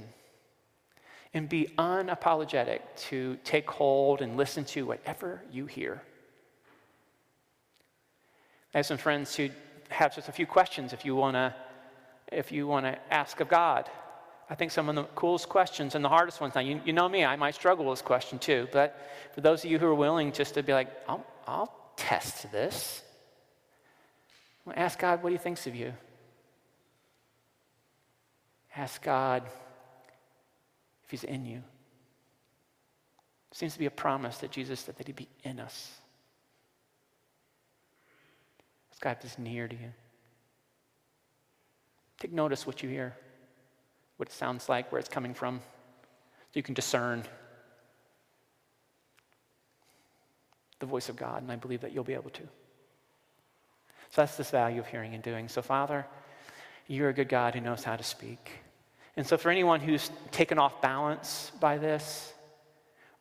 And 1.32 1.49
be 1.49 1.68
unapologetic 1.78 2.80
to 3.09 3.36
take 3.42 3.68
hold 3.68 4.22
and 4.22 4.36
listen 4.36 4.64
to 4.66 4.86
whatever 4.86 5.42
you 5.51 5.66
hear. 5.66 6.01
I 8.72 8.78
have 8.78 8.86
some 8.86 8.99
friends 8.99 9.34
who 9.34 9.51
have 9.88 10.14
just 10.14 10.28
a 10.28 10.32
few 10.32 10.47
questions 10.47 10.92
if 10.92 11.05
you 11.05 11.16
want 11.16 11.34
to 11.34 11.55
if 12.32 12.51
you 12.51 12.66
want 12.66 12.86
to 12.86 12.99
ask 13.12 13.40
of 13.40 13.49
God. 13.49 13.88
I 14.49 14.55
think 14.55 14.70
some 14.70 14.88
of 14.88 14.95
the 14.95 15.05
coolest 15.14 15.49
questions 15.49 15.95
and 15.95 16.05
the 16.05 16.09
hardest 16.09 16.40
ones. 16.40 16.55
Now, 16.55 16.61
you, 16.61 16.80
you 16.84 16.92
know 16.92 17.09
me, 17.09 17.24
I 17.24 17.36
might 17.36 17.55
struggle 17.55 17.84
with 17.84 17.99
this 17.99 18.03
question 18.03 18.38
too, 18.38 18.68
but 18.72 18.99
for 19.34 19.40
those 19.40 19.64
of 19.64 19.70
you 19.70 19.78
who 19.78 19.86
are 19.86 19.95
willing 19.95 20.32
just 20.32 20.55
to 20.55 20.62
be 20.62 20.72
like, 20.72 20.88
I'll, 21.09 21.24
I'll 21.47 21.74
test 21.97 22.51
this, 22.53 23.03
ask 24.74 24.99
God 24.99 25.22
what 25.22 25.32
he 25.32 25.38
thinks 25.38 25.66
of 25.66 25.74
you. 25.74 25.95
Ask 28.77 29.03
God 29.03 29.45
if 31.05 31.11
He's 31.11 31.25
in 31.25 31.45
you. 31.45 31.62
Seems 33.53 33.72
to 33.75 33.79
be 33.79 33.87
a 33.87 33.91
promise 33.91 34.39
that 34.39 34.51
Jesus 34.51 34.81
said 34.81 34.97
that 34.97 35.07
He'd 35.07 35.14
be 35.14 35.29
in 35.45 35.61
us. 35.61 35.93
Ask 38.91 39.01
God 39.01 39.16
if 39.18 39.22
He's 39.22 39.39
near 39.39 39.68
to 39.68 39.75
you. 39.77 39.93
Take 42.18 42.33
notice 42.33 42.66
what 42.66 42.83
you 42.83 42.89
hear, 42.89 43.14
what 44.16 44.29
it 44.29 44.35
sounds 44.35 44.68
like, 44.68 44.91
where 44.91 44.99
it's 44.99 45.09
coming 45.09 45.35
from, 45.35 45.61
so 45.61 46.51
you 46.55 46.62
can 46.62 46.75
discern 46.75 47.22
the 50.81 50.87
voice 50.87 51.09
of 51.09 51.16
God, 51.16 51.43
and 51.43 51.53
I 51.53 51.57
believe 51.57 51.81
that 51.83 51.93
you'll 51.93 52.05
be 52.05 52.14
able 52.14 52.31
to. 52.31 52.43
So 54.11 54.22
that's 54.22 54.37
this 54.37 54.51
value 54.51 54.81
of 54.81 54.87
hearing 54.87 55.14
and 55.14 55.22
doing. 55.22 55.49
So, 55.49 55.62
Father, 55.62 56.07
you're 56.87 57.09
a 57.09 57.12
good 57.12 57.29
God 57.29 57.55
who 57.55 57.61
knows 57.61 57.85
how 57.85 57.97
to 57.97 58.03
speak. 58.03 58.51
And 59.16 59.26
so, 59.26 59.36
for 59.36 59.50
anyone 59.50 59.80
who's 59.80 60.10
taken 60.32 60.58
off 60.58 60.82
balance 60.82 61.52
by 61.60 61.78
this, 61.78 62.32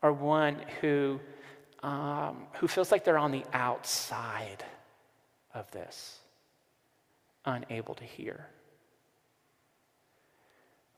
or 0.02 0.12
one 0.12 0.58
who, 0.82 1.20
um, 1.84 2.48
who 2.54 2.68
feels 2.68 2.92
like 2.92 3.04
they're 3.06 3.18
on 3.18 3.32
the 3.32 3.44
outside 3.54 4.64
of 5.54 5.70
this, 5.72 6.20
unable 7.46 7.94
to 7.96 8.04
hear, 8.04 8.48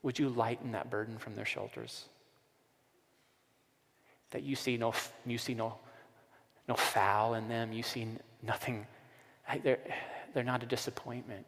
would 0.02 0.18
you 0.18 0.28
lighten 0.28 0.72
that 0.72 0.88
burden 0.88 1.18
from 1.18 1.34
their 1.34 1.44
shoulders? 1.44 2.06
That 4.30 4.42
you 4.42 4.56
see 4.56 4.76
no, 4.76 4.94
you 5.26 5.38
see 5.38 5.54
no, 5.54 5.76
no 6.68 6.74
foul 6.74 7.34
in 7.34 7.48
them, 7.48 7.72
you 7.72 7.82
see 7.82 8.08
nothing, 8.42 8.86
they're, 9.62 9.78
they're 10.32 10.42
not 10.42 10.62
a 10.62 10.66
disappointment. 10.66 11.44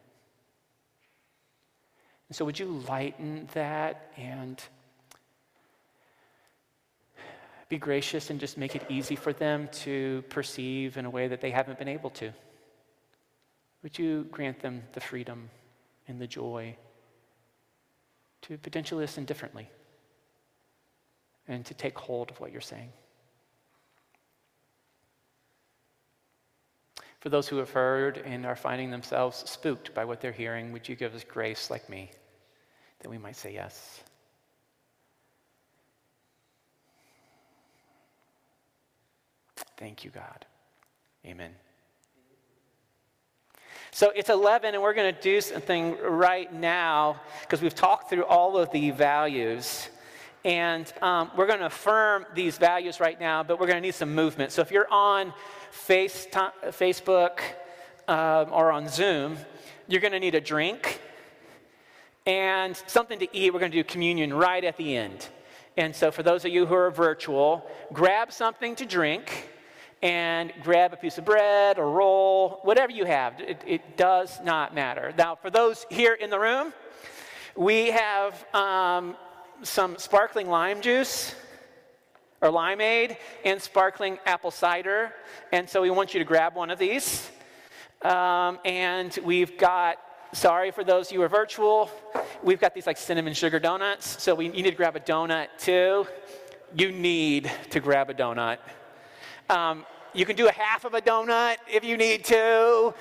And 2.29 2.35
so, 2.35 2.45
would 2.45 2.59
you 2.59 2.67
lighten 2.87 3.49
that 3.53 4.13
and 4.15 4.61
be 7.69 7.77
gracious 7.77 8.29
and 8.29 8.39
just 8.39 8.57
make 8.57 8.75
it 8.75 8.83
easy 8.89 9.15
for 9.15 9.33
them 9.33 9.67
to 9.71 10.23
perceive 10.29 10.97
in 10.97 11.05
a 11.05 11.09
way 11.09 11.27
that 11.27 11.41
they 11.41 11.51
haven't 11.51 11.79
been 11.79 11.87
able 11.87 12.11
to? 12.11 12.31
Would 13.81 13.97
you 13.97 14.27
grant 14.31 14.59
them 14.59 14.83
the 14.93 14.99
freedom 14.99 15.49
and 16.07 16.19
the 16.19 16.27
joy 16.27 16.75
to 18.43 18.57
potentially 18.57 19.03
listen 19.03 19.25
differently 19.25 19.69
and 21.47 21.65
to 21.65 21.73
take 21.73 21.97
hold 21.97 22.29
of 22.29 22.39
what 22.39 22.51
you're 22.51 22.61
saying? 22.61 22.91
For 27.19 27.29
those 27.29 27.47
who 27.47 27.57
have 27.57 27.71
heard 27.71 28.17
and 28.19 28.45
are 28.45 28.55
finding 28.55 28.91
themselves 28.91 29.37
spooked 29.49 29.93
by 29.93 30.05
what 30.05 30.21
they're 30.21 30.31
hearing, 30.31 30.71
would 30.71 30.87
you 30.87 30.95
give 30.95 31.13
us 31.13 31.23
grace 31.23 31.69
like 31.69 31.89
me 31.89 32.11
that 32.99 33.09
we 33.09 33.17
might 33.17 33.35
say 33.35 33.53
yes? 33.53 34.01
Thank 39.77 40.03
you, 40.03 40.11
God. 40.11 40.45
Amen. 41.25 41.51
So 43.91 44.11
it's 44.15 44.29
11, 44.29 44.73
and 44.73 44.83
we're 44.83 44.93
going 44.93 45.13
to 45.13 45.21
do 45.21 45.41
something 45.41 45.97
right 46.01 46.53
now 46.53 47.19
because 47.41 47.61
we've 47.61 47.75
talked 47.75 48.09
through 48.09 48.23
all 48.25 48.57
of 48.57 48.71
the 48.71 48.91
values. 48.91 49.89
And 50.45 50.91
um, 51.01 51.31
we're 51.35 51.47
going 51.47 51.59
to 51.59 51.65
affirm 51.65 52.25
these 52.33 52.57
values 52.57 52.99
right 52.99 53.19
now, 53.19 53.43
but 53.43 53.59
we're 53.59 53.67
going 53.67 53.77
to 53.77 53.81
need 53.81 53.95
some 53.95 54.15
movement. 54.15 54.51
So 54.51 54.61
if 54.61 54.71
you're 54.71 54.91
on 54.91 55.33
Face, 55.71 56.27
Facebook 56.31 57.39
um, 58.07 58.47
or 58.51 58.71
on 58.71 58.87
Zoom, 58.87 59.37
you're 59.87 60.01
going 60.01 60.13
to 60.13 60.19
need 60.19 60.35
a 60.35 60.41
drink 60.41 61.01
and 62.25 62.75
something 62.87 63.19
to 63.19 63.27
eat. 63.35 63.53
We're 63.53 63.59
going 63.59 63.71
to 63.71 63.77
do 63.77 63.83
communion 63.83 64.33
right 64.33 64.63
at 64.63 64.77
the 64.77 64.95
end. 64.95 65.27
And 65.77 65.95
so, 65.95 66.11
for 66.11 66.23
those 66.23 66.43
of 66.43 66.51
you 66.51 66.65
who 66.65 66.73
are 66.73 66.91
virtual, 66.91 67.65
grab 67.93 68.31
something 68.31 68.75
to 68.75 68.85
drink 68.85 69.49
and 70.01 70.51
grab 70.63 70.93
a 70.93 70.97
piece 70.97 71.17
of 71.17 71.25
bread 71.25 71.77
or 71.77 71.91
roll, 71.91 72.59
whatever 72.63 72.91
you 72.91 73.05
have. 73.05 73.39
It, 73.39 73.61
it 73.65 73.97
does 73.97 74.39
not 74.43 74.73
matter. 74.73 75.13
Now, 75.17 75.35
for 75.35 75.49
those 75.49 75.85
here 75.89 76.13
in 76.13 76.29
the 76.29 76.39
room, 76.39 76.73
we 77.55 77.87
have 77.87 78.45
um, 78.53 79.15
some 79.63 79.97
sparkling 79.97 80.49
lime 80.49 80.81
juice 80.81 81.35
or 82.41 82.49
limeade 82.49 83.17
and 83.43 83.61
sparkling 83.61 84.17
apple 84.25 84.51
cider. 84.51 85.13
And 85.51 85.69
so 85.69 85.81
we 85.81 85.89
want 85.89 86.13
you 86.13 86.19
to 86.19 86.25
grab 86.25 86.55
one 86.55 86.69
of 86.69 86.79
these. 86.79 87.29
Um, 88.01 88.59
and 88.63 89.17
we've 89.23 89.57
got, 89.57 89.97
sorry 90.31 90.71
for 90.71 90.83
those 90.83 91.11
you 91.11 91.21
are 91.21 91.27
virtual, 91.27 91.91
we've 92.43 92.59
got 92.59 92.73
these 92.73 92.87
like 92.87 92.97
cinnamon 92.97 93.33
sugar 93.33 93.59
donuts. 93.59 94.21
So 94.21 94.35
we, 94.35 94.45
you 94.45 94.51
need 94.51 94.71
to 94.71 94.71
grab 94.71 94.95
a 94.95 95.01
donut 95.01 95.47
too. 95.57 96.07
You 96.75 96.91
need 96.91 97.51
to 97.71 97.79
grab 97.79 98.09
a 98.09 98.13
donut. 98.13 98.59
Um, 99.49 99.85
you 100.13 100.25
can 100.25 100.35
do 100.35 100.47
a 100.47 100.51
half 100.51 100.85
of 100.85 100.93
a 100.93 101.01
donut 101.01 101.57
if 101.71 101.83
you 101.83 101.97
need 101.97 102.23
to, 102.25 102.93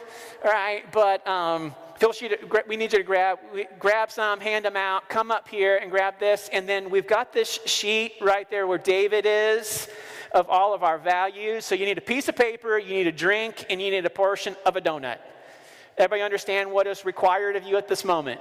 right? 0.44 0.90
But 0.92 1.26
um, 1.26 1.74
Phil, 1.98 2.12
we 2.68 2.76
need 2.76 2.92
you 2.92 2.98
to 2.98 3.04
grab, 3.04 3.40
grab 3.80 4.12
some, 4.12 4.38
hand 4.38 4.64
them 4.64 4.76
out, 4.76 5.08
come 5.08 5.32
up 5.32 5.48
here 5.48 5.78
and 5.78 5.90
grab 5.90 6.14
this. 6.20 6.48
And 6.52 6.68
then 6.68 6.90
we've 6.90 7.08
got 7.08 7.32
this 7.32 7.58
sheet 7.66 8.12
right 8.20 8.48
there 8.48 8.68
where 8.68 8.78
David 8.78 9.26
is 9.26 9.88
of 10.32 10.48
all 10.48 10.74
of 10.74 10.84
our 10.84 10.96
values. 10.96 11.64
So 11.64 11.74
you 11.74 11.86
need 11.86 11.98
a 11.98 12.02
piece 12.02 12.28
of 12.28 12.36
paper, 12.36 12.78
you 12.78 12.94
need 12.94 13.08
a 13.08 13.12
drink, 13.12 13.66
and 13.68 13.82
you 13.82 13.90
need 13.90 14.06
a 14.06 14.10
portion 14.10 14.54
of 14.64 14.76
a 14.76 14.80
donut. 14.80 15.18
Everybody 15.96 16.22
understand 16.22 16.70
what 16.70 16.86
is 16.86 17.04
required 17.04 17.56
of 17.56 17.64
you 17.64 17.76
at 17.76 17.88
this 17.88 18.04
moment? 18.04 18.40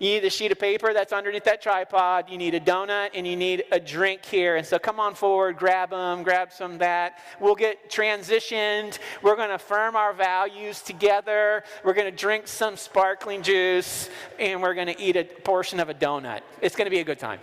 You 0.00 0.10
need 0.10 0.24
a 0.24 0.30
sheet 0.30 0.50
of 0.50 0.58
paper 0.58 0.92
that's 0.92 1.12
underneath 1.12 1.44
that 1.44 1.62
tripod. 1.62 2.28
You 2.28 2.36
need 2.36 2.54
a 2.54 2.60
donut 2.60 3.10
and 3.14 3.26
you 3.26 3.36
need 3.36 3.64
a 3.70 3.78
drink 3.78 4.24
here. 4.24 4.56
And 4.56 4.66
so 4.66 4.78
come 4.78 4.98
on 4.98 5.14
forward, 5.14 5.56
grab 5.56 5.90
them, 5.90 6.22
grab 6.22 6.52
some 6.52 6.78
that. 6.78 7.20
We'll 7.40 7.54
get 7.54 7.90
transitioned. 7.90 8.98
We're 9.22 9.36
going 9.36 9.50
to 9.50 9.54
affirm 9.54 9.94
our 9.94 10.12
values 10.12 10.82
together. 10.82 11.62
We're 11.84 11.94
going 11.94 12.10
to 12.10 12.16
drink 12.16 12.48
some 12.48 12.76
sparkling 12.76 13.42
juice 13.42 14.10
and 14.38 14.60
we're 14.60 14.74
going 14.74 14.88
to 14.88 15.00
eat 15.00 15.16
a 15.16 15.24
portion 15.24 15.78
of 15.78 15.88
a 15.88 15.94
donut. 15.94 16.40
It's 16.60 16.74
going 16.74 16.86
to 16.86 16.90
be 16.90 17.00
a 17.00 17.04
good 17.04 17.18
time. 17.18 17.38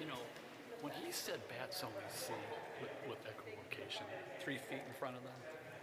You 0.00 0.06
know, 0.06 0.14
when 0.82 0.92
he 1.04 1.10
said 1.10 1.40
bats 1.48 1.82
only 1.82 1.96
see 2.14 2.34
with, 2.80 2.90
with 3.08 3.18
echolocation 3.24 4.02
three 4.42 4.58
feet 4.58 4.82
in 4.86 4.94
front 4.98 5.16
of 5.16 5.22
them, 5.22 5.32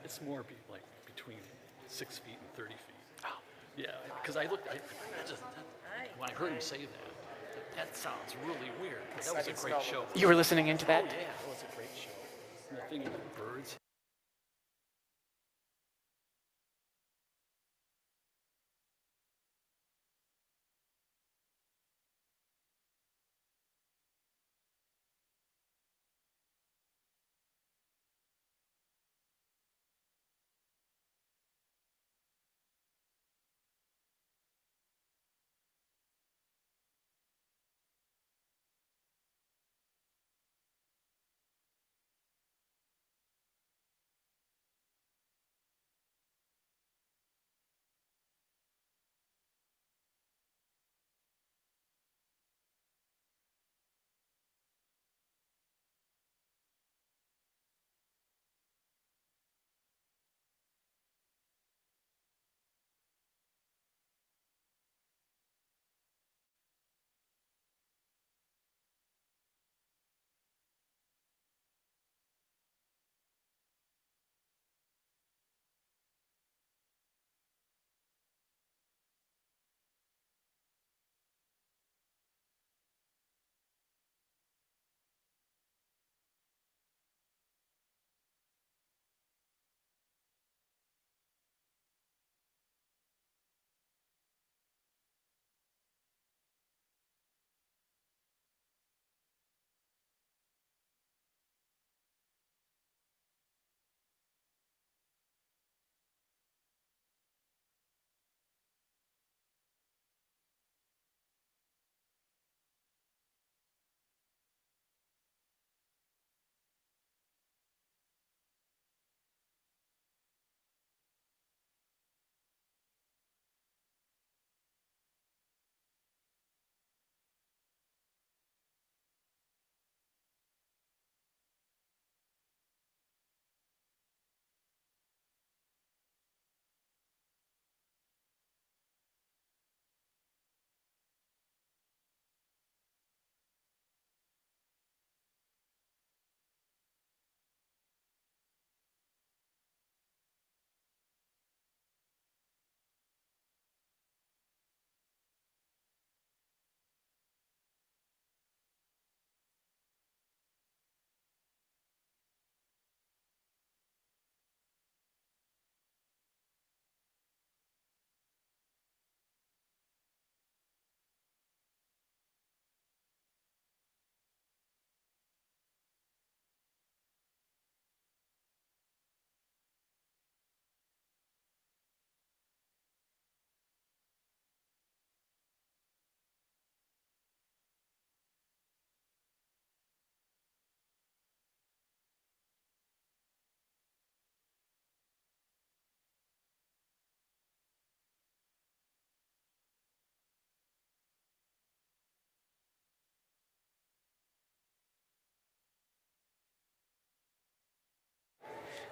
it's 0.04 0.22
more 0.22 0.44
be 0.44 0.56
like 0.72 0.84
between 1.08 1.40
six 1.88 2.20
feet 2.20 2.38
and 2.40 2.56
30 2.56 2.70
feet. 2.74 2.92
Yeah, 3.78 3.88
because 4.32 4.48
I 4.48 4.50
looked, 4.50 4.68
I, 4.70 4.76
that 4.76 5.28
just, 5.28 5.42
that, 5.42 6.10
when 6.18 6.30
I 6.30 6.34
heard 6.34 6.54
him 6.54 6.62
say 6.62 6.78
that, 6.78 6.88
that, 7.76 7.76
that 7.76 7.98
sounds 7.98 8.36
really 8.46 8.72
weird. 8.82 9.02
That 9.26 9.36
was 9.36 9.48
a 9.48 9.54
great 9.54 9.82
show. 9.82 10.06
You 10.16 10.28
were 10.28 10.36
listening 10.36 10.68
into 10.68 10.86
that? 10.86 11.04
Oh, 11.04 11.08
yeah, 11.08 11.28
that 11.28 11.50
was 11.50 11.64
a 11.70 11.76
great 11.76 11.90
show. 11.96 12.16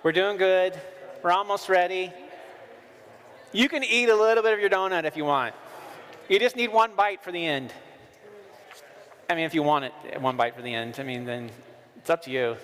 We're 0.02 0.14
doing 0.14 0.38
good. 0.38 0.80
We're 1.22 1.32
almost 1.32 1.68
ready. 1.68 2.14
You 3.52 3.68
can 3.68 3.84
eat 3.84 4.08
a 4.08 4.16
little 4.16 4.42
bit 4.42 4.54
of 4.54 4.60
your 4.62 4.70
donut 4.70 5.04
if 5.04 5.18
you 5.18 5.26
want. 5.26 5.54
You 6.30 6.40
just 6.40 6.56
need 6.56 6.72
one 6.72 6.96
bite 6.96 7.22
for 7.22 7.34
the 7.34 7.46
end. 7.46 7.74
I 9.30 9.36
mean, 9.36 9.44
if 9.44 9.54
you 9.54 9.62
want 9.62 9.86
it, 9.86 10.22
one 10.22 10.38
bite 10.38 10.56
for 10.56 10.62
the 10.62 10.74
end. 10.74 10.96
I 11.00 11.04
mean, 11.04 11.26
then 11.26 11.52
it's 11.98 12.10
up 12.10 12.24
to 12.24 12.32
you. 12.32 12.56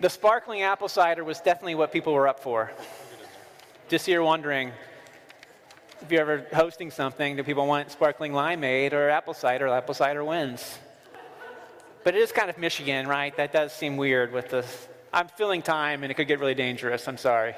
The 0.00 0.10
sparkling 0.10 0.60
apple 0.62 0.88
cider 0.88 1.24
was 1.24 1.40
definitely 1.40 1.76
what 1.76 1.92
people 1.92 2.12
were 2.12 2.28
up 2.28 2.40
for. 2.40 2.70
Just 3.88 4.04
so 4.04 4.10
you're 4.10 4.22
wondering, 4.22 4.70
if 6.00 6.12
you're 6.12 6.20
ever 6.20 6.46
hosting 6.52 6.90
something, 6.90 7.36
do 7.36 7.42
people 7.42 7.66
want 7.66 7.90
sparkling 7.90 8.32
limeade 8.32 8.92
or 8.92 9.10
apple 9.10 9.34
cider? 9.34 9.68
Apple 9.68 9.94
cider 9.94 10.24
wins. 10.24 10.78
But 12.04 12.14
it 12.14 12.20
is 12.20 12.32
kind 12.32 12.48
of 12.48 12.58
Michigan, 12.58 13.06
right? 13.06 13.36
That 13.36 13.52
does 13.52 13.72
seem 13.72 13.96
weird 13.96 14.32
with 14.32 14.50
this. 14.50 14.88
I'm 15.12 15.28
filling 15.28 15.62
time 15.62 16.02
and 16.02 16.10
it 16.10 16.14
could 16.14 16.28
get 16.28 16.38
really 16.38 16.54
dangerous. 16.54 17.08
I'm 17.08 17.18
sorry. 17.18 17.54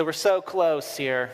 So 0.00 0.06
we're 0.06 0.12
so 0.12 0.40
close 0.40 0.96
here. 0.96 1.28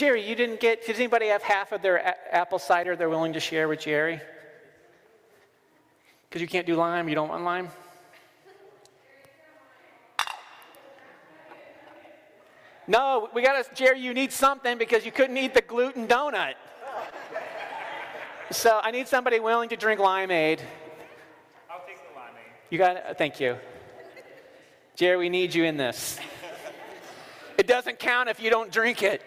Jerry, 0.00 0.26
you 0.26 0.34
didn't 0.34 0.60
get, 0.60 0.86
does 0.86 0.96
anybody 0.96 1.26
have 1.26 1.42
half 1.42 1.72
of 1.72 1.82
their 1.82 1.96
a- 1.96 2.34
apple 2.34 2.58
cider 2.58 2.96
they're 2.96 3.10
willing 3.10 3.34
to 3.34 3.40
share 3.40 3.68
with 3.68 3.80
Jerry? 3.80 4.18
Because 6.26 6.40
you 6.40 6.48
can't 6.48 6.66
do 6.66 6.74
lime, 6.74 7.06
you 7.06 7.14
don't 7.14 7.28
want 7.28 7.44
lime? 7.44 7.68
No, 12.86 13.28
we 13.34 13.42
got 13.42 13.62
to, 13.62 13.74
Jerry, 13.74 14.00
you 14.00 14.14
need 14.14 14.32
something 14.32 14.78
because 14.78 15.04
you 15.04 15.12
couldn't 15.12 15.36
eat 15.36 15.52
the 15.52 15.60
gluten 15.60 16.08
donut. 16.08 16.54
So 18.52 18.80
I 18.82 18.92
need 18.92 19.06
somebody 19.06 19.38
willing 19.38 19.68
to 19.68 19.76
drink 19.76 20.00
limeade. 20.00 20.60
I'll 21.70 21.84
take 21.86 21.98
the 21.98 22.18
limeade. 22.18 22.70
You 22.70 22.78
got 22.78 22.96
it? 22.96 23.18
Thank 23.18 23.38
you. 23.38 23.58
Jerry, 24.96 25.18
we 25.18 25.28
need 25.28 25.54
you 25.54 25.64
in 25.64 25.76
this. 25.76 26.18
It 27.58 27.66
doesn't 27.66 27.98
count 27.98 28.30
if 28.30 28.40
you 28.40 28.48
don't 28.48 28.72
drink 28.72 29.02
it. 29.02 29.20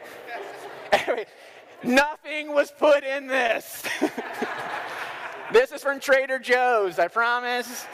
Nothing 1.84 2.53
was 2.53 2.71
put 2.71 3.03
in 3.03 3.27
this. 3.27 3.84
this 5.51 5.71
is 5.71 5.81
from 5.81 5.99
Trader 5.99 6.39
Joe's, 6.39 6.99
I 6.99 7.07
promise. 7.07 7.85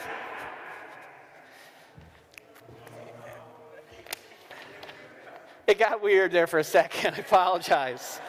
It 5.66 5.78
got 5.78 6.02
weird 6.02 6.32
there 6.32 6.46
for 6.46 6.58
a 6.58 6.64
second. 6.64 7.14
I 7.16 7.18
apologize. 7.18 8.20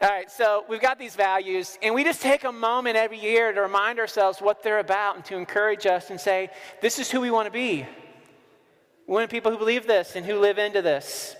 All 0.00 0.08
right, 0.08 0.30
so 0.30 0.64
we've 0.68 0.80
got 0.80 0.98
these 0.98 1.16
values, 1.16 1.76
and 1.82 1.94
we 1.94 2.04
just 2.04 2.22
take 2.22 2.44
a 2.44 2.52
moment 2.52 2.96
every 2.96 3.18
year 3.18 3.52
to 3.52 3.60
remind 3.60 3.98
ourselves 3.98 4.40
what 4.40 4.62
they're 4.62 4.78
about 4.78 5.16
and 5.16 5.24
to 5.24 5.36
encourage 5.36 5.86
us 5.86 6.10
and 6.10 6.20
say, 6.20 6.50
this 6.80 6.98
is 6.98 7.10
who 7.10 7.20
we 7.20 7.30
want 7.30 7.46
to 7.46 7.50
be. 7.50 7.84
We 9.06 9.14
want 9.14 9.28
people 9.28 9.50
who 9.50 9.58
believe 9.58 9.86
this 9.86 10.16
and 10.16 10.24
who 10.24 10.38
live 10.38 10.56
into 10.58 10.82
this. 10.82 11.34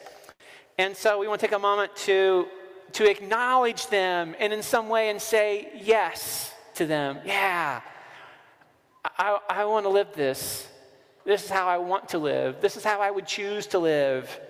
And 0.78 0.96
so 0.96 1.18
we 1.18 1.26
want 1.26 1.40
to 1.40 1.46
take 1.46 1.56
a 1.56 1.58
moment 1.58 1.94
to, 1.96 2.46
to 2.92 3.10
acknowledge 3.10 3.88
them 3.88 4.36
and 4.38 4.52
in 4.52 4.62
some 4.62 4.88
way 4.88 5.10
and 5.10 5.20
say 5.20 5.70
yes 5.74 6.54
to 6.76 6.86
them. 6.86 7.18
Yeah, 7.24 7.80
I, 9.18 9.38
I 9.48 9.64
want 9.64 9.86
to 9.86 9.90
live 9.90 10.14
this. 10.14 10.68
This 11.24 11.44
is 11.44 11.50
how 11.50 11.66
I 11.66 11.78
want 11.78 12.10
to 12.10 12.18
live. 12.18 12.60
This 12.60 12.76
is 12.76 12.84
how 12.84 13.00
I 13.00 13.10
would 13.10 13.26
choose 13.26 13.66
to 13.68 13.80
live. 13.80 14.40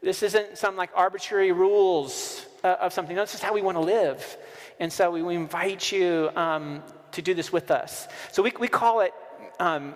This 0.00 0.22
isn't 0.22 0.56
some 0.56 0.76
like 0.76 0.90
arbitrary 0.94 1.50
rules 1.50 2.46
uh, 2.62 2.76
of 2.80 2.92
something. 2.92 3.16
No, 3.16 3.22
this 3.22 3.34
is 3.34 3.42
how 3.42 3.52
we 3.52 3.60
want 3.60 3.76
to 3.76 3.82
live. 3.82 4.36
And 4.78 4.92
so 4.92 5.10
we, 5.10 5.22
we 5.22 5.34
invite 5.34 5.90
you 5.90 6.30
um, 6.36 6.84
to 7.12 7.20
do 7.20 7.34
this 7.34 7.52
with 7.52 7.72
us. 7.72 8.06
So 8.30 8.44
we, 8.44 8.52
we 8.60 8.68
call 8.68 9.00
it 9.00 9.12
um, 9.58 9.94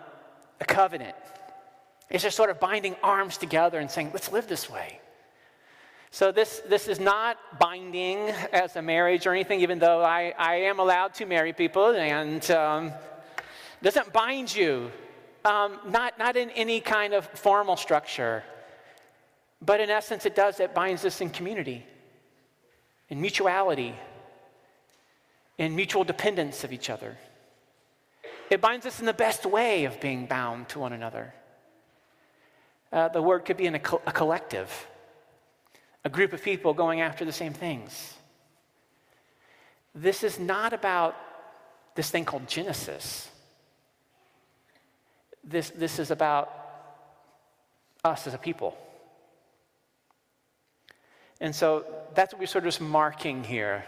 a 0.61 0.65
covenant. 0.65 1.15
It's 2.11 2.25
just 2.25 2.37
sort 2.37 2.51
of 2.51 2.59
binding 2.59 2.97
arms 3.01 3.37
together 3.37 3.79
and 3.79 3.89
saying, 3.89 4.11
let's 4.13 4.33
live 4.33 4.49
this 4.49 4.69
way. 4.69 4.99
So 6.15 6.31
this, 6.31 6.61
this 6.69 6.89
is 6.89 7.01
not 7.01 7.39
binding 7.59 8.19
as 8.53 8.77
a 8.77 8.83
marriage 8.83 9.27
or 9.27 9.33
anything, 9.33 9.61
even 9.61 9.79
though 9.79 10.05
I, 10.05 10.35
I 10.37 10.57
am 10.57 10.79
allowed 10.79 11.15
to 11.15 11.25
marry 11.25 11.55
people 11.55 11.87
and 11.87 12.49
um, 12.51 12.93
doesn't 13.83 14.13
bind 14.13 14.55
you. 14.55 14.93
Um, 15.43 15.79
not, 15.89 16.19
not 16.19 16.37
in 16.37 16.51
any 16.51 16.81
kind 16.81 17.15
of 17.15 17.25
formal 17.29 17.79
structure. 17.79 18.45
But 19.63 19.81
in 19.81 19.89
essence, 19.89 20.27
it 20.27 20.37
does. 20.37 20.61
It 20.61 20.75
binds 20.75 21.03
us 21.07 21.23
in 21.23 21.31
community, 21.31 21.87
in 23.09 23.19
mutuality, 23.19 23.95
in 25.57 25.75
mutual 25.75 26.05
dependence 26.05 26.63
of 26.63 26.75
each 26.75 26.91
other. 26.91 27.17
It 28.51 28.61
binds 28.61 28.85
us 28.85 29.01
in 29.01 29.07
the 29.07 29.15
best 29.15 29.47
way 29.47 29.87
of 29.87 29.99
being 29.99 30.27
bound 30.27 30.69
to 30.69 30.79
one 30.79 30.93
another. 30.93 31.33
Uh, 32.93 33.09
the 33.09 33.23
word 33.23 33.47
could 33.47 33.57
be 33.57 33.65
in 33.65 33.75
a, 33.75 33.81
co- 33.81 34.03
a 34.07 34.13
collective, 34.13 34.87
a 36.05 36.09
group 36.09 36.33
of 36.33 36.43
people 36.43 36.75
going 36.75 37.01
after 37.01 37.25
the 37.25 37.33
same 37.33 37.53
things. 37.53 38.15
This 39.95 40.25
is 40.25 40.39
not 40.39 40.73
about 40.73 41.17
this 41.95 42.11
thing 42.11 42.25
called 42.25 42.49
Genesis. 42.49 43.29
This, 45.45 45.71
this 45.71 45.99
is 45.99 46.11
about 46.11 46.51
us 48.05 48.27
as 48.27 48.35
a 48.35 48.39
people. 48.39 48.77
And 51.41 51.55
so 51.55 51.85
that's 52.15 52.33
what 52.33 52.41
we're 52.41 52.47
sort 52.47 52.65
of 52.65 52.69
just 52.69 52.81
marking 52.81 53.45
here 53.45 53.85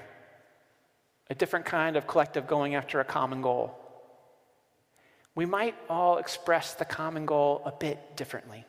a 1.31 1.35
different 1.35 1.65
kind 1.65 1.97
of 1.97 2.07
collective 2.07 2.47
going 2.47 2.75
after 2.75 3.01
a 3.01 3.05
common 3.05 3.41
goal. 3.41 3.75
We 5.35 5.47
might 5.47 5.75
all 5.89 6.19
express 6.19 6.75
the 6.75 6.85
common 6.85 7.27
goal 7.27 7.63
a 7.65 7.73
bit 7.73 8.17
differently. 8.17 8.67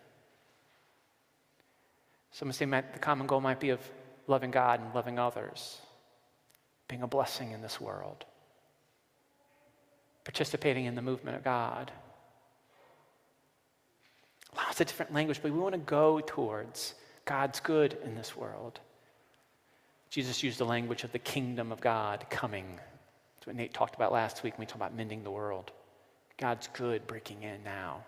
Some 2.35 2.51
say 2.51 2.65
the 2.65 2.99
common 2.99 3.27
goal 3.27 3.39
might 3.39 3.61
be 3.61 3.69
of 3.69 3.79
loving 4.27 4.51
God 4.51 4.81
and 4.81 4.93
loving 4.93 5.17
others, 5.17 5.77
being 6.89 7.01
a 7.01 7.07
blessing 7.07 7.51
in 7.51 7.61
this 7.61 7.79
world, 7.79 8.25
participating 10.25 10.83
in 10.83 10.95
the 10.95 11.01
movement 11.01 11.37
of 11.37 11.45
God. 11.45 11.93
Lots 14.53 14.81
of 14.81 14.87
different 14.87 15.13
language, 15.13 15.39
but 15.41 15.53
we 15.53 15.57
want 15.57 15.75
to 15.75 15.79
go 15.79 16.19
towards 16.19 16.95
God's 17.23 17.61
good 17.61 17.97
in 18.03 18.15
this 18.15 18.35
world. 18.35 18.81
Jesus 20.09 20.43
used 20.43 20.57
the 20.57 20.65
language 20.65 21.05
of 21.05 21.13
the 21.13 21.19
kingdom 21.19 21.71
of 21.71 21.79
God 21.79 22.25
coming. 22.29 22.67
That's 23.37 23.47
what 23.47 23.55
Nate 23.55 23.73
talked 23.73 23.95
about 23.95 24.11
last 24.11 24.43
week 24.43 24.55
when 24.55 24.63
we 24.63 24.65
talked 24.65 24.75
about 24.75 24.93
mending 24.93 25.23
the 25.23 25.31
world. 25.31 25.71
God's 26.37 26.67
good 26.73 27.07
breaking 27.07 27.43
in 27.43 27.63
now 27.63 28.03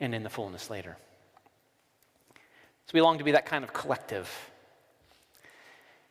and 0.00 0.12
in 0.12 0.24
the 0.24 0.30
fullness 0.30 0.68
later. 0.68 0.96
So 2.86 2.92
we 2.94 3.00
long 3.00 3.18
to 3.18 3.24
be 3.24 3.32
that 3.32 3.46
kind 3.46 3.64
of 3.64 3.72
collective. 3.72 4.30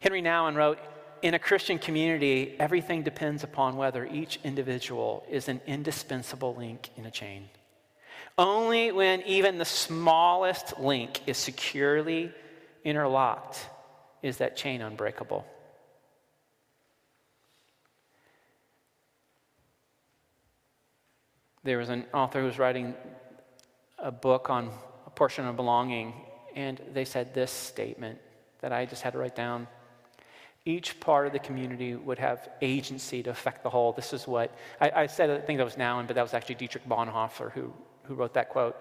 Henri 0.02 0.22
Nouwen 0.22 0.56
wrote 0.56 0.78
In 1.22 1.34
a 1.34 1.40
Christian 1.40 1.80
community, 1.80 2.56
everything 2.60 3.02
depends 3.02 3.46
upon 3.46 3.78
whether 3.78 4.06
each 4.06 4.40
individual 4.44 5.26
is 5.30 5.48
an 5.48 5.62
indispensable 5.66 6.54
link 6.54 6.90
in 6.98 7.06
a 7.06 7.12
chain. 7.12 7.48
Only 8.38 8.92
when 8.92 9.22
even 9.22 9.58
the 9.58 9.66
smallest 9.66 10.78
link 10.78 11.22
is 11.26 11.38
securely 11.38 12.34
interlocked 12.84 13.70
is 14.22 14.38
that 14.38 14.58
chain 14.58 14.82
unbreakable. 14.82 15.46
There 21.64 21.78
was 21.78 21.88
an 21.88 22.06
author 22.14 22.42
who 22.42 22.46
was 22.48 22.60
writing 22.60 22.94
a 23.98 24.12
book 24.12 24.50
on 24.50 24.70
a 25.08 25.10
portion 25.10 25.48
of 25.48 25.56
belonging, 25.56 26.14
and 26.56 26.82
they 26.94 27.06
said 27.06 27.34
this 27.34 27.52
statement 27.52 28.20
that 28.62 28.72
I 28.72 28.86
just 28.86 29.02
had 29.02 29.14
to 29.14 29.20
write 29.20 29.36
down. 29.36 29.68
Each 30.66 31.00
part 31.00 31.28
of 31.28 31.34
the 31.34 31.40
community 31.40 31.94
would 31.96 32.18
have 32.18 32.50
agency 32.62 33.22
to 33.22 33.30
affect 33.30 33.62
the 33.62 33.70
whole. 33.70 33.92
This 33.92 34.14
is 34.14 34.28
what 34.28 34.56
I, 34.82 34.92
I 34.96 35.08
said, 35.08 35.30
I 35.30 35.40
think 35.40 35.58
that 35.58 35.66
was 35.66 35.76
Nouwen, 35.76 36.08
but 36.08 36.16
that 36.16 36.24
was 36.24 36.34
actually 36.34 36.56
Dietrich 36.56 36.88
Bonhoeffer 36.88 37.52
who, 37.52 37.72
who 38.04 38.16
wrote 38.16 38.34
that 38.34 38.50
quote. 38.50 38.76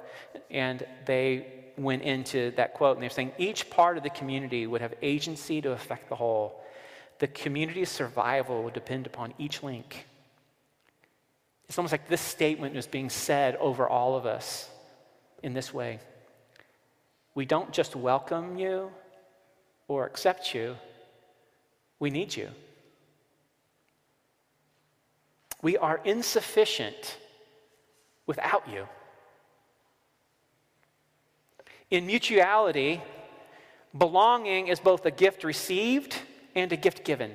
And 0.51 0.87
they 1.05 1.47
went 1.77 2.03
into 2.03 2.53
that 2.53 2.73
quote 2.75 2.97
and 2.97 3.03
they're 3.03 3.11
saying 3.11 3.33
each 3.37 3.69
part 3.69 3.99
of 3.99 4.03
the 4.03 4.11
community 4.11 4.67
would 4.67 4.81
have 4.81 4.95
agency 5.03 5.61
to 5.61 5.73
affect 5.73 6.09
the 6.09 6.17
whole. 6.17 6.65
The 7.19 7.27
community's 7.27 7.91
survival 7.91 8.63
would 8.63 8.75
depend 8.75 9.07
upon 9.07 9.35
each 9.39 9.63
link. 9.63 10.07
It's 11.69 11.79
almost 11.79 11.93
like 11.93 12.09
this 12.09 12.21
statement 12.21 12.77
is 12.77 12.87
being 12.87 13.11
said 13.11 13.57
over 13.57 13.89
all 13.89 14.17
of 14.17 14.27
us 14.27 14.69
in 15.43 15.53
this 15.53 15.75
way. 15.75 15.99
We 17.35 17.45
don't 17.45 17.73
just 17.73 17.97
welcome 17.97 18.59
you 18.59 18.91
or 19.89 20.07
accept 20.07 20.55
you, 20.55 20.77
we 21.99 22.11
need 22.11 22.35
you. 22.37 22.49
We 25.63 25.77
are 25.77 26.01
insufficient 26.05 27.19
without 28.27 28.69
you. 28.69 28.87
In 31.91 32.07
mutuality, 32.07 33.01
belonging 33.97 34.69
is 34.69 34.81
both 34.81 35.07
a 35.07 35.11
gift 35.11 35.45
received 35.45 36.17
and 36.55 36.73
a 36.73 36.77
gift 36.77 37.05
given. 37.05 37.33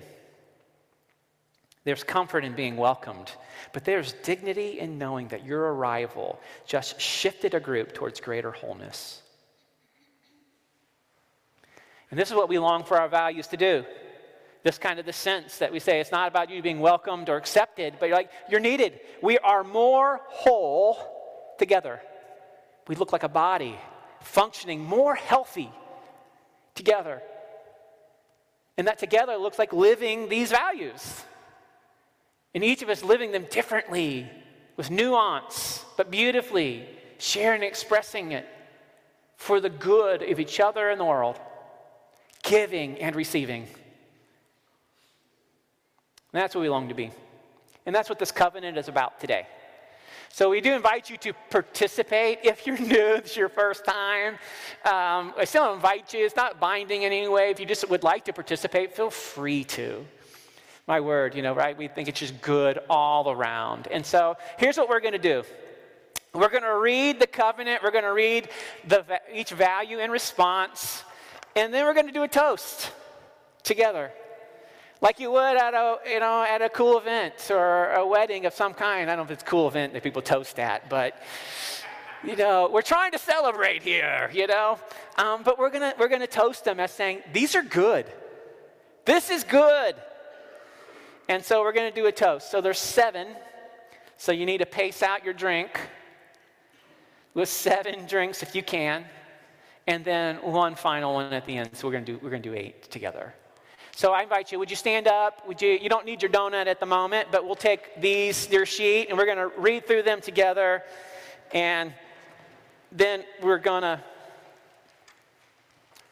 There's 1.86 2.04
comfort 2.04 2.44
in 2.44 2.54
being 2.54 2.78
welcomed, 2.78 3.32
but 3.74 3.86
there's 3.86 4.14
dignity 4.14 4.80
in 4.80 4.98
knowing 4.98 5.30
that 5.30 5.46
your 5.46 5.74
arrival 5.74 6.40
just 6.66 7.00
shifted 7.00 7.54
a 7.54 7.60
group 7.60 7.94
towards 7.94 8.20
greater 8.20 8.52
wholeness. 8.52 9.22
And 12.12 12.20
this 12.20 12.30
is 12.30 12.36
what 12.36 12.50
we 12.50 12.58
long 12.58 12.84
for 12.84 13.00
our 13.00 13.08
values 13.10 13.48
to 13.48 13.58
do. 13.58 13.86
This 14.64 14.78
kind 14.78 15.00
of 15.00 15.06
the 15.06 15.14
sense 15.14 15.60
that 15.60 15.72
we 15.72 15.80
say 15.80 16.00
it's 16.00 16.12
not 16.12 16.28
about 16.28 16.50
you 16.50 16.62
being 16.62 16.80
welcomed 16.80 17.30
or 17.30 17.38
accepted, 17.38 17.96
but 18.00 18.08
you're 18.08 18.18
like, 18.18 18.32
you're 18.50 18.60
needed. 18.60 19.00
We 19.22 19.38
are 19.40 19.64
more 19.64 20.22
whole 20.28 20.98
together. 21.58 22.02
We 22.88 22.96
look 22.96 23.14
like 23.14 23.24
a 23.24 23.30
body 23.30 23.78
functioning 24.22 24.84
more 24.84 25.16
healthy 25.16 25.72
together. 26.76 27.22
And 28.78 28.88
that 28.88 28.98
together 28.98 29.38
looks 29.38 29.60
like 29.60 29.72
living 29.72 30.30
these 30.30 30.50
values. 30.50 31.24
And 32.54 32.64
each 32.64 32.82
of 32.82 32.90
us 32.90 33.04
living 33.04 33.32
them 33.32 33.46
differently, 33.50 34.30
with 34.76 34.90
nuance, 34.90 35.86
but 35.98 36.10
beautifully, 36.10 36.88
sharing 37.18 37.62
and 37.62 37.64
expressing 37.66 38.32
it 38.32 38.46
for 39.36 39.60
the 39.60 39.70
good 39.70 40.24
of 40.24 40.40
each 40.40 40.60
other 40.60 40.90
and 40.90 41.00
the 41.00 41.06
world, 41.06 41.40
giving 42.50 42.98
and 42.98 43.16
receiving. 43.16 43.62
And 46.34 46.42
that's 46.42 46.56
what 46.56 46.62
we 46.62 46.70
long 46.70 46.90
to 46.90 46.96
be. 46.96 47.12
And 47.86 47.96
that's 47.96 48.10
what 48.10 48.20
this 48.20 48.32
covenant 48.32 48.78
is 48.78 48.88
about 48.88 49.20
today. 49.20 49.48
So 50.32 50.50
we 50.50 50.60
do 50.60 50.74
invite 50.74 51.10
you 51.10 51.18
to 51.18 51.34
participate. 51.50 52.40
If 52.44 52.66
you're 52.66 52.78
new, 52.96 53.14
it's 53.16 53.38
your 53.38 53.50
first 53.50 53.86
time. 53.86 54.34
Um, 54.84 55.34
I 55.38 55.46
still 55.46 55.74
invite 55.74 56.14
you. 56.14 56.26
It's 56.26 56.36
not 56.36 56.60
binding 56.60 57.04
in 57.04 57.14
any 57.14 57.28
way. 57.28 57.52
If 57.52 57.60
you 57.60 57.66
just 57.66 57.88
would 57.90 58.04
like 58.04 58.26
to 58.26 58.34
participate, 58.34 58.96
feel 58.96 59.12
free 59.12 59.64
to. 59.66 60.06
My 60.88 61.00
word, 61.00 61.36
you 61.36 61.44
know, 61.44 61.54
right? 61.54 61.78
We 61.78 61.88
think 61.88 62.10
it's 62.10 62.20
just 62.20 62.42
good 62.42 62.80
all 62.90 63.30
around. 63.30 63.88
And 63.92 64.04
so 64.04 64.38
here's 64.58 64.76
what 64.76 64.90
we're 64.90 65.02
going 65.02 65.14
to 65.14 65.20
do. 65.20 65.44
We're 66.34 66.50
going 66.50 66.64
to 66.64 66.78
read 66.78 67.20
the 67.20 67.28
covenant. 67.28 67.84
We're 67.84 67.92
going 67.92 68.04
to 68.04 68.14
read 68.14 68.50
the, 68.88 69.04
each 69.32 69.52
value 69.52 70.00
in 70.00 70.10
response. 70.10 71.04
And 71.56 71.74
then 71.74 71.86
we're 71.86 71.94
going 71.94 72.08
to 72.08 72.14
do 72.14 72.24
a 72.24 72.28
toast 72.28 72.92
together 73.64 74.12
like 75.02 75.20
you 75.20 75.32
would 75.32 75.58
at 75.58 75.74
a, 75.74 75.98
you 76.06 76.20
know, 76.20 76.44
at 76.44 76.62
a 76.62 76.70
cool 76.70 76.98
event 76.98 77.34
or 77.50 77.92
a 77.92 78.06
wedding 78.06 78.46
of 78.46 78.54
some 78.54 78.74
kind. 78.74 79.10
I 79.10 79.16
don't 79.16 79.28
know 79.28 79.32
if 79.34 79.40
it's 79.40 79.44
a 79.44 79.46
cool 79.46 79.68
event 79.68 79.94
that 79.94 80.04
people 80.04 80.22
toast 80.22 80.60
at, 80.60 80.90
but 80.90 81.22
you 82.24 82.36
know, 82.36 82.70
we're 82.72 82.82
trying 82.82 83.12
to 83.14 83.18
celebrate 83.18 83.82
here, 83.82 84.30
you 84.34 84.48
know. 84.48 84.78
Um, 85.18 85.44
but 85.44 85.58
we're 85.58 85.70
gonna 85.70 85.94
we're 85.98 86.10
gonna 86.10 86.28
toast 86.28 86.66
them 86.66 86.80
as 86.80 86.92
saying 86.92 87.22
these 87.32 87.56
are 87.56 87.64
good. 87.64 88.06
This 89.06 89.30
is 89.30 89.44
good. 89.44 89.96
And 91.30 91.44
so 91.44 91.62
we're 91.62 91.72
gonna 91.72 91.92
do 91.92 92.08
a 92.08 92.12
toast. 92.12 92.52
So 92.52 92.60
there's 92.60 92.80
seven. 92.80 93.28
So 94.18 94.34
you 94.34 94.46
need 94.46 94.58
to 94.58 94.66
pace 94.66 95.02
out 95.02 95.24
your 95.24 95.34
drink 95.34 95.80
with 97.34 97.48
seven 97.48 98.06
drinks 98.06 98.44
if 98.44 98.54
you 98.54 98.64
can, 98.64 99.06
and 99.90 100.06
then 100.06 100.36
one 100.38 100.76
final 100.76 101.16
one 101.16 101.34
at 101.34 101.46
the 101.48 101.58
end. 101.58 101.72
So 101.74 101.88
we're 101.88 101.94
gonna 101.94 102.06
do 102.06 102.20
we're 102.22 102.30
gonna 102.30 102.44
do 102.44 102.54
eight 102.54 102.90
together. 102.92 103.34
So 103.96 104.14
I 104.14 104.22
invite 104.22 104.52
you, 104.52 104.60
would 104.60 104.70
you 104.70 104.78
stand 104.78 105.08
up? 105.08 105.46
Would 105.46 105.62
you, 105.62 105.72
you 105.72 105.90
don't 105.90 106.06
need 106.06 106.22
your 106.22 106.32
donut 106.32 106.68
at 106.68 106.80
the 106.80 106.86
moment, 106.86 107.30
but 107.34 107.44
we'll 107.44 107.56
take 107.56 108.00
these, 108.00 108.50
your 108.50 108.66
sheet, 108.66 109.10
and 109.10 109.18
we're 109.18 109.26
going 109.26 109.38
to 109.40 109.50
read 109.60 109.86
through 109.86 110.04
them 110.04 110.22
together. 110.22 110.84
And 111.54 111.92
then 112.94 113.26
we're 113.42 113.58
going 113.58 113.82
to, 113.82 114.00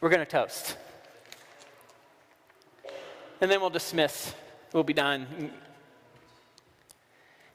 we're 0.02 0.10
going 0.10 0.20
to 0.20 0.26
toast. 0.26 0.76
And 3.40 3.49
then 3.49 3.62
we'll 3.62 3.70
dismiss. 3.70 4.34
We'll 4.74 4.84
be 4.84 4.91
done. 4.91 5.26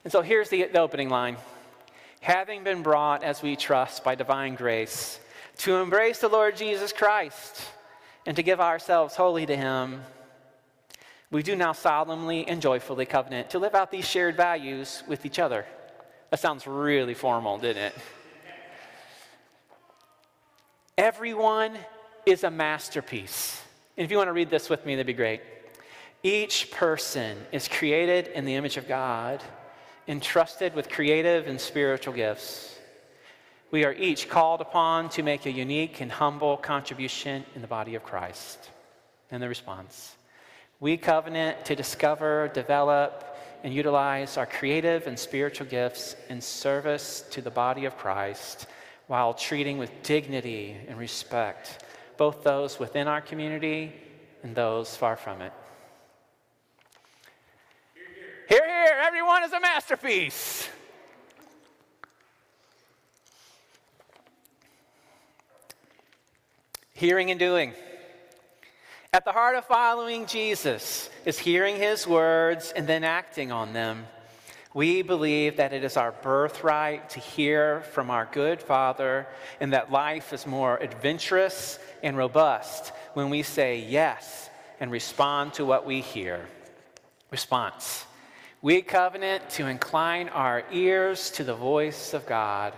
And 0.03 0.11
so 0.11 0.23
here's 0.23 0.49
the, 0.49 0.63
the 0.63 0.79
opening 0.79 1.09
line. 1.09 1.37
Having 2.21 2.63
been 2.63 2.81
brought, 2.81 3.23
as 3.23 3.43
we 3.43 3.55
trust, 3.55 4.03
by 4.03 4.15
divine 4.15 4.55
grace, 4.55 5.19
to 5.57 5.75
embrace 5.77 6.19
the 6.19 6.29
Lord 6.29 6.57
Jesus 6.57 6.91
Christ 6.91 7.61
and 8.25 8.35
to 8.35 8.43
give 8.43 8.59
ourselves 8.59 9.15
wholly 9.15 9.45
to 9.45 9.55
Him 9.55 10.01
we 11.33 11.41
do 11.41 11.55
now 11.55 11.71
solemnly 11.71 12.47
and 12.47 12.61
joyfully 12.61 13.07
covenant 13.07 13.49
to 13.49 13.59
live 13.59 13.73
out 13.73 13.89
these 13.89 14.07
shared 14.07 14.37
values 14.37 15.01
with 15.07 15.25
each 15.25 15.39
other. 15.39 15.65
That 16.29 16.39
sounds 16.39 16.67
really 16.67 17.15
formal, 17.15 17.57
didn't 17.57 17.85
it? 17.85 17.95
Everyone 20.95 21.75
is 22.27 22.43
a 22.43 22.51
masterpiece. 22.51 23.59
And 23.97 24.05
if 24.05 24.11
you 24.11 24.17
want 24.17 24.27
to 24.27 24.33
read 24.33 24.51
this 24.51 24.69
with 24.69 24.85
me, 24.85 24.93
that'd 24.93 25.07
be 25.07 25.13
great. 25.13 25.41
Each 26.21 26.69
person 26.69 27.35
is 27.51 27.67
created 27.67 28.27
in 28.27 28.45
the 28.45 28.53
image 28.53 28.77
of 28.77 28.87
God, 28.87 29.41
entrusted 30.07 30.75
with 30.75 30.87
creative 30.87 31.47
and 31.47 31.59
spiritual 31.59 32.13
gifts. 32.13 32.77
We 33.73 33.85
are 33.85 33.93
each 33.93 34.29
called 34.29 34.61
upon 34.61 35.09
to 35.09 35.23
make 35.23 35.47
a 35.47 35.51
unique 35.51 35.99
and 35.99 36.11
humble 36.11 36.57
contribution 36.57 37.43
in 37.55 37.61
the 37.63 37.67
body 37.67 37.95
of 37.95 38.03
Christ. 38.03 38.69
And 39.31 39.41
the 39.41 39.49
response 39.49 40.15
we 40.79 40.95
covenant 40.95 41.65
to 41.65 41.75
discover, 41.75 42.51
develop, 42.53 43.35
and 43.63 43.73
utilize 43.73 44.37
our 44.37 44.45
creative 44.45 45.07
and 45.07 45.17
spiritual 45.17 45.65
gifts 45.65 46.15
in 46.29 46.39
service 46.39 47.23
to 47.31 47.41
the 47.41 47.49
body 47.49 47.85
of 47.85 47.97
Christ 47.97 48.67
while 49.07 49.33
treating 49.33 49.79
with 49.79 49.89
dignity 50.03 50.77
and 50.87 50.99
respect 50.99 51.83
both 52.15 52.43
those 52.43 52.77
within 52.77 53.07
our 53.07 53.21
community 53.21 53.91
and 54.43 54.53
those 54.53 54.95
far 54.95 55.15
from 55.15 55.41
it. 55.41 55.53
Hear, 58.47 58.67
hear, 58.67 58.99
everyone 59.01 59.43
is 59.43 59.51
a 59.51 59.59
masterpiece. 59.59 60.69
Hearing 66.93 67.31
and 67.31 67.39
doing. 67.39 67.73
At 69.11 69.25
the 69.25 69.31
heart 69.31 69.55
of 69.55 69.65
following 69.65 70.25
Jesus 70.27 71.09
is 71.25 71.39
hearing 71.39 71.75
his 71.75 72.07
words 72.07 72.71
and 72.75 72.87
then 72.87 73.03
acting 73.03 73.51
on 73.51 73.73
them. 73.73 74.05
We 74.75 75.01
believe 75.01 75.57
that 75.57 75.73
it 75.73 75.83
is 75.83 75.97
our 75.97 76.11
birthright 76.11 77.09
to 77.11 77.19
hear 77.19 77.81
from 77.91 78.09
our 78.09 78.27
good 78.31 78.61
Father 78.61 79.27
and 79.59 79.73
that 79.73 79.91
life 79.91 80.33
is 80.33 80.47
more 80.47 80.77
adventurous 80.77 81.77
and 82.01 82.15
robust 82.15 82.91
when 83.13 83.29
we 83.29 83.43
say 83.43 83.79
yes 83.79 84.49
and 84.79 84.91
respond 84.91 85.53
to 85.53 85.65
what 85.65 85.85
we 85.85 86.01
hear. 86.01 86.45
Response 87.31 88.05
We 88.61 88.81
covenant 88.81 89.49
to 89.51 89.67
incline 89.67 90.29
our 90.29 90.63
ears 90.71 91.31
to 91.31 91.43
the 91.43 91.55
voice 91.55 92.13
of 92.13 92.25
God, 92.25 92.73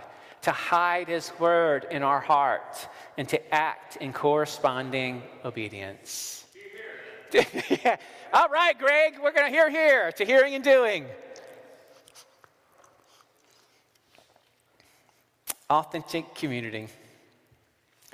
to 0.46 0.52
hide 0.52 1.08
His 1.08 1.32
word 1.40 1.88
in 1.90 2.04
our 2.04 2.20
heart, 2.20 2.88
and 3.18 3.28
to 3.30 3.52
act 3.52 3.96
in 3.96 4.12
corresponding 4.12 5.20
obedience. 5.44 6.44
yeah. 7.32 7.96
All 8.32 8.48
right, 8.48 8.78
Greg, 8.78 9.14
we're 9.20 9.32
going 9.32 9.46
to 9.46 9.50
hear 9.50 9.68
here 9.68 10.12
to 10.12 10.24
hearing 10.24 10.54
and 10.54 10.62
doing. 10.62 11.06
Authentic 15.68 16.32
community. 16.36 16.86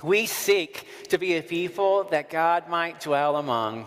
We 0.02 0.24
seek 0.24 0.86
to 1.10 1.18
be 1.18 1.34
a 1.34 1.42
people 1.42 2.04
that 2.04 2.30
God 2.30 2.66
might 2.66 2.98
dwell 3.00 3.36
among 3.36 3.86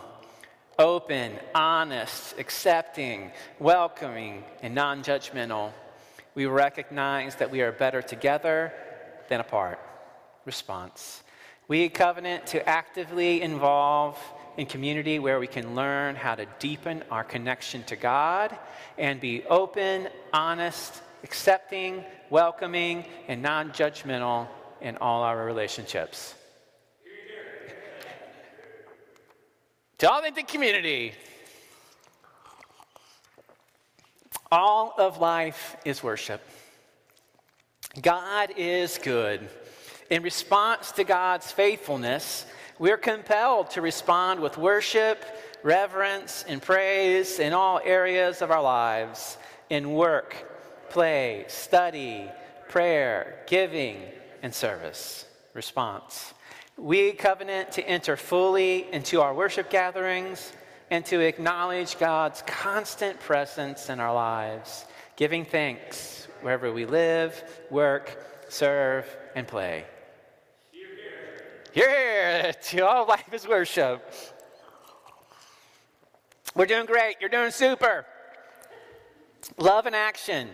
open, 0.78 1.32
honest, 1.56 2.38
accepting, 2.38 3.32
welcoming, 3.58 4.44
and 4.62 4.76
non 4.76 5.02
judgmental. 5.02 5.72
We 6.36 6.46
recognize 6.46 7.36
that 7.36 7.50
we 7.50 7.62
are 7.62 7.72
better 7.72 8.02
together 8.02 8.74
than 9.30 9.40
apart. 9.40 9.80
Response. 10.44 11.24
We 11.68 11.90
covenant 11.90 12.46
to 12.48 12.68
actively 12.68 13.42
involve 13.42 14.20
in 14.58 14.68
community 14.68 15.18
where 15.18 15.40
we 15.40 15.48
can 15.48 15.76
learn 15.76 16.16
how 16.16 16.36
to 16.36 16.46
deepen 16.60 17.04
our 17.10 17.24
connection 17.24 17.84
to 17.86 17.96
God 17.96 18.56
and 18.98 19.20
be 19.20 19.44
open, 19.46 20.10
honest, 20.34 21.02
accepting, 21.24 22.04
welcoming, 22.30 23.06
and 23.28 23.42
non 23.42 23.72
judgmental 23.72 24.48
in 24.82 24.98
all 24.98 25.24
our 25.24 25.46
relationships. 25.46 26.36
To 30.00 30.12
all 30.12 30.22
the 30.22 30.44
community, 30.44 31.14
all 34.52 34.94
of 34.98 35.20
life 35.20 35.76
is 35.86 36.04
worship. 36.04 36.42
God 38.02 38.52
is 38.58 39.00
good. 39.02 39.48
In 40.10 40.22
response 40.22 40.92
to 40.94 41.04
God's 41.04 41.52
faithfulness, 41.52 42.46
we're 42.78 42.98
compelled 42.98 43.72
to 43.72 43.82
respond 43.82 44.40
with 44.40 44.58
worship, 44.58 45.24
reverence, 45.64 46.44
and 46.48 46.62
praise 46.62 47.40
in 47.40 47.54
all 47.54 47.80
areas 47.84 48.42
of 48.42 48.52
our 48.52 48.62
lives 48.62 49.38
in 49.70 49.94
work, 49.94 50.36
play, 50.90 51.46
study, 51.48 52.30
prayer, 52.70 53.44
giving, 53.48 54.02
and 54.44 54.54
service. 54.54 55.26
Response. 55.54 56.34
We 56.78 57.14
covenant 57.14 57.72
to 57.74 57.88
enter 57.88 58.18
fully 58.18 58.92
into 58.92 59.22
our 59.22 59.34
worship 59.34 59.70
gatherings 59.70 60.52
and 60.92 61.06
to 61.06 61.20
acknowledge 61.20 61.98
God's 61.98 62.44
constant 62.46 63.20
presence 63.20 63.90
in 63.90 64.00
our 64.00 64.14
lives, 64.14 64.86
giving 65.16 65.46
thanks 65.46 66.28
wherever 66.42 66.72
we 66.72 66.86
live, 66.86 67.44
work, 67.70 68.46
serve, 68.50 69.06
and 69.36 69.48
play. 69.48 69.86
You're 71.74 71.90
here 71.90 72.54
to 72.64 72.86
all 72.86 73.08
life 73.08 73.34
is 73.34 73.48
worship. 73.48 74.02
We're 76.56 76.68
doing 76.68 76.86
great. 76.86 77.18
You're 77.20 77.30
doing 77.30 77.52
super. 77.52 78.06
Love 79.58 79.88
in 79.88 79.94
action. 79.94 80.50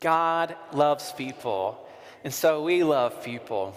God 0.00 0.56
loves 0.72 1.12
people, 1.12 1.86
and 2.24 2.32
so 2.32 2.62
we 2.62 2.82
love 2.82 3.22
people. 3.22 3.76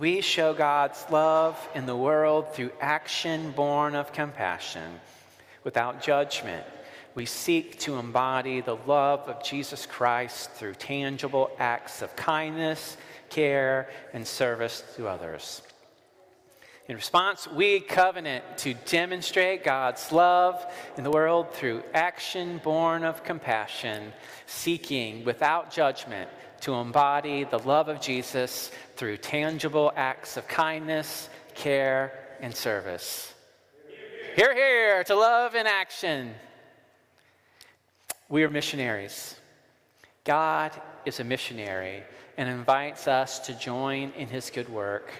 We 0.00 0.22
show 0.22 0.54
God's 0.54 1.04
love 1.10 1.58
in 1.74 1.84
the 1.84 1.94
world 1.94 2.54
through 2.54 2.70
action 2.80 3.50
born 3.50 3.94
of 3.94 4.14
compassion, 4.14 4.98
without 5.62 6.02
judgment. 6.02 6.64
We 7.14 7.26
seek 7.26 7.78
to 7.80 7.98
embody 7.98 8.62
the 8.62 8.78
love 8.86 9.28
of 9.28 9.44
Jesus 9.44 9.84
Christ 9.84 10.52
through 10.52 10.76
tangible 10.76 11.50
acts 11.58 12.00
of 12.00 12.16
kindness, 12.16 12.96
care, 13.28 13.90
and 14.14 14.26
service 14.26 14.82
to 14.96 15.06
others. 15.06 15.60
In 16.88 16.96
response, 16.96 17.46
we 17.46 17.80
covenant 17.80 18.56
to 18.56 18.72
demonstrate 18.72 19.64
God's 19.64 20.10
love 20.12 20.64
in 20.96 21.04
the 21.04 21.10
world 21.10 21.52
through 21.52 21.82
action 21.92 22.58
born 22.64 23.04
of 23.04 23.22
compassion, 23.22 24.14
seeking 24.46 25.26
without 25.26 25.70
judgment 25.70 26.30
to 26.60 26.74
embody 26.74 27.44
the 27.44 27.58
love 27.58 27.88
of 27.88 28.00
Jesus 28.00 28.70
through 28.96 29.16
tangible 29.18 29.92
acts 29.96 30.36
of 30.36 30.46
kindness, 30.48 31.28
care, 31.54 32.12
and 32.40 32.54
service. 32.54 33.34
Hear, 34.36 34.54
hear, 34.54 35.04
to 35.04 35.14
love 35.14 35.54
in 35.54 35.66
action. 35.66 36.34
We 38.28 38.44
are 38.44 38.50
missionaries. 38.50 39.36
God 40.24 40.72
is 41.04 41.18
a 41.18 41.24
missionary 41.24 42.02
and 42.36 42.48
invites 42.48 43.08
us 43.08 43.38
to 43.40 43.54
join 43.54 44.12
in 44.16 44.28
his 44.28 44.50
good 44.50 44.68
work. 44.68 45.10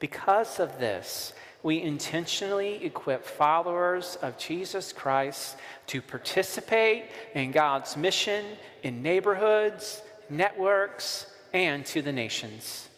Because 0.00 0.58
of 0.60 0.78
this, 0.78 1.32
we 1.62 1.80
intentionally 1.80 2.84
equip 2.84 3.24
followers 3.24 4.16
of 4.22 4.38
Jesus 4.38 4.92
Christ 4.92 5.56
to 5.88 6.00
participate 6.00 7.04
in 7.34 7.50
God's 7.50 7.96
mission 7.96 8.44
in 8.82 9.02
neighborhoods, 9.02 10.02
networks, 10.30 11.26
and 11.52 11.84
to 11.86 12.02
the 12.02 12.12
nations. 12.12 12.88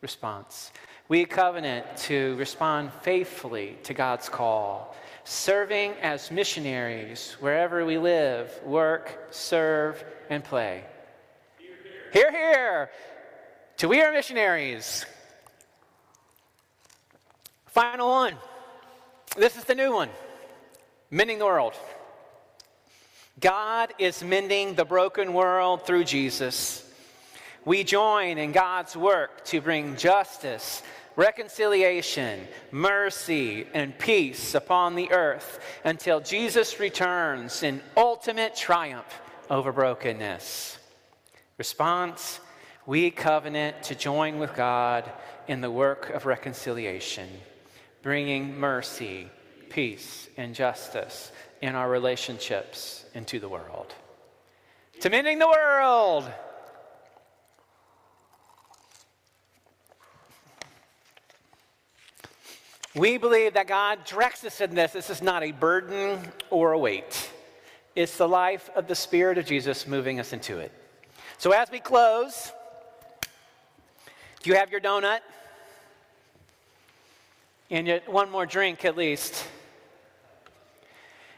Response. 0.00 0.72
We 1.08 1.24
covenant 1.24 1.84
to 2.08 2.36
respond 2.36 2.92
faithfully 3.02 3.76
to 3.82 3.94
God's 3.94 4.28
call, 4.28 4.94
serving 5.24 5.92
as 6.02 6.30
missionaries 6.30 7.36
wherever 7.40 7.84
we 7.84 7.98
live, 7.98 8.50
work, 8.64 9.28
serve, 9.30 10.02
and 10.28 10.42
play. 10.42 10.84
Hear, 12.12 12.30
hear, 12.30 12.90
to 13.78 13.88
we 13.88 14.00
are 14.02 14.12
missionaries. 14.12 15.06
Final 17.66 18.08
one. 18.08 18.34
This 19.36 19.56
is 19.56 19.64
the 19.64 19.74
new 19.74 19.92
one 19.92 20.10
mending 21.10 21.38
the 21.38 21.44
world. 21.44 21.74
God 23.38 23.94
is 23.98 24.24
mending 24.24 24.74
the 24.74 24.84
broken 24.84 25.32
world 25.32 25.86
through 25.86 26.04
Jesus. 26.04 26.84
We 27.64 27.84
join 27.84 28.38
in 28.38 28.52
God's 28.52 28.96
work 28.96 29.44
to 29.46 29.60
bring 29.60 29.96
justice, 29.96 30.82
reconciliation, 31.16 32.40
mercy, 32.70 33.66
and 33.72 33.98
peace 33.98 34.54
upon 34.54 34.94
the 34.94 35.12
earth 35.12 35.60
until 35.84 36.20
Jesus 36.20 36.80
returns 36.80 37.62
in 37.62 37.80
ultimate 37.96 38.56
triumph 38.56 39.20
over 39.48 39.72
brokenness. 39.72 40.78
Response 41.58 42.40
We 42.86 43.10
covenant 43.10 43.82
to 43.84 43.94
join 43.94 44.38
with 44.38 44.54
God 44.54 45.10
in 45.46 45.60
the 45.60 45.70
work 45.70 46.10
of 46.10 46.26
reconciliation 46.26 47.28
bringing 48.02 48.58
mercy, 48.58 49.28
peace, 49.68 50.28
and 50.36 50.54
justice 50.54 51.32
in 51.60 51.74
our 51.74 51.90
relationships 51.90 53.04
into 53.14 53.38
the 53.38 53.48
world. 53.48 53.94
To 55.00 55.10
mending 55.10 55.38
the 55.38 55.48
world. 55.48 56.30
We 62.94 63.18
believe 63.18 63.54
that 63.54 63.66
God 63.66 64.04
directs 64.04 64.44
us 64.44 64.60
in 64.60 64.74
this. 64.74 64.92
This 64.92 65.10
is 65.10 65.22
not 65.22 65.42
a 65.42 65.52
burden 65.52 66.20
or 66.50 66.72
a 66.72 66.78
weight. 66.78 67.30
It's 67.94 68.16
the 68.16 68.28
life 68.28 68.68
of 68.74 68.88
the 68.88 68.94
Spirit 68.94 69.38
of 69.38 69.46
Jesus 69.46 69.86
moving 69.86 70.18
us 70.18 70.32
into 70.32 70.58
it. 70.58 70.72
So 71.38 71.52
as 71.52 71.70
we 71.70 71.80
close, 71.80 72.52
do 74.42 74.50
you 74.50 74.56
have 74.56 74.70
your 74.70 74.80
donut? 74.80 75.20
and 77.70 77.86
yet 77.86 78.08
one 78.10 78.30
more 78.30 78.46
drink 78.46 78.84
at 78.84 78.96
least. 78.96 79.46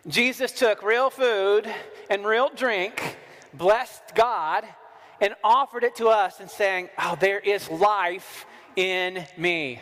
Jesus 0.06 0.50
took 0.50 0.82
real 0.82 1.10
food 1.10 1.72
and 2.10 2.26
real 2.26 2.50
drink, 2.54 3.16
blessed 3.54 4.02
God, 4.16 4.64
and 5.20 5.34
offered 5.44 5.84
it 5.84 5.94
to 5.96 6.08
us 6.08 6.40
and 6.40 6.50
saying, 6.50 6.88
Oh, 6.98 7.16
there 7.20 7.38
is 7.38 7.70
life 7.70 8.44
in 8.74 9.24
me. 9.36 9.80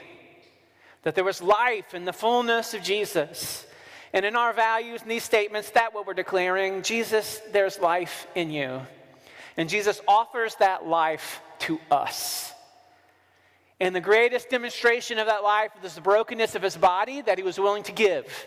That 1.05 1.15
there 1.15 1.25
was 1.25 1.41
life 1.41 1.95
in 1.95 2.05
the 2.05 2.13
fullness 2.13 2.75
of 2.75 2.83
Jesus. 2.83 3.67
And 4.13 4.27
in 4.27 4.37
our 4.37 4.53
values 4.53 5.01
and 5.01 5.11
these 5.11 5.25
statements, 5.25 5.71
that 5.71 5.95
what 5.95 6.07
we're 6.07 6.15
declaring, 6.15 6.83
Jesus, 6.83 7.41
there's 7.53 7.79
life 7.79 8.27
in 8.35 8.51
you. 8.51 8.83
And 9.57 9.69
Jesus 9.71 10.01
offers 10.07 10.55
that 10.57 10.87
life 10.87 11.41
to 11.61 11.81
us. 11.91 12.53
And 13.79 13.97
the 13.97 14.01
greatest 14.01 14.51
demonstration 14.51 15.19
of 15.19 15.27
that 15.29 15.43
life 15.43 15.71
is 15.83 15.95
the 15.95 16.03
brokenness 16.03 16.55
of 16.55 16.61
his 16.61 16.77
body 16.77 17.23
that 17.23 17.39
he 17.39 17.45
was 17.45 17.59
willing 17.59 17.85
to 17.85 17.93
give. 17.93 18.47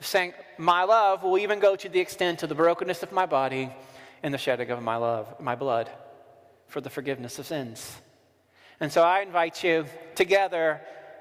Saying, 0.00 0.34
My 0.58 0.84
love 0.84 1.22
will 1.22 1.38
even 1.38 1.58
go 1.58 1.76
to 1.76 1.88
the 1.88 2.00
extent 2.00 2.42
of 2.42 2.48
the 2.48 2.54
brokenness 2.54 3.02
of 3.02 3.12
my 3.12 3.26
body 3.26 3.70
and 4.22 4.32
the 4.32 4.38
shedding 4.38 4.70
of 4.70 4.82
my 4.82 4.96
love, 4.96 5.40
my 5.40 5.54
blood, 5.54 5.90
for 6.68 6.80
the 6.80 6.90
forgiveness 6.90 7.38
of 7.38 7.46
sins. 7.46 7.96
And 8.80 8.92
so 8.92 9.02
I 9.02 9.20
invite 9.20 9.64
you 9.64 9.86
together 10.14 10.80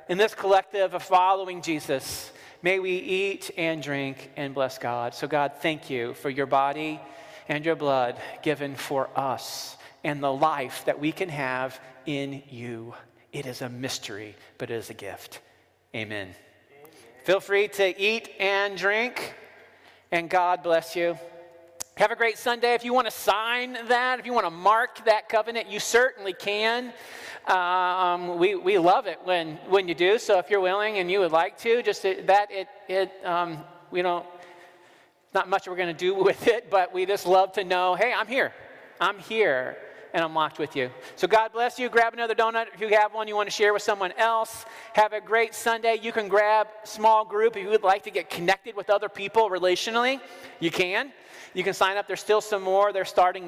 in 0.09 0.17
this 0.17 0.35
collective 0.35 0.93
of 0.93 1.03
following 1.03 1.61
Jesus. 1.61 2.31
May 2.61 2.79
we 2.79 2.91
eat 2.91 3.51
and 3.57 3.81
drink 3.81 4.31
and 4.35 4.53
bless 4.53 4.77
God. 4.77 5.13
So, 5.13 5.27
God, 5.27 5.53
thank 5.61 5.89
you 5.89 6.13
for 6.15 6.29
your 6.29 6.45
body 6.45 6.99
and 7.47 7.63
your 7.63 7.75
blood 7.75 8.19
given 8.41 8.75
for 8.75 9.09
us 9.15 9.77
and 10.03 10.21
the 10.21 10.33
life 10.33 10.83
that 10.85 10.99
we 10.99 11.11
can 11.11 11.29
have 11.29 11.79
in 12.05 12.43
you. 12.49 12.93
It 13.31 13.45
is 13.45 13.61
a 13.61 13.69
mystery, 13.69 14.35
but 14.57 14.71
it 14.71 14.75
is 14.75 14.89
a 14.89 14.93
gift. 14.93 15.41
Amen. 15.93 16.27
Amen. 16.27 16.44
Feel 17.25 17.39
free 17.39 17.67
to 17.69 17.99
eat 17.99 18.29
and 18.39 18.77
drink, 18.77 19.33
and 20.11 20.29
God 20.29 20.61
bless 20.61 20.95
you. 20.95 21.17
Have 21.97 22.11
a 22.11 22.15
great 22.15 22.37
Sunday. 22.37 22.75
If 22.75 22.85
you 22.85 22.93
want 22.93 23.07
to 23.07 23.11
sign 23.11 23.79
that, 23.87 24.19
if 24.19 24.27
you 24.27 24.33
want 24.33 24.45
to 24.45 24.51
mark 24.51 25.03
that 25.05 25.27
covenant, 25.27 25.67
you 25.67 25.79
certainly 25.79 26.33
can. 26.33 26.93
Um, 27.47 28.37
we, 28.37 28.53
we 28.53 28.77
love 28.77 29.07
it 29.07 29.17
when, 29.23 29.55
when 29.69 29.87
you 29.87 29.95
do. 29.95 30.19
So 30.19 30.37
if 30.37 30.51
you're 30.51 30.59
willing 30.59 30.99
and 30.99 31.09
you 31.09 31.19
would 31.19 31.31
like 31.31 31.57
to, 31.61 31.81
just 31.81 32.03
that 32.03 32.51
it, 32.51 32.67
it 32.87 33.11
um, 33.25 33.57
we 33.89 34.03
don't, 34.03 34.27
not 35.33 35.49
much 35.49 35.67
we're 35.67 35.75
going 35.75 35.87
to 35.87 35.93
do 35.99 36.13
with 36.23 36.47
it, 36.47 36.69
but 36.69 36.93
we 36.93 37.07
just 37.07 37.25
love 37.25 37.53
to 37.53 37.63
know, 37.63 37.95
hey, 37.95 38.13
I'm 38.15 38.27
here. 38.27 38.53
I'm 39.01 39.17
here 39.17 39.77
and 40.15 40.23
I'm 40.23 40.33
locked 40.33 40.59
with 40.59 40.77
you. 40.77 40.89
So 41.17 41.27
God 41.27 41.51
bless 41.51 41.77
you. 41.77 41.89
Grab 41.89 42.13
another 42.13 42.33
donut 42.33 42.67
if 42.73 42.79
you 42.79 42.87
have 42.87 43.13
one 43.13 43.27
you 43.27 43.35
want 43.35 43.49
to 43.49 43.53
share 43.53 43.73
with 43.73 43.81
someone 43.81 44.13
else. 44.13 44.65
Have 44.93 45.11
a 45.11 45.19
great 45.19 45.53
Sunday. 45.53 45.99
You 46.01 46.13
can 46.13 46.29
grab 46.29 46.67
small 46.85 47.25
group 47.25 47.57
if 47.57 47.63
you 47.63 47.69
would 47.69 47.83
like 47.83 48.03
to 48.03 48.11
get 48.11 48.29
connected 48.29 48.77
with 48.77 48.89
other 48.89 49.09
people 49.09 49.49
relationally. 49.49 50.21
You 50.61 50.71
can. 50.71 51.11
You 51.53 51.65
can 51.65 51.73
sign 51.73 51.97
up. 51.97 52.07
There's 52.07 52.21
still 52.21 52.39
some 52.39 52.63
more. 52.63 52.93
They're 52.93 53.03
starting 53.03 53.43